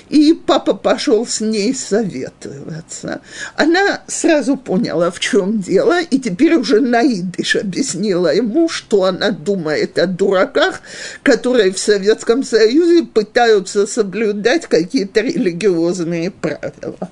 И 0.10 0.34
папа 0.34 0.74
пошел 0.74 1.26
с 1.26 1.42
ней 1.42 1.74
советоваться. 1.74 3.22
Она 3.56 4.02
сразу 4.08 4.58
поняла, 4.58 5.12
в 5.12 5.20
чем 5.20 5.60
дело, 5.60 6.02
и 6.02 6.20
теперь 6.20 6.56
уже 6.56 6.80
на 6.82 7.02
идыш 7.02 7.56
объяснила 7.56 8.34
ему, 8.34 8.70
что 8.70 9.06
она 9.06 9.32
думает 9.32 9.98
о 9.98 10.08
дураках, 10.08 10.82
которые 11.24 11.72
в 11.72 11.80
Советском 11.80 12.44
Союзе 12.44 13.04
пытаются 13.06 13.88
соблюдать 13.88 14.68
какие-то 14.68 15.22
религиозные 15.22 16.32
правила. 16.32 17.10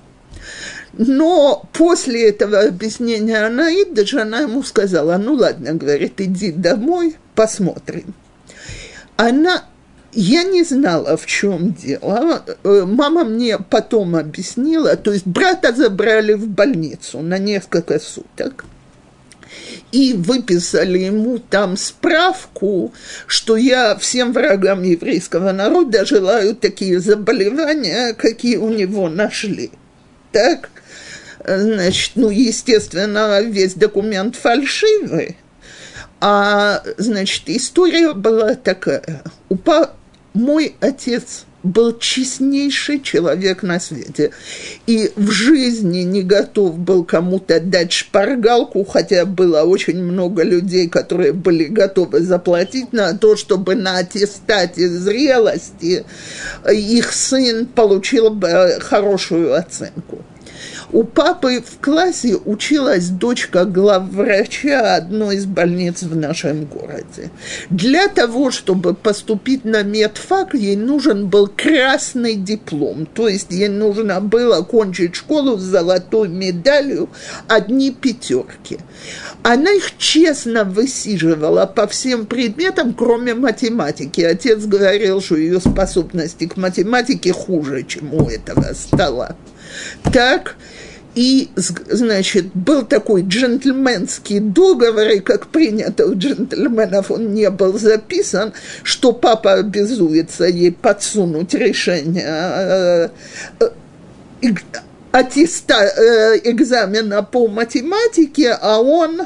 Но 0.94 1.64
после 1.74 2.30
этого 2.30 2.62
объяснения 2.62 3.46
Анаида 3.46 4.06
же 4.06 4.22
она 4.22 4.42
ему 4.42 4.64
сказала, 4.64 5.18
ну 5.18 5.34
ладно, 5.34 5.74
говорит, 5.74 6.20
иди 6.20 6.52
домой, 6.52 7.16
посмотрим. 7.36 8.14
Она 9.16 9.66
я 10.12 10.44
не 10.44 10.64
знала, 10.64 11.18
в 11.18 11.26
чем 11.26 11.74
дело. 11.74 12.44
Э, 12.64 12.84
мама 12.86 13.24
мне 13.24 13.58
потом 13.58 14.16
объяснила, 14.16 14.96
то 14.96 15.14
есть 15.14 15.28
брата 15.28 15.74
забрали 15.74 16.34
в 16.34 16.48
больницу 16.48 17.22
на 17.22 17.38
несколько 17.38 18.00
суток 18.00 18.66
и 19.92 20.14
выписали 20.14 21.00
ему 21.00 21.40
там 21.40 21.78
справку, 21.78 22.94
что 23.28 23.58
я 23.58 23.96
всем 23.98 24.34
врагам 24.34 24.84
еврейского 24.84 25.52
народа 25.52 26.06
желаю 26.06 26.56
такие 26.56 27.00
заболевания, 27.00 28.14
какие 28.14 28.58
у 28.58 28.70
него 28.70 29.10
нашли. 29.10 29.72
Так? 30.32 30.70
Значит, 31.46 32.12
ну, 32.16 32.30
естественно, 32.30 33.42
весь 33.42 33.74
документ 33.74 34.36
фальшивый. 34.36 35.38
А, 36.22 36.84
значит, 36.98 37.44
история 37.48 38.14
была 38.14 38.56
такая. 38.56 39.24
У 39.48 39.56
па... 39.56 39.94
Мой 40.34 40.76
отец 40.80 41.46
был 41.64 41.98
честнейший 41.98 43.02
человек 43.02 43.64
на 43.64 43.80
свете. 43.80 44.32
И 44.88 45.12
в 45.16 45.30
жизни 45.32 46.00
не 46.00 46.22
готов 46.22 46.78
был 46.78 47.04
кому-то 47.04 47.60
дать 47.60 47.92
шпаргалку, 47.92 48.84
хотя 48.86 49.26
было 49.26 49.64
очень 49.64 50.02
много 50.02 50.44
людей, 50.44 50.88
которые 50.88 51.34
были 51.34 51.66
готовы 51.66 52.22
заплатить 52.22 52.94
на 52.94 53.18
то, 53.18 53.36
чтобы 53.36 53.76
на 53.76 53.98
аттестате 53.98 54.88
зрелости 54.88 56.06
их 56.72 57.12
сын 57.12 57.66
получил 57.66 58.30
бы 58.30 58.78
хорошую 58.80 59.54
оценку. 59.56 60.24
У 60.92 61.04
папы 61.04 61.62
в 61.62 61.80
классе 61.80 62.36
училась 62.46 63.10
дочка 63.10 63.66
главврача 63.66 64.96
одной 64.96 65.36
из 65.36 65.46
больниц 65.46 66.02
в 66.02 66.16
нашем 66.16 66.66
городе. 66.66 67.30
Для 67.70 68.08
того, 68.08 68.50
чтобы 68.50 68.96
поступить 68.96 69.66
на 69.66 69.84
медфак, 69.84 70.56
ей 70.56 70.76
нужен 70.76 71.28
был 71.28 71.48
красный 71.48 72.36
диплом. 72.36 73.06
То 73.06 73.28
есть 73.28 73.52
ей 73.52 73.68
нужно 73.68 74.20
было 74.20 74.64
кончить 74.64 75.16
школу 75.16 75.58
с 75.60 75.62
золотой 75.62 76.28
медалью, 76.28 77.10
одни 77.48 77.92
пятерки. 77.92 78.80
Она 79.44 79.72
их 79.72 79.96
честно 80.00 80.64
высиживала 80.64 81.68
по 81.68 81.86
всем 81.86 82.26
предметам, 82.26 82.96
кроме 82.96 83.36
математики. 83.36 84.22
Отец 84.22 84.66
говорил, 84.66 85.22
что 85.22 85.38
ее 85.38 85.60
способности 85.60 86.48
к 86.48 86.58
математике 86.58 87.32
хуже, 87.32 87.84
чем 87.84 88.12
у 88.16 88.28
этого 88.28 88.74
стола. 88.74 89.36
Так, 90.12 90.56
и, 91.16 91.50
значит, 91.56 92.54
был 92.54 92.86
такой 92.86 93.24
джентльменский 93.24 94.40
договор, 94.40 95.08
и 95.08 95.20
как 95.20 95.48
принято 95.48 96.06
у 96.06 96.16
джентльменов, 96.16 97.12
он 97.12 97.34
не 97.34 97.50
был 97.50 97.78
записан, 97.78 98.54
что 98.84 99.12
папа 99.12 99.54
обязуется 99.54 100.46
ей 100.46 100.72
подсунуть 100.72 101.54
решение 101.54 102.24
э, 102.26 103.10
э, 103.60 104.54
аттеста, 105.12 105.76
э, 105.76 106.40
экзамена 106.44 107.24
по 107.24 107.48
математике, 107.48 108.52
а 108.52 108.80
он 108.80 109.24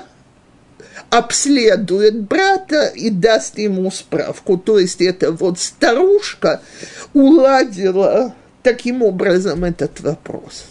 обследует 1.09 2.21
брата 2.21 2.87
и 2.95 3.09
даст 3.09 3.59
ему 3.59 3.91
справку. 3.91 4.57
То 4.57 4.79
есть 4.79 5.01
эта 5.01 5.31
вот 5.31 5.59
старушка 5.59 6.61
уладила 7.13 8.33
таким 8.63 9.03
образом 9.03 9.63
этот 9.63 9.99
вопрос. 10.01 10.65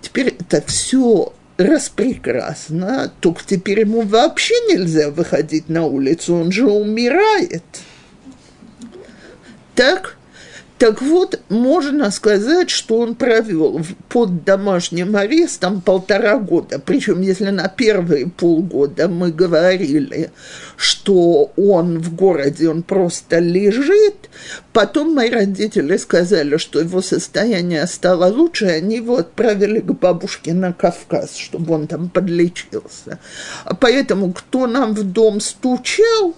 Теперь 0.00 0.36
это 0.38 0.62
все 0.66 1.32
распрекрасно, 1.56 3.12
только 3.20 3.42
теперь 3.44 3.80
ему 3.80 4.02
вообще 4.02 4.54
нельзя 4.68 5.10
выходить 5.10 5.68
на 5.68 5.84
улицу, 5.86 6.34
он 6.34 6.52
же 6.52 6.66
умирает. 6.66 7.64
Так? 9.74 10.16
Так 10.82 11.00
вот, 11.00 11.38
можно 11.48 12.10
сказать, 12.10 12.68
что 12.68 12.98
он 12.98 13.14
провел 13.14 13.80
под 14.08 14.42
домашним 14.42 15.14
арестом 15.14 15.80
полтора 15.80 16.38
года. 16.38 16.80
Причем, 16.80 17.20
если 17.20 17.50
на 17.50 17.68
первые 17.68 18.26
полгода 18.26 19.06
мы 19.06 19.30
говорили, 19.30 20.32
что 20.74 21.52
он 21.56 22.00
в 22.00 22.16
городе, 22.16 22.68
он 22.68 22.82
просто 22.82 23.38
лежит, 23.38 24.28
потом 24.72 25.14
мои 25.14 25.30
родители 25.30 25.96
сказали, 25.98 26.56
что 26.56 26.80
его 26.80 27.00
состояние 27.00 27.86
стало 27.86 28.26
лучше, 28.26 28.64
и 28.64 28.70
они 28.70 28.96
его 28.96 29.18
отправили 29.18 29.78
к 29.78 29.92
бабушке 29.92 30.52
на 30.52 30.72
Кавказ, 30.72 31.36
чтобы 31.36 31.74
он 31.74 31.86
там 31.86 32.08
подлечился. 32.10 33.20
Поэтому, 33.78 34.32
кто 34.32 34.66
нам 34.66 34.94
в 34.94 35.04
дом 35.04 35.38
стучал, 35.38 36.34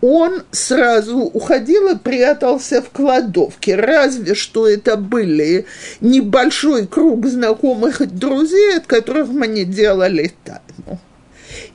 он 0.00 0.42
сразу 0.50 1.18
уходил 1.18 1.88
и 1.88 1.98
прятался 1.98 2.82
в 2.82 2.90
кладовке. 2.90 3.76
Разве 3.76 4.34
что 4.34 4.68
это 4.68 4.96
были 4.96 5.66
небольшой 6.00 6.86
круг 6.86 7.26
знакомых 7.26 8.00
и 8.00 8.06
друзей, 8.06 8.76
от 8.76 8.86
которых 8.86 9.28
мы 9.28 9.46
не 9.46 9.64
делали 9.64 10.32
тайну. 10.44 10.98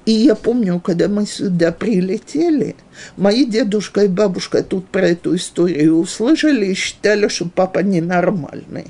И 0.06 0.12
я 0.12 0.36
помню, 0.36 0.80
когда 0.80 1.08
мы 1.08 1.26
сюда 1.26 1.72
прилетели, 1.72 2.76
мои 3.18 3.46
дедушка 3.46 4.06
и 4.06 4.08
бабушка 4.08 4.64
тут 4.64 4.88
про 4.88 5.10
эту 5.10 5.36
историю 5.36 5.98
услышали 6.00 6.68
и 6.68 6.74
считали, 6.76 7.28
что 7.28 7.46
папа 7.54 7.80
ненормальный. 7.80 8.88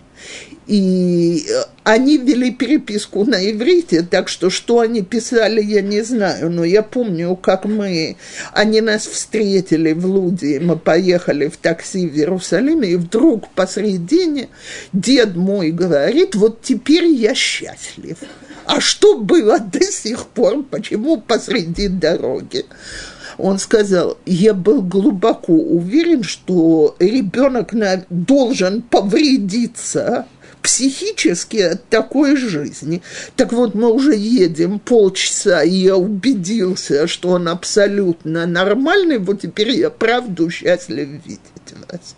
И 0.68 1.46
э, 1.48 1.64
они 1.86 2.18
вели 2.18 2.50
переписку 2.50 3.26
на 3.26 3.50
иврите, 3.50 4.02
так 4.02 4.28
что 4.28 4.50
что 4.50 4.80
они 4.80 5.04
писали, 5.04 5.62
я 5.62 5.82
не 5.82 6.02
знаю, 6.02 6.50
но 6.50 6.64
я 6.64 6.82
помню, 6.82 7.36
как 7.36 7.66
мы, 7.66 8.18
они 8.54 8.82
нас 8.82 9.06
встретили 9.06 9.94
в 9.94 10.04
Луде, 10.04 10.60
мы 10.60 10.78
поехали 10.78 11.48
в 11.48 11.58
такси 11.58 12.08
в 12.08 12.18
Иерусалиме, 12.18 12.90
и 12.90 12.96
вдруг 12.96 13.50
посредине 13.50 14.50
дед 14.94 15.36
мой 15.36 15.70
говорит, 15.70 16.34
вот 16.34 16.64
теперь 16.64 17.06
я 17.06 17.36
счастлив. 17.36 18.18
А 18.66 18.82
что 18.82 19.20
было 19.20 19.60
до 19.60 19.84
сих 19.84 20.26
пор, 20.26 20.64
почему 20.64 21.22
посреди 21.22 21.88
дороги? 21.88 22.66
он 23.38 23.60
сказал, 23.60 24.18
я 24.26 24.54
был 24.54 24.82
глубоко 24.82 25.54
уверен, 25.54 26.24
что 26.24 26.96
ребенок 27.00 27.74
должен 28.10 28.82
повредиться 28.82 30.26
психически 30.66 31.58
от 31.58 31.88
такой 31.90 32.36
жизни. 32.36 33.04
Так 33.36 33.54
вот, 33.54 33.76
мы 33.76 33.92
уже 33.92 34.16
едем 34.16 34.80
полчаса, 34.80 35.62
и 35.62 35.70
я 35.70 35.96
убедился, 35.96 37.06
что 37.06 37.30
он 37.30 37.48
абсолютно 37.48 38.48
нормальный, 38.48 39.20
вот 39.20 39.42
теперь 39.42 39.70
я 39.70 39.92
правду 39.92 40.50
счастлив 40.50 41.08
видеть 41.24 41.40
вас. 41.88 42.16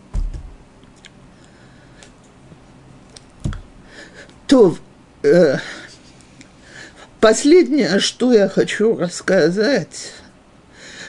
То 4.47 4.77
э, 5.23 5.57
последнее, 7.19 7.99
что 7.99 8.31
я 8.31 8.47
хочу 8.47 8.95
рассказать, 8.95 10.13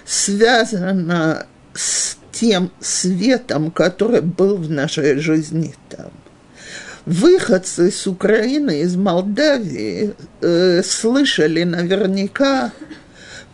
связано 0.05 1.47
с 1.73 2.17
тем 2.33 2.73
светом, 2.81 3.71
который 3.71 4.23
был 4.23 4.57
в 4.57 4.69
нашей 4.69 5.21
жизни 5.21 5.77
там 5.89 6.11
выходцы 7.09 7.91
с 7.91 8.07
Украины, 8.07 8.83
из 8.83 8.95
Молдавии 8.95 10.15
э, 10.43 10.83
слышали 10.83 11.63
наверняка 11.65 12.73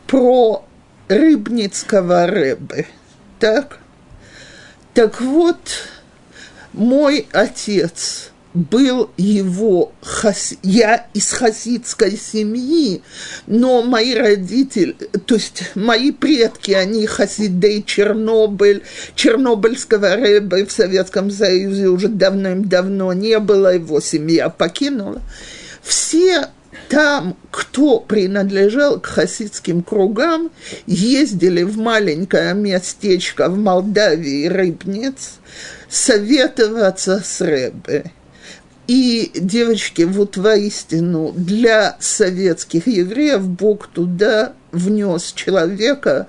про 0.08 0.64
Рыбницкого 1.08 2.26
рыбы. 2.26 2.86
Так? 3.38 3.78
Так 4.92 5.20
вот, 5.20 5.58
мой 6.72 7.28
отец– 7.32 8.30
был 8.54 9.10
его, 9.16 9.92
хас... 10.00 10.54
я 10.62 11.06
из 11.12 11.30
хасидской 11.32 12.16
семьи, 12.16 13.02
но 13.48 13.82
мои 13.82 14.14
родители, 14.14 14.92
то 15.26 15.34
есть 15.34 15.72
мои 15.74 16.12
предки, 16.12 16.70
они 16.70 17.06
хасидей 17.06 17.82
Чернобыль, 17.82 18.82
Чернобыльского 19.16 20.14
рэба 20.14 20.64
в 20.64 20.72
Советском 20.72 21.30
Союзе 21.30 21.88
уже 21.88 22.08
давным-давно 22.08 23.12
не 23.12 23.40
было, 23.40 23.74
его 23.74 24.00
семья 24.00 24.48
покинула. 24.48 25.20
Все 25.82 26.46
там, 26.88 27.36
кто 27.50 27.98
принадлежал 27.98 29.00
к 29.00 29.06
хасидским 29.06 29.82
кругам, 29.82 30.50
ездили 30.86 31.64
в 31.64 31.76
маленькое 31.78 32.54
местечко 32.54 33.48
в 33.48 33.58
Молдавии, 33.58 34.46
Рыбниц, 34.46 35.40
советоваться 35.88 37.20
с 37.24 37.40
Рэбе. 37.40 38.12
И, 38.86 39.30
девочки, 39.34 40.02
вот 40.02 40.36
воистину 40.36 41.32
для 41.34 41.96
советских 42.00 42.86
евреев 42.86 43.42
Бог 43.48 43.86
туда 43.86 44.52
внес 44.72 45.32
человека, 45.32 46.26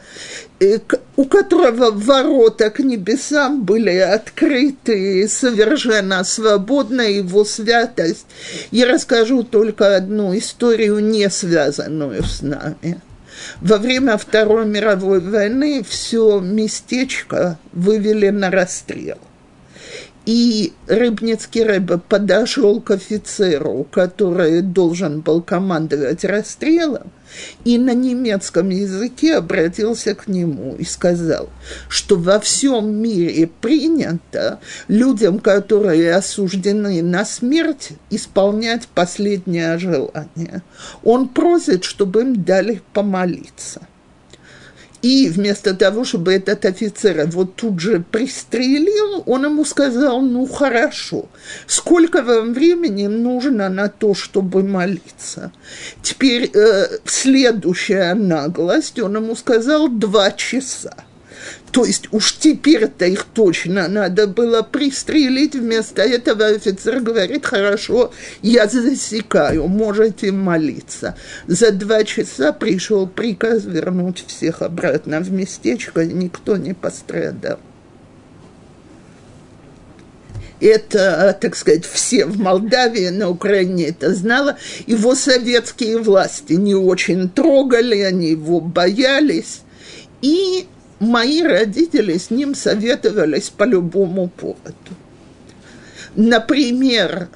э, 0.62 0.80
у 1.18 1.26
которого 1.26 1.92
ворота 1.92 2.70
к 2.70 2.80
небесам 2.80 3.64
были 3.64 3.98
открыты 3.98 5.28
совершенно 5.28 6.24
свободно, 6.24 7.02
его 7.02 7.44
святость. 7.44 8.28
Я 8.72 8.88
расскажу 8.88 9.44
только 9.44 9.98
одну 9.98 10.38
историю, 10.38 11.00
не 11.00 11.30
связанную 11.30 12.24
с 12.24 12.42
нами. 12.42 13.02
Во 13.60 13.78
время 13.78 14.18
Второй 14.18 14.66
мировой 14.66 15.20
войны 15.20 15.84
все 15.88 16.40
местечко 16.40 17.60
вывели 17.74 18.30
на 18.30 18.50
расстрел– 18.50 19.18
и 20.26 20.74
Рыбницкий 20.88 21.64
Рэбе 21.64 21.98
подошел 21.98 22.82
к 22.82 22.92
офицеру, 22.92 23.88
который 23.92 24.62
должен 24.62 25.22
был 25.22 25.42
командовать 25.42 26.26
расстрелом, 26.26 27.12
и 27.64 27.78
на 27.78 27.94
немецком 27.94 28.70
языке 28.70 29.36
обратился 29.36 30.16
к 30.16 30.28
нему 30.28 30.76
и 30.78 30.84
сказал, 30.84 31.50
что 31.90 32.16
во 32.16 32.40
всем 32.40 32.96
мире 32.96 33.48
принято 33.48 34.60
людям, 34.88 35.40
которые 35.40 36.16
осуждены 36.16 37.02
на 37.04 37.26
смерть, 37.26 37.90
исполнять 38.10 38.88
последнее 38.88 39.78
желание. 39.78 40.64
Он 41.04 41.28
просит, 41.28 41.84
чтобы 41.84 42.22
им 42.22 42.44
дали 42.44 42.82
помолиться– 42.94 43.82
и 45.06 45.30
вместо 45.30 45.76
того, 45.76 46.04
чтобы 46.04 46.34
этот 46.34 46.66
офицер 46.66 47.28
вот 47.28 47.56
тут 47.56 47.80
же 47.80 48.04
пристрелил, 48.10 49.22
он 49.28 49.46
ему 49.46 49.64
сказал, 49.64 50.20
ну 50.20 50.48
хорошо, 50.48 51.30
сколько 51.68 52.24
вам 52.24 52.56
времени 52.56 53.06
нужно 53.06 53.70
на 53.70 53.88
то, 53.88 54.16
чтобы 54.16 54.64
молиться? 54.64 55.52
Теперь 56.02 56.50
э, 56.52 56.88
следующая 57.06 58.16
наглость, 58.16 58.98
он 58.98 59.18
ему 59.18 59.36
сказал 59.36 59.90
два 59.90 60.32
часа. 60.32 60.96
То 61.76 61.84
есть 61.84 62.08
уж 62.12 62.38
теперь-то 62.38 63.06
их 63.06 63.26
точно 63.26 63.90
надо 63.90 64.28
было 64.28 64.62
пристрелить. 64.62 65.56
Вместо 65.56 66.04
этого 66.04 66.46
офицер 66.46 67.02
говорит, 67.02 67.46
хорошо, 67.46 68.14
я 68.42 68.70
засекаю, 68.70 69.68
можете 69.68 70.32
молиться. 70.32 71.18
За 71.48 71.72
два 71.72 72.06
часа 72.06 72.54
пришел 72.54 73.08
приказ 73.08 73.66
вернуть 73.66 74.24
всех 74.26 74.62
обратно 74.62 75.20
в 75.20 75.34
местечко, 75.34 76.06
никто 76.06 76.56
не 76.56 76.74
пострадал. 76.74 77.60
это, 80.62 81.38
так 81.42 81.58
сказать, 81.58 81.84
все 81.84 82.26
в 82.26 82.40
Молдавии, 82.40 83.10
на 83.10 83.30
Украине 83.30 83.90
это 83.90 84.16
знало. 84.16 84.56
Его 84.88 85.14
советские 85.14 85.98
власти 85.98 86.54
не 86.54 86.74
очень 86.74 87.28
трогали, 87.30 88.00
они 88.00 88.30
его 88.30 88.62
боялись. 88.62 89.60
И 90.22 90.68
мои 91.00 91.42
родители 91.44 92.18
с 92.18 92.30
ним 92.30 92.56
советовались 92.56 93.50
по 93.50 93.64
любому 93.64 94.28
поводу. 94.30 94.76
Например, 96.16 97.28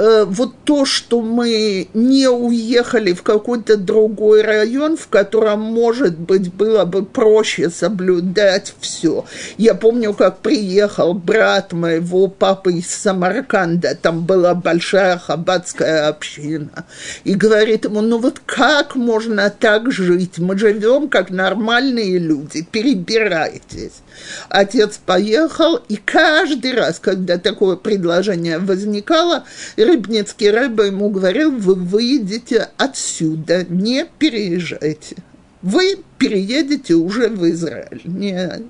Э, 0.00 0.24
вот 0.24 0.54
то, 0.64 0.86
что 0.86 1.20
мы 1.20 1.88
не 1.92 2.26
уехали 2.26 3.12
в 3.12 3.22
какой-то 3.22 3.76
другой 3.76 4.40
район, 4.40 4.96
в 4.96 5.08
котором, 5.08 5.60
может 5.60 6.18
быть, 6.18 6.50
было 6.54 6.86
бы 6.86 7.04
проще 7.04 7.68
соблюдать 7.68 8.72
все. 8.80 9.26
Я 9.58 9.74
помню, 9.74 10.14
как 10.14 10.38
приехал 10.38 11.12
брат 11.12 11.74
моего 11.74 12.28
папы 12.28 12.78
из 12.78 12.86
Самарканда, 12.86 13.94
там 13.94 14.24
была 14.24 14.54
большая 14.54 15.18
хаббатская 15.18 16.08
община, 16.08 16.86
и 17.24 17.34
говорит 17.34 17.84
ему, 17.84 18.00
ну 18.00 18.18
вот 18.18 18.40
как 18.46 18.94
можно 18.94 19.50
так 19.50 19.92
жить? 19.92 20.38
Мы 20.38 20.56
живем 20.56 21.10
как 21.10 21.28
нормальные 21.28 22.16
люди, 22.16 22.62
перебирайтесь. 22.62 24.00
Отец 24.48 24.98
поехал, 25.04 25.76
и 25.88 25.96
каждый 25.96 26.74
раз, 26.74 26.98
когда 26.98 27.36
такое 27.36 27.76
предложение 27.76 28.58
возникало, 28.58 29.44
Рыбницкий 29.90 30.50
рыба 30.50 30.84
ему 30.84 31.10
говорил, 31.10 31.50
вы 31.50 31.74
выедете 31.74 32.68
отсюда, 32.76 33.64
не 33.68 34.06
переезжайте. 34.18 35.16
Вы 35.62 35.98
переедете 36.16 36.94
уже 36.94 37.28
в 37.28 37.44
Израиль. 37.50 38.02
Не, 38.04 38.62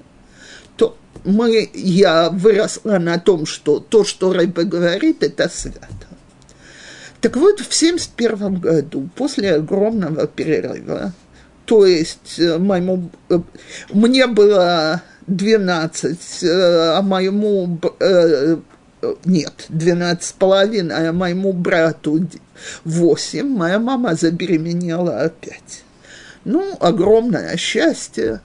то 0.76 0.96
мы, 1.24 1.68
я 1.74 2.30
выросла 2.30 2.98
на 2.98 3.18
том, 3.18 3.44
что 3.44 3.80
то, 3.80 4.04
что 4.04 4.32
рыба 4.32 4.64
говорит, 4.64 5.22
это 5.22 5.50
свято. 5.50 6.08
Так 7.20 7.36
вот, 7.36 7.60
в 7.60 7.66
1971 7.66 8.54
году, 8.54 9.10
после 9.14 9.56
огромного 9.56 10.26
перерыва, 10.26 11.12
то 11.66 11.84
есть 11.84 12.38
э, 12.38 12.56
моему, 12.56 13.10
э, 13.28 13.40
мне 13.92 14.26
было 14.26 15.02
12, 15.26 16.18
э, 16.42 16.94
а 16.96 17.02
моему, 17.02 17.78
нет, 19.24 19.66
12 19.68 20.24
с 20.24 20.32
половиной, 20.32 21.09
а 21.09 21.12
моему 21.12 21.53
брату 21.53 22.26
8, 22.84 23.46
моя 23.46 23.78
мама 23.78 24.14
забеременела 24.14 25.22
опять. 25.22 25.84
Ну, 26.44 26.76
огромное 26.80 27.57
счастье. 27.57 28.40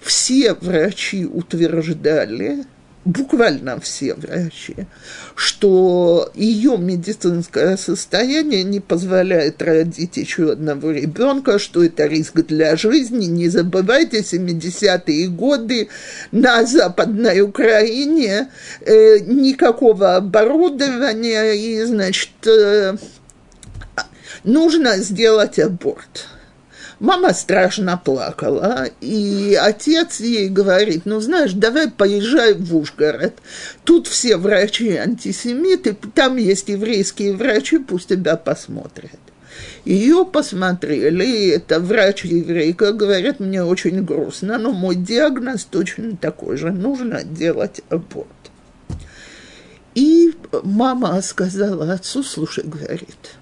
Все 0.00 0.54
врачи 0.54 1.26
утверждали, 1.26 2.64
буквально 3.04 3.80
все 3.80 4.14
врачи, 4.14 4.86
что 5.34 6.30
ее 6.34 6.76
медицинское 6.76 7.76
состояние 7.76 8.62
не 8.62 8.80
позволяет 8.80 9.62
родить 9.62 10.16
еще 10.16 10.52
одного 10.52 10.90
ребенка, 10.90 11.58
что 11.58 11.82
это 11.82 12.06
риск 12.06 12.34
для 12.42 12.76
жизни. 12.76 13.26
Не 13.26 13.48
забывайте, 13.48 14.20
70-е 14.20 15.28
годы 15.28 15.88
на 16.30 16.66
Западной 16.66 17.40
Украине 17.40 18.48
э, 18.80 19.18
никакого 19.20 20.16
оборудования, 20.16 21.52
и, 21.52 21.82
значит, 21.84 22.46
э, 22.46 22.96
нужно 24.44 24.98
сделать 24.98 25.58
аборт. 25.58 26.28
Мама 27.00 27.32
страшно 27.32 27.96
плакала, 27.96 28.90
и 29.00 29.58
отец 29.58 30.20
ей 30.20 30.50
говорит, 30.50 31.06
ну, 31.06 31.18
знаешь, 31.20 31.54
давай 31.54 31.90
поезжай 31.90 32.52
в 32.52 32.76
Ужгород. 32.76 33.38
Тут 33.84 34.06
все 34.06 34.36
врачи 34.36 34.96
антисемиты, 34.96 35.96
там 36.14 36.36
есть 36.36 36.68
еврейские 36.68 37.34
врачи, 37.34 37.78
пусть 37.78 38.10
тебя 38.10 38.36
посмотрят. 38.36 39.18
Ее 39.86 40.26
посмотрели, 40.26 41.24
и 41.24 41.48
это 41.48 41.80
врач-еврейка, 41.80 42.92
говорит, 42.92 43.40
мне 43.40 43.64
очень 43.64 44.04
грустно, 44.04 44.58
но 44.58 44.72
мой 44.72 44.94
диагноз 44.94 45.64
точно 45.64 46.18
такой 46.18 46.58
же, 46.58 46.70
нужно 46.70 47.24
делать 47.24 47.80
аборт. 47.88 48.28
И 49.94 50.34
мама 50.62 51.22
сказала 51.22 51.94
отцу, 51.94 52.22
слушай, 52.22 52.64
говорит, 52.64 53.38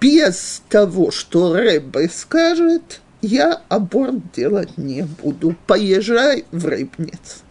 без 0.00 0.62
того, 0.68 1.10
что 1.10 1.54
Рэбе 1.54 2.08
скажет, 2.08 3.00
я 3.22 3.62
аборт 3.68 4.32
делать 4.34 4.76
не 4.76 5.02
буду. 5.02 5.56
Поезжай 5.66 6.44
в 6.52 6.66
Рыбниц. 6.66 7.42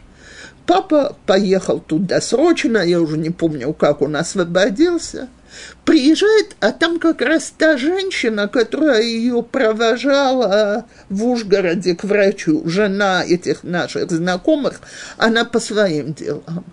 Папа 0.66 1.16
поехал 1.26 1.80
туда 1.80 2.22
срочно, 2.22 2.80
я 2.80 3.02
уже 3.02 3.18
не 3.18 3.30
помню, 3.30 3.74
как 3.74 4.02
он 4.02 4.18
освободился. 4.18 5.30
Приезжает, 5.86 6.56
а 6.60 6.72
там 6.72 7.00
как 7.00 7.22
раз 7.22 7.54
та 7.58 7.78
женщина, 7.78 8.48
которая 8.48 9.02
ее 9.02 9.42
провожала 9.42 10.86
в 11.10 11.26
Ужгороде 11.26 11.96
к 11.96 12.04
врачу, 12.04 12.62
жена 12.66 13.24
этих 13.26 13.64
наших 13.64 14.12
знакомых, 14.12 14.82
она 15.18 15.46
по 15.46 15.60
своим 15.60 16.14
делам. 16.14 16.66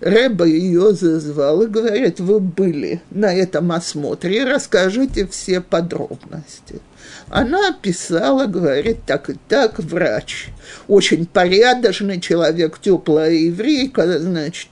Рэба 0.00 0.44
ее 0.44 0.92
зазвал 0.92 1.62
и 1.62 1.66
говорит, 1.66 2.20
вы 2.20 2.38
были 2.38 3.00
на 3.10 3.34
этом 3.34 3.72
осмотре, 3.72 4.44
расскажите 4.44 5.26
все 5.26 5.62
подробности. 5.62 6.80
Она 7.28 7.70
описала, 7.70 8.46
говорит, 8.46 8.98
так 9.06 9.30
и 9.30 9.36
так, 9.48 9.78
врач, 9.78 10.48
очень 10.86 11.24
порядочный 11.24 12.20
человек, 12.20 12.78
теплая 12.78 13.32
еврейка, 13.32 14.18
значит, 14.18 14.68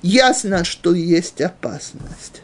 ясно, 0.00 0.64
что 0.64 0.94
есть 0.94 1.40
опасность. 1.42 2.42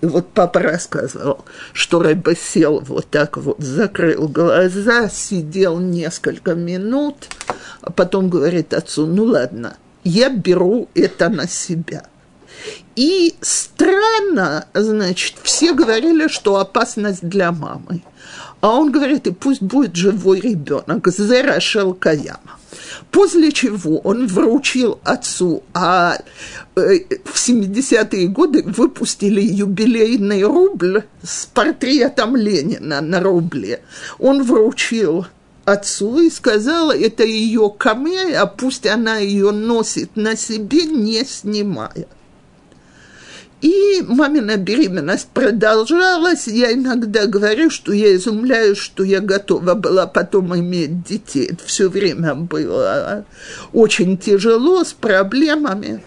И 0.00 0.06
вот 0.06 0.32
папа 0.32 0.60
рассказывал, 0.60 1.44
что 1.74 2.02
Рэба 2.02 2.34
сел 2.34 2.80
вот 2.80 3.10
так 3.10 3.36
вот, 3.36 3.60
закрыл 3.60 4.26
глаза, 4.26 5.10
сидел 5.10 5.78
несколько 5.78 6.54
минут, 6.54 7.28
а 7.82 7.92
потом 7.92 8.30
говорит 8.30 8.72
отцу, 8.72 9.06
ну 9.06 9.24
ладно– 9.24 9.76
я 10.04 10.28
беру 10.28 10.88
это 10.94 11.28
на 11.28 11.46
себя. 11.48 12.04
И 12.96 13.34
странно, 13.40 14.66
значит, 14.74 15.36
все 15.42 15.72
говорили, 15.72 16.28
что 16.28 16.56
опасность 16.56 17.22
для 17.22 17.52
мамы. 17.52 18.02
А 18.60 18.76
он 18.76 18.92
говорит, 18.92 19.26
и 19.26 19.32
пусть 19.32 19.62
будет 19.62 19.96
живой 19.96 20.40
ребенок, 20.40 21.08
Зера 21.08 21.60
Шелкаяма. 21.60 22.58
После 23.10 23.52
чего 23.52 23.98
он 24.00 24.26
вручил 24.26 25.00
отцу, 25.02 25.62
а 25.72 26.18
э, 26.76 26.98
в 27.24 27.36
70-е 27.36 28.28
годы 28.28 28.62
выпустили 28.64 29.40
юбилейный 29.40 30.44
рубль 30.44 31.04
с 31.22 31.46
портретом 31.46 32.36
Ленина 32.36 33.00
на 33.00 33.20
рубле. 33.20 33.80
Он 34.18 34.42
вручил 34.42 35.26
отцу 35.70 36.20
и 36.20 36.30
сказала, 36.30 36.96
это 36.96 37.24
ее 37.24 37.72
камея, 37.76 38.46
пусть 38.46 38.86
она 38.86 39.18
ее 39.18 39.50
носит 39.50 40.16
на 40.16 40.36
себе, 40.36 40.84
не 40.84 41.24
снимая. 41.24 42.06
И 43.60 44.02
мамина 44.06 44.56
беременность 44.56 45.28
продолжалась. 45.34 46.46
Я 46.46 46.72
иногда 46.72 47.26
говорю, 47.26 47.68
что 47.68 47.92
я 47.92 48.14
изумляюсь, 48.14 48.78
что 48.78 49.04
я 49.04 49.20
готова 49.20 49.74
была 49.74 50.06
потом 50.06 50.56
иметь 50.56 51.04
детей. 51.04 51.50
Это 51.52 51.62
все 51.66 51.90
время 51.90 52.34
было 52.34 53.26
очень 53.72 54.16
тяжело, 54.16 54.82
с 54.82 54.94
проблемами. 54.94 56.02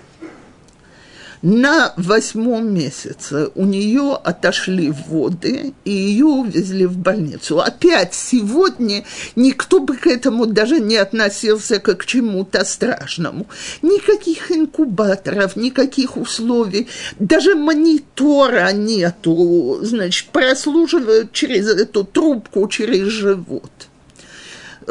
На 1.43 1.93
восьмом 1.97 2.73
месяце 2.73 3.49
у 3.55 3.65
нее 3.65 4.17
отошли 4.23 4.93
воды, 5.09 5.73
и 5.83 5.91
ее 5.91 6.23
увезли 6.23 6.85
в 6.85 6.97
больницу. 6.97 7.59
Опять 7.59 8.13
сегодня 8.13 9.03
никто 9.35 9.81
бы 9.81 9.97
к 9.97 10.07
этому 10.07 10.45
даже 10.45 10.79
не 10.79 10.95
относился 10.95 11.81
как 11.81 11.97
к 11.97 12.05
чему-то 12.05 12.63
страшному. 12.63 13.45
Никаких 13.81 14.53
инкубаторов, 14.53 15.57
никаких 15.57 16.15
условий, 16.15 16.87
даже 17.19 17.55
монитора 17.55 18.71
нету, 18.71 19.79
значит, 19.81 20.29
прослушивают 20.29 21.33
через 21.33 21.67
эту 21.67 22.05
трубку, 22.05 22.69
через 22.69 23.07
живот– 23.07 23.69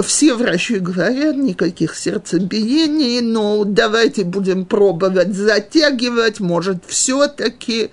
все 0.00 0.34
врачи 0.34 0.78
говорят, 0.78 1.36
никаких 1.36 1.96
сердцебиений, 1.96 3.20
но 3.20 3.64
давайте 3.64 4.24
будем 4.24 4.64
пробовать 4.64 5.34
затягивать, 5.34 6.40
может, 6.40 6.78
все-таки. 6.86 7.90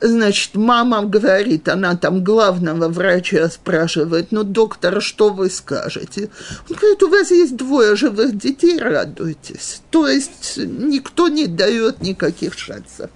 Значит, 0.00 0.54
мама 0.54 1.02
говорит, 1.04 1.68
она 1.68 1.96
там 1.96 2.24
главного 2.24 2.88
врача 2.88 3.48
спрашивает, 3.48 4.32
ну, 4.32 4.42
доктор, 4.42 5.00
что 5.00 5.30
вы 5.30 5.48
скажете? 5.48 6.28
Он 6.68 6.76
говорит, 6.76 7.02
у 7.04 7.08
вас 7.08 7.30
есть 7.30 7.56
двое 7.56 7.94
живых 7.94 8.36
детей, 8.36 8.78
радуйтесь. 8.78 9.80
То 9.90 10.08
есть 10.08 10.56
никто 10.56 11.28
не 11.28 11.46
дает 11.46 12.00
никаких 12.02 12.58
шансов. 12.58 13.10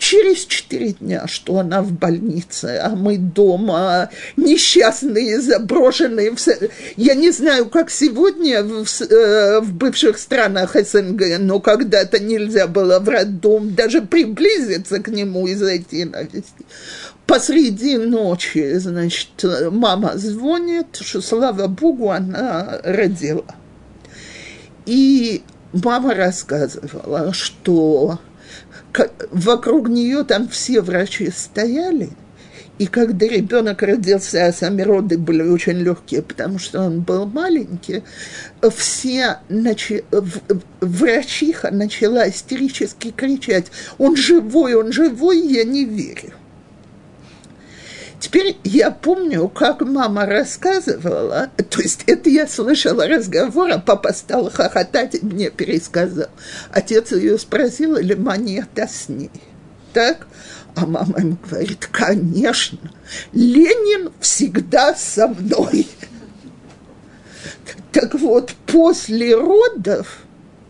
Через 0.00 0.46
четыре 0.46 0.92
дня, 0.94 1.26
что 1.26 1.58
она 1.58 1.82
в 1.82 1.92
больнице, 1.92 2.80
а 2.82 2.96
мы 2.96 3.18
дома, 3.18 4.08
несчастные, 4.34 5.42
заброшенные. 5.42 6.34
Я 6.96 7.14
не 7.14 7.30
знаю, 7.30 7.68
как 7.68 7.90
сегодня 7.90 8.64
в, 8.64 8.86
э, 9.02 9.60
в 9.60 9.74
бывших 9.74 10.16
странах 10.16 10.74
СНГ, 10.74 11.38
но 11.38 11.60
когда-то 11.60 12.18
нельзя 12.18 12.66
было 12.66 12.98
в 12.98 13.10
роддом 13.10 13.74
даже 13.74 14.00
приблизиться 14.00 15.00
к 15.00 15.08
нему 15.08 15.46
и 15.46 15.54
зайти 15.54 16.06
на 16.06 16.22
вести. 16.22 16.64
Посреди 17.26 17.98
ночи, 17.98 18.78
значит, 18.78 19.44
мама 19.70 20.12
звонит, 20.16 20.96
что, 21.02 21.20
слава 21.20 21.66
богу, 21.66 22.10
она 22.10 22.80
родила. 22.84 23.54
И 24.86 25.42
мама 25.74 26.14
рассказывала, 26.14 27.34
что 27.34 28.18
вокруг 29.30 29.88
нее 29.88 30.24
там 30.24 30.48
все 30.48 30.80
врачи 30.80 31.30
стояли, 31.30 32.10
и 32.80 32.86
когда 32.86 33.26
ребенок 33.26 33.82
родился, 33.82 34.46
а 34.46 34.52
сами 34.54 34.80
роды 34.80 35.18
были 35.18 35.42
очень 35.42 35.74
легкие, 35.74 36.22
потому 36.22 36.58
что 36.58 36.80
он 36.80 37.02
был 37.02 37.26
маленький, 37.26 38.02
все 38.74 39.40
начи... 39.50 40.02
врачиха 40.80 41.70
начала 41.70 42.26
истерически 42.26 43.10
кричать, 43.10 43.66
он 43.98 44.16
живой, 44.16 44.72
он 44.74 44.92
живой, 44.92 45.40
я 45.40 45.64
не 45.64 45.84
верю. 45.84 46.32
Теперь 48.20 48.58
я 48.64 48.90
помню, 48.90 49.48
как 49.48 49.80
мама 49.80 50.26
рассказывала, 50.26 51.48
то 51.70 51.80
есть 51.80 52.04
это 52.06 52.28
я 52.28 52.46
слышала 52.46 53.08
разговор, 53.08 53.70
а 53.70 53.78
папа 53.78 54.12
стал 54.12 54.50
хохотать 54.50 55.14
и 55.14 55.24
мне 55.24 55.48
пересказал. 55.48 56.28
Отец 56.70 57.12
ее 57.12 57.38
спросил, 57.38 57.96
или 57.96 58.12
монета 58.12 58.86
с 58.86 59.08
ней. 59.08 59.30
Так? 59.94 60.26
А 60.74 60.84
мама 60.84 61.18
ему 61.18 61.38
говорит, 61.50 61.86
конечно, 61.90 62.78
Ленин 63.32 64.12
всегда 64.20 64.94
со 64.94 65.26
мной. 65.26 65.88
Так 67.90 68.14
вот, 68.14 68.52
после 68.66 69.34
родов 69.34 70.18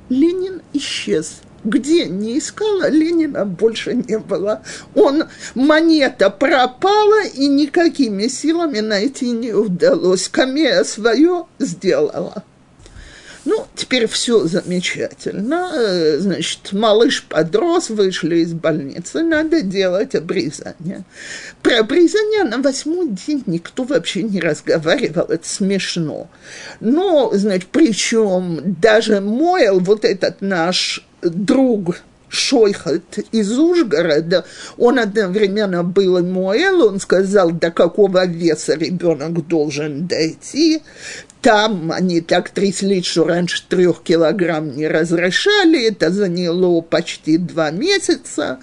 Ленин 0.08 0.62
исчез. 0.72 1.40
Где 1.64 2.06
не 2.06 2.38
искала, 2.38 2.88
Ленина 2.88 3.44
больше 3.44 3.94
не 3.94 4.18
было. 4.18 4.62
Он, 4.94 5.24
монета 5.54 6.30
пропала, 6.30 7.24
и 7.24 7.46
никакими 7.48 8.28
силами 8.28 8.80
найти 8.80 9.30
не 9.30 9.52
удалось. 9.52 10.28
Камея 10.28 10.84
свое 10.84 11.46
сделала. 11.58 12.44
Ну, 13.44 13.66
теперь 13.74 14.06
все 14.06 14.46
замечательно. 14.46 15.70
Э, 15.74 16.18
значит, 16.18 16.72
малыш 16.72 17.24
подрос, 17.24 17.88
вышли 17.88 18.40
из 18.40 18.52
больницы, 18.52 19.22
надо 19.22 19.62
делать 19.62 20.14
обрезание. 20.14 21.04
Про 21.62 21.80
обрезание 21.80 22.44
на 22.44 22.58
восьмой 22.58 23.08
день 23.08 23.42
никто 23.46 23.84
вообще 23.84 24.22
не 24.22 24.40
разговаривал, 24.40 25.24
это 25.24 25.48
смешно. 25.48 26.28
Но, 26.80 27.30
значит, 27.32 27.68
причем 27.72 28.76
даже 28.80 29.20
Мойл, 29.20 29.80
вот 29.80 30.04
этот 30.04 30.42
наш 30.42 31.06
друг, 31.22 31.96
Шойхат 32.30 33.18
из 33.32 33.58
Ужгорода, 33.58 34.44
он 34.78 34.98
одновременно 34.98 35.82
был 35.82 36.18
и 36.18 36.22
Моэл, 36.22 36.86
он 36.86 37.00
сказал, 37.00 37.50
до 37.50 37.70
какого 37.72 38.24
веса 38.24 38.74
ребенок 38.74 39.46
должен 39.48 40.06
дойти. 40.06 40.80
Там 41.42 41.90
они 41.90 42.20
так 42.20 42.50
тряслись, 42.50 43.06
что 43.06 43.24
раньше 43.24 43.62
трех 43.66 44.02
килограмм 44.02 44.76
не 44.76 44.86
разрешали, 44.86 45.88
это 45.88 46.10
заняло 46.10 46.82
почти 46.82 47.38
два 47.38 47.70
месяца. 47.70 48.58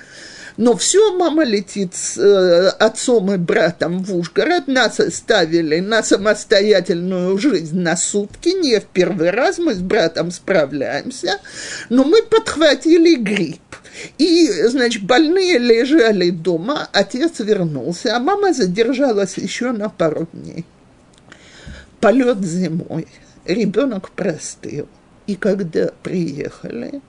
Но 0.57 0.75
все, 0.75 1.15
мама 1.15 1.43
летит 1.43 1.93
с 1.93 2.17
э, 2.17 2.69
отцом 2.79 3.31
и 3.31 3.37
братом 3.37 4.03
в 4.03 4.15
Ужгород, 4.15 4.67
нас 4.67 4.99
оставили 4.99 5.79
на 5.79 6.01
самостоятельную 6.01 7.37
жизнь 7.37 7.79
на 7.79 7.95
сутки, 7.95 8.49
не 8.49 8.79
в 8.79 8.85
первый 8.85 9.29
раз 9.29 9.59
мы 9.59 9.75
с 9.75 9.79
братом 9.79 10.31
справляемся, 10.31 11.39
но 11.89 12.03
мы 12.03 12.23
подхватили 12.23 13.15
грипп. 13.15 13.61
И, 14.17 14.51
значит, 14.63 15.03
больные 15.03 15.59
лежали 15.59 16.31
дома, 16.31 16.89
отец 16.91 17.39
вернулся, 17.39 18.15
а 18.15 18.19
мама 18.19 18.53
задержалась 18.53 19.37
еще 19.37 19.71
на 19.71 19.89
пару 19.89 20.27
дней 20.33 20.65
полет 22.07 22.41
зимой, 22.41 23.05
ребенок 23.43 24.11
простыл. 24.11 24.87
И 25.25 25.35
когда 25.35 25.89
приехали, 26.03 27.01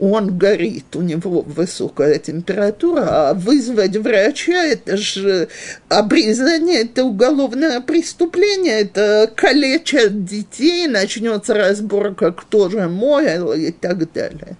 он 0.00 0.36
горит, 0.36 0.96
у 0.96 1.02
него 1.02 1.42
высокая 1.42 2.18
температура, 2.18 3.28
а 3.30 3.34
вызвать 3.34 3.96
врача– 3.96 4.64
это 4.64 4.96
же 4.96 5.46
обрезание, 5.88 6.82
это 6.82 7.04
уголовное 7.04 7.80
преступление, 7.80 8.80
это 8.80 9.30
калечат 9.36 10.24
детей, 10.24 10.88
начнется 10.88 11.54
разборка, 11.54 12.32
кто 12.32 12.68
же 12.70 12.88
мой 12.88 13.68
и 13.68 13.70
так 13.70 14.12
далее. 14.12 14.56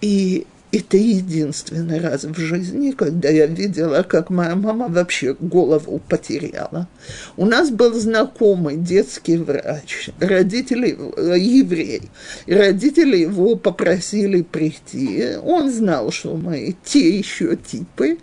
И 0.00 0.46
это 0.76 0.96
единственный 0.96 2.00
раз 2.00 2.24
в 2.24 2.38
жизни, 2.38 2.90
когда 2.92 3.28
я 3.28 3.46
видела, 3.46 4.02
как 4.02 4.30
моя 4.30 4.54
мама 4.54 4.88
вообще 4.88 5.34
голову 5.38 6.00
потеряла. 6.08 6.88
У 7.36 7.46
нас 7.46 7.70
был 7.70 7.94
знакомый 7.94 8.76
детский 8.76 9.36
врач, 9.36 10.10
родители 10.20 10.96
э, 11.16 11.38
еврей. 11.38 12.02
И 12.46 12.54
родители 12.54 13.18
его 13.18 13.56
попросили 13.56 14.42
прийти. 14.42 15.36
Он 15.42 15.70
знал, 15.72 16.10
что 16.10 16.36
мы 16.36 16.76
те 16.84 17.18
еще 17.18 17.56
типы. 17.56 18.18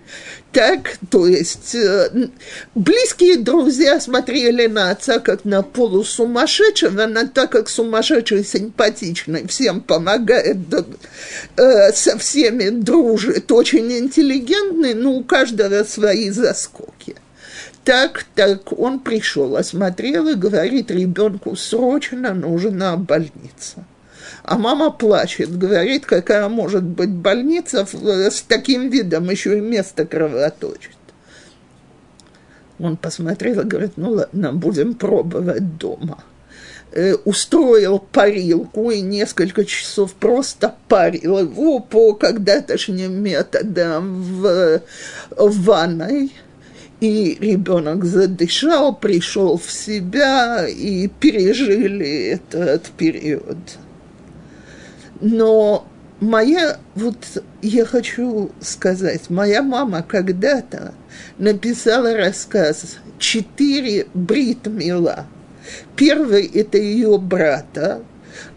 Так, 0.52 0.98
то 1.10 1.26
есть 1.26 1.74
э, 1.74 2.30
близкие 2.76 3.38
друзья 3.38 4.00
смотрели 4.00 4.68
на 4.68 4.92
отца 4.92 5.18
как 5.18 5.46
на 5.46 5.64
полусумасшедшего, 5.64 7.08
на 7.08 7.28
так 7.28 7.52
как 7.52 7.68
сумасшедший 7.68 8.46
симпатичный, 8.46 9.48
всем 9.48 9.82
помогает, 9.82 10.58
э, 11.58 11.92
со 11.94 12.20
всеми 12.44 12.70
дружит, 12.70 13.52
очень 13.52 13.92
интеллигентный, 13.92 14.94
но 14.94 15.14
у 15.14 15.24
каждого 15.24 15.84
свои 15.84 16.30
заскоки. 16.30 17.16
Так, 17.84 18.26
так 18.36 18.78
он 18.78 19.00
пришел, 19.00 19.56
осмотрел 19.56 20.28
и 20.28 20.36
говорит, 20.36 20.92
ребенку 20.92 21.56
срочно 21.56 22.34
нужна 22.34 22.98
больница. 22.98 23.86
А 24.44 24.58
мама 24.58 24.90
плачет, 24.92 25.58
говорит, 25.58 26.06
какая 26.06 26.50
может 26.50 26.84
быть 26.84 27.10
больница 27.10 27.86
с 27.86 28.42
таким 28.42 28.90
видом, 28.90 29.30
еще 29.30 29.58
и 29.58 29.62
место 29.62 30.06
кровоточит. 30.06 30.98
Он 32.80 32.98
посмотрел 32.98 33.62
и 33.62 33.64
говорит, 33.64 33.94
ну 33.96 34.12
ладно, 34.12 34.52
будем 34.52 34.96
пробовать 34.96 35.78
дома. 35.78 36.24
Э, 36.96 37.16
устроил 37.26 37.98
парилку 37.98 38.92
и 38.92 39.02
несколько 39.02 39.66
часов 39.66 40.14
просто 40.14 40.76
парил 40.88 41.40
его 41.40 41.80
по 41.80 42.14
когда-тошним 42.14 43.14
методам 43.14 44.22
в, 44.22 44.82
в 45.32 45.64
ванной. 45.64 46.32
И 47.00 47.36
ребенок 47.40 48.06
задышал, 48.06 48.96
пришел 48.96 49.58
в 49.58 49.72
себя 49.72 50.68
и 50.68 51.08
пережили 51.08 52.28
этот 52.28 52.84
период. 52.90 53.58
Но 55.20 55.88
моя, 56.20 56.78
вот 56.94 57.18
я 57.64 57.86
хочу 57.86 58.52
сказать, 58.62 59.32
моя 59.32 59.64
мама 59.64 60.04
когда-то 60.04 60.94
написала 61.40 62.16
рассказ 62.16 62.98
«Четыре 63.18 64.06
бритмила». 64.14 65.26
Первый– 65.96 66.46
это 66.54 66.78
ее 66.78 67.18
брата, 67.18 68.04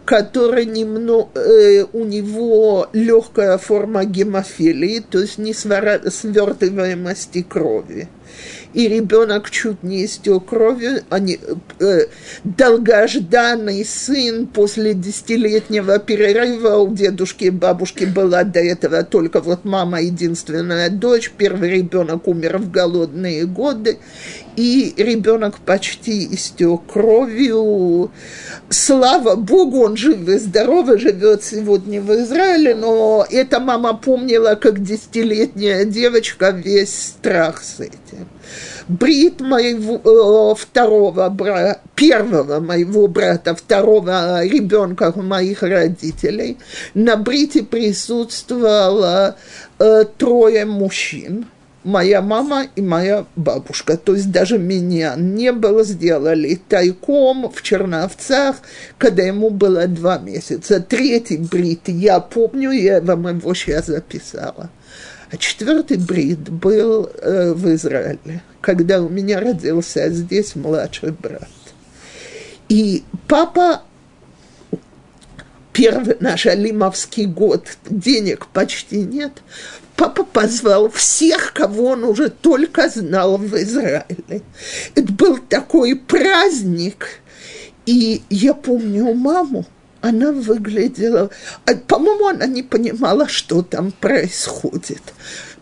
который 0.05 0.65
немного, 0.65 1.29
э, 1.35 1.85
у 1.93 2.05
него 2.05 2.89
легкая 2.93 3.57
форма 3.57 4.05
гемофилии, 4.05 5.03
то 5.07 5.19
есть 5.19 5.37
не 5.37 5.53
свертываемости 5.53 7.43
крови. 7.43 8.07
И 8.73 8.87
ребенок 8.87 9.49
чуть 9.49 9.83
не 9.83 10.05
истек 10.05 10.45
кровью, 10.45 11.01
они, 11.09 11.39
э, 11.79 12.05
долгожданный 12.43 13.83
сын 13.85 14.45
после 14.47 14.93
десятилетнего 14.93 15.99
перерыва 15.99 16.75
у 16.77 16.93
дедушки 16.93 17.45
и 17.45 17.49
бабушки 17.49 18.05
была 18.05 18.43
до 18.43 18.59
этого 18.59 19.03
только 19.03 19.41
вот 19.41 19.65
мама 19.65 20.01
единственная 20.01 20.89
дочь, 20.89 21.31
первый 21.37 21.69
ребенок 21.69 22.27
умер 22.27 22.59
в 22.59 22.71
голодные 22.71 23.45
годы, 23.45 23.97
и 24.57 24.95
ребенок 24.97 25.59
почти 25.59 26.33
истек 26.33 26.81
кровью. 26.91 28.11
Слава 28.69 29.35
Богу, 29.35 29.83
он 29.85 29.95
жив 29.95 30.27
и 30.27 30.39
здоров, 30.39 30.89
и 30.89 30.97
живет 30.97 31.43
сегодня 31.43 32.01
в 32.01 32.11
Израиле, 32.15 32.75
но 32.75 33.25
эта 33.29 33.59
мама 33.59 33.93
помнила, 33.93 34.55
как 34.55 34.83
десятилетняя 34.83 35.85
девочка, 35.85 36.49
весь 36.49 36.93
страх 36.93 37.61
с 37.61 37.79
этим. 37.79 38.27
Брит 38.87 39.41
моего 39.41 40.53
э, 40.53 40.55
второго 40.55 41.29
брата, 41.29 41.81
первого 41.93 42.59
моего 42.59 43.07
брата, 43.07 43.53
второго 43.53 44.43
ребенка 44.43 45.13
моих 45.15 45.61
родителей, 45.61 46.57
на 46.95 47.15
брите 47.15 47.61
присутствовало 47.61 49.35
э, 49.77 50.05
трое 50.17 50.65
мужчин– 50.65 51.45
моя 51.87 52.21
мама 52.21 52.67
и 52.75 52.81
моя 52.81 53.25
бабушка. 53.35 53.97
То 53.97 54.13
есть 54.13 54.29
даже 54.29 54.57
меня 54.59 55.15
не 55.15 55.53
было, 55.53 55.83
сделали 55.83 56.59
тайком 56.67 57.49
в 57.49 57.61
Черновцах, 57.61 58.57
когда 58.97 59.23
ему 59.23 59.49
было 59.49 59.87
два 59.87 60.17
месяца. 60.17 60.81
Третий 60.81 61.37
брит, 61.37 61.87
я 61.87 62.19
помню, 62.19 62.71
я 62.71 63.01
вам 63.01 63.37
его 63.37 63.53
сейчас 63.53 63.87
записала. 63.87 64.69
А 65.31 65.37
четвертый 65.37 65.97
брит 65.97 66.49
был 66.49 67.09
э, 67.21 67.53
в 67.53 67.73
Израиле, 67.73 68.41
когда 68.61 69.01
у 69.01 69.09
меня 69.09 69.39
родился 69.39 70.09
здесь 70.09 70.55
младший 70.55 71.11
брат. 71.11 71.49
И 72.69 73.03
папа 73.27 73.81
первый 75.71 76.17
наш 76.19 76.45
алимовский 76.47 77.25
год, 77.25 77.77
денег 77.89 78.47
почти 78.47 78.97
нет, 78.97 79.43
папа 79.97 80.23
позвал 80.23 80.89
всех, 80.89 81.51
кого 81.53 81.89
он 81.89 82.03
уже 82.05 82.29
только 82.29 82.87
знал 82.87 83.37
в 83.37 83.53
Израиле. 83.57 84.43
Это 84.95 85.11
был 85.11 85.37
такой 85.37 85.95
праздник. 85.95 87.21
И 87.85 88.21
я 88.29 88.53
помню 88.53 89.13
маму, 89.13 89.65
она 90.01 90.31
выглядела... 90.31 91.29
А, 91.65 91.73
по-моему, 91.75 92.27
она 92.27 92.45
не 92.45 92.63
понимала, 92.63 93.27
что 93.27 93.61
там 93.61 93.91
происходит. 93.91 95.01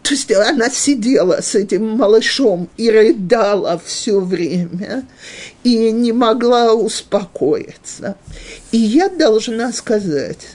То 0.04 0.14
есть 0.14 0.32
она 0.32 0.70
сидела 0.70 1.42
с 1.42 1.56
этим 1.56 1.98
малышом 1.98 2.70
и 2.78 2.92
рыдала 2.92 3.82
все 3.84 4.20
время, 4.20 5.04
и 5.64 5.92
не 5.92 6.12
могла 6.12 6.74
успокоиться. 6.74 8.16
И 8.72 8.78
я 8.78 9.10
должна 9.10 9.72
сказать, 9.72 10.46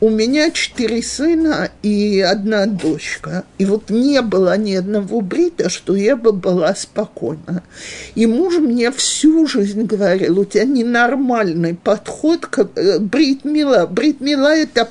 у 0.00 0.10
меня 0.10 0.50
четыре 0.50 1.02
сына 1.02 1.70
и 1.82 2.20
одна 2.20 2.66
дочка. 2.66 3.44
И 3.58 3.64
вот 3.64 3.90
не 3.90 4.20
было 4.20 4.56
ни 4.56 4.74
одного 4.74 5.20
брита, 5.20 5.70
что 5.70 5.96
я 5.96 6.16
бы 6.16 6.32
была 6.32 6.74
спокойна. 6.74 7.62
И 8.14 8.26
муж 8.26 8.58
мне 8.58 8.90
всю 8.90 9.46
жизнь 9.46 9.84
говорил, 9.84 10.40
у 10.40 10.44
тебя 10.44 10.64
ненормальный 10.64 11.74
подход 11.74 12.46
к 12.46 12.68
э, 12.76 12.98
брит 12.98 13.44
мила. 13.44 13.86
Брит 13.86 14.20
мила– 14.20 14.54
это 14.56 14.88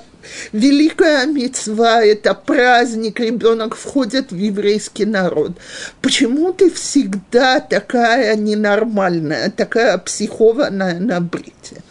Великая 0.52 1.28
мецва– 1.28 2.04
это 2.04 2.34
праздник, 2.34 3.20
ребенок 3.20 3.76
входит 3.76 4.32
в 4.32 4.36
еврейский 4.36 5.06
народ. 5.06 5.52
Почему 6.02 6.52
ты 6.52 6.72
всегда 6.72 7.60
такая 7.60 8.36
ненормальная, 8.36 9.52
такая 9.52 9.98
психованная 10.00 11.00
на 11.00 11.20
брите? 11.20 11.84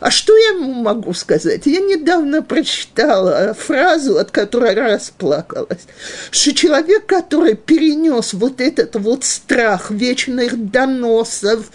А 0.00 0.10
что 0.10 0.36
я 0.36 0.54
могу 0.54 1.12
сказать? 1.14 1.66
Я 1.66 1.80
недавно 1.80 2.42
прочитала 2.42 3.54
фразу, 3.54 4.18
от 4.18 4.30
которой 4.30 4.74
расплакалась, 4.74 5.86
что 6.30 6.54
человек, 6.54 7.06
который 7.06 7.54
перенес 7.54 8.32
вот 8.32 8.60
этот 8.60 8.96
вот 8.96 9.24
страх 9.24 9.90
вечных 9.90 10.70
доносов, 10.70 11.70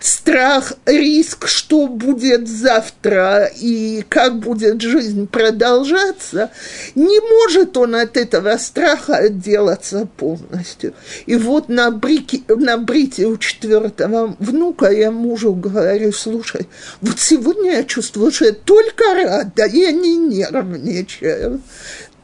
страх, 0.00 0.74
риск, 0.86 1.46
что 1.46 1.86
будет 1.86 2.48
завтра 2.48 3.50
и 3.60 4.04
как 4.08 4.38
будет 4.38 4.80
жизнь 4.80 5.26
продолжаться, 5.26 6.50
не 6.94 7.20
может 7.20 7.76
он 7.76 7.94
от 7.94 8.16
этого 8.16 8.56
страха 8.58 9.16
отделаться 9.16 10.08
полностью. 10.16 10.94
И 11.26 11.36
вот 11.36 11.68
на, 11.68 11.90
брике, 11.90 12.42
на 12.48 12.76
брите 12.76 13.26
у 13.26 13.36
четвертого 13.36 14.36
внука 14.38 14.90
я 14.90 15.10
мужу 15.10 15.54
говорю, 15.54 16.12
слушай, 16.12 16.68
вот 17.00 17.18
сегодня 17.18 17.39
я 17.64 17.84
чувствую, 17.84 18.30
что 18.30 18.46
я 18.46 18.52
только 18.52 19.04
рада, 19.14 19.66
я 19.66 19.92
не 19.92 20.16
нервничаю. 20.16 21.60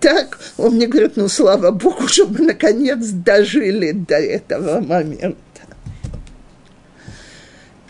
Так 0.00 0.38
он 0.56 0.74
мне 0.74 0.86
говорит, 0.86 1.16
ну, 1.16 1.28
слава 1.28 1.70
Богу, 1.70 2.06
что 2.08 2.26
мы 2.26 2.40
наконец 2.40 3.06
дожили 3.08 3.92
до 3.92 4.16
этого 4.16 4.80
момента. 4.80 5.40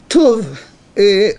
То 0.08 0.42
э, 0.94 1.32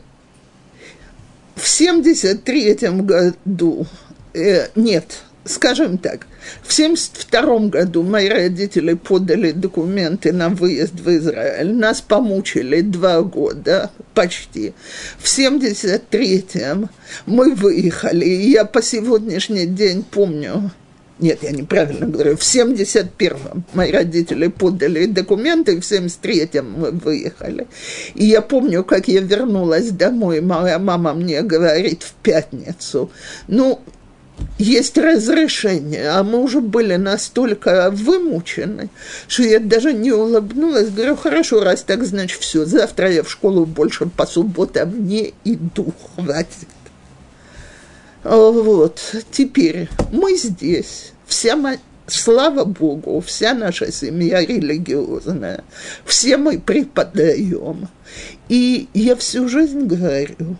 в 1.55 1.63
73-м 1.63 3.07
году, 3.07 3.87
э, 4.33 4.67
нет, 4.75 5.23
скажем 5.47 5.97
так, 5.97 6.27
в 6.63 6.73
1972 6.73 7.69
году 7.69 8.03
мои 8.03 8.29
родители 8.29 8.93
подали 8.93 9.51
документы 9.51 10.31
на 10.31 10.49
выезд 10.49 10.93
в 10.93 11.09
Израиль. 11.17 11.73
Нас 11.73 12.01
помучили 12.01 12.81
два 12.81 13.21
года 13.21 13.91
почти. 14.13 14.73
В 15.17 15.31
1973 15.31 16.87
мы 17.25 17.53
выехали, 17.53 18.25
и 18.25 18.51
я 18.51 18.65
по 18.65 18.81
сегодняшний 18.81 19.65
день 19.65 20.03
помню, 20.03 20.71
нет, 21.19 21.39
я 21.41 21.51
неправильно 21.51 22.07
говорю, 22.07 22.37
в 22.37 22.41
71-м 22.41 23.63
мои 23.73 23.91
родители 23.91 24.47
подали 24.47 25.07
документы, 25.07 25.79
в 25.79 25.83
73-м 25.83 26.71
мы 26.73 26.91
выехали. 26.91 27.67
И 28.13 28.25
я 28.25 28.41
помню, 28.41 28.83
как 28.83 29.07
я 29.07 29.21
вернулась 29.21 29.89
домой, 29.89 30.41
моя 30.41 30.77
мама 30.77 31.13
мне 31.13 31.41
говорит 31.41 32.03
в 32.03 32.13
пятницу, 32.21 33.09
ну, 33.47 33.81
есть 34.57 34.97
разрешение, 34.97 36.09
а 36.09 36.23
мы 36.23 36.39
уже 36.39 36.61
были 36.61 36.95
настолько 36.95 37.91
вымучены, 37.91 38.89
что 39.27 39.43
я 39.43 39.59
даже 39.59 39.93
не 39.93 40.11
улыбнулась. 40.11 40.89
Говорю, 40.89 41.15
хорошо, 41.15 41.63
раз 41.63 41.83
так, 41.83 42.05
значит, 42.05 42.41
все, 42.41 42.65
завтра 42.65 43.11
я 43.11 43.23
в 43.23 43.29
школу 43.29 43.65
больше 43.65 44.07
по 44.07 44.25
субботам 44.25 45.07
не 45.07 45.33
иду, 45.43 45.93
хватит. 46.15 46.67
Вот, 48.23 48.99
теперь 49.31 49.89
мы 50.11 50.35
здесь, 50.35 51.13
вся 51.27 51.55
моя, 51.55 51.77
слава 52.07 52.65
Богу, 52.65 53.21
вся 53.21 53.53
наша 53.53 53.91
семья 53.91 54.41
религиозная, 54.41 55.63
все 56.03 56.37
мы 56.37 56.59
преподаем. 56.59 57.87
И 58.49 58.89
я 58.93 59.15
всю 59.15 59.47
жизнь 59.47 59.85
говорю, 59.85 60.57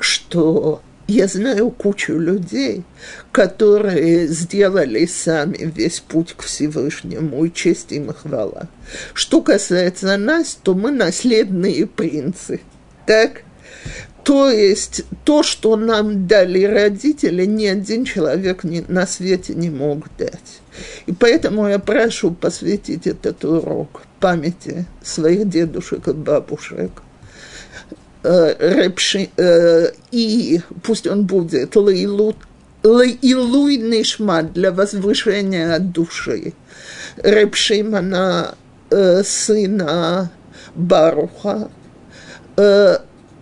что 0.00 0.80
я 1.06 1.26
знаю 1.26 1.70
кучу 1.70 2.18
людей, 2.18 2.82
которые 3.30 4.26
сделали 4.28 5.06
сами 5.06 5.58
весь 5.74 6.00
путь 6.00 6.34
к 6.34 6.42
Всевышнему, 6.42 7.44
и 7.44 7.52
честь 7.52 7.92
им 7.92 8.10
и 8.10 8.14
хвала. 8.14 8.68
Что 9.12 9.42
касается 9.42 10.16
нас, 10.16 10.58
то 10.62 10.74
мы 10.74 10.90
наследные 10.90 11.86
принцы. 11.86 12.60
Так? 13.06 13.42
То 14.22 14.48
есть 14.48 15.04
то, 15.24 15.42
что 15.42 15.76
нам 15.76 16.26
дали 16.26 16.64
родители, 16.64 17.44
ни 17.44 17.66
один 17.66 18.06
человек 18.06 18.62
на 18.64 19.06
свете 19.06 19.54
не 19.54 19.68
мог 19.68 20.06
дать. 20.16 20.60
И 21.04 21.12
поэтому 21.12 21.68
я 21.68 21.78
прошу 21.78 22.30
посвятить 22.30 23.06
этот 23.06 23.44
урок 23.44 24.02
памяти 24.20 24.86
своих 25.02 25.46
дедушек 25.50 26.08
и 26.08 26.12
бабушек– 26.12 26.90
Э, 28.26 28.54
Репши, 28.58 29.28
э, 29.36 29.90
и 30.10 30.58
пусть 30.82 31.06
он 31.06 31.26
будет 31.26 31.76
Лейлут, 31.76 32.36
Лейлуй 32.82 33.76
Нишма 33.76 34.42
для 34.42 34.72
возвышения 34.72 35.78
души. 35.78 36.54
Репшимана 37.18 38.54
э, 38.88 39.22
сына 39.22 40.30
Баруха, 40.74 41.68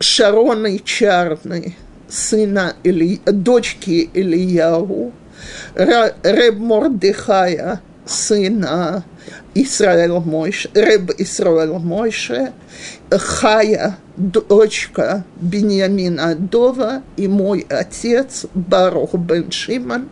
Шароны 0.01 0.81
Чарны, 0.85 1.77
сына 2.09 2.75
Или, 2.83 3.21
дочки 3.25 4.11
Ильяу, 4.13 5.13
Реб 5.77 6.57
Мордыхая, 6.57 7.81
сына 8.05 9.05
Исраэл 9.55 10.21
Мойше, 10.21 10.71
Реб 10.75 11.13
Исраэл 11.19 11.79
Мойше, 11.79 12.53
Хая, 13.19 13.99
дочка 14.17 15.25
Беньямина 15.41 16.35
Дова 16.35 17.03
и 17.17 17.29
мой 17.29 17.67
отец 17.69 18.47
Барух 18.55 19.15
бен 19.15 19.51
Шиман, 19.51 20.09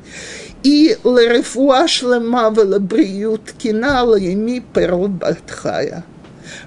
и 0.62 0.96
лерефуа 1.04 1.88
шлема 1.88 2.50
велабриют 2.50 3.52
кинала 3.52 4.16
ими 4.16 4.62
перл 4.74 5.08
Бартхая. 5.08 6.04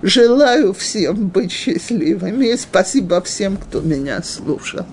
Желаю 0.01 0.73
всем 0.73 1.27
быть 1.27 1.51
счастливыми 1.51 2.55
спасибо 2.55 3.21
всем, 3.21 3.57
кто 3.57 3.81
меня 3.81 4.21
слушал. 4.23 4.85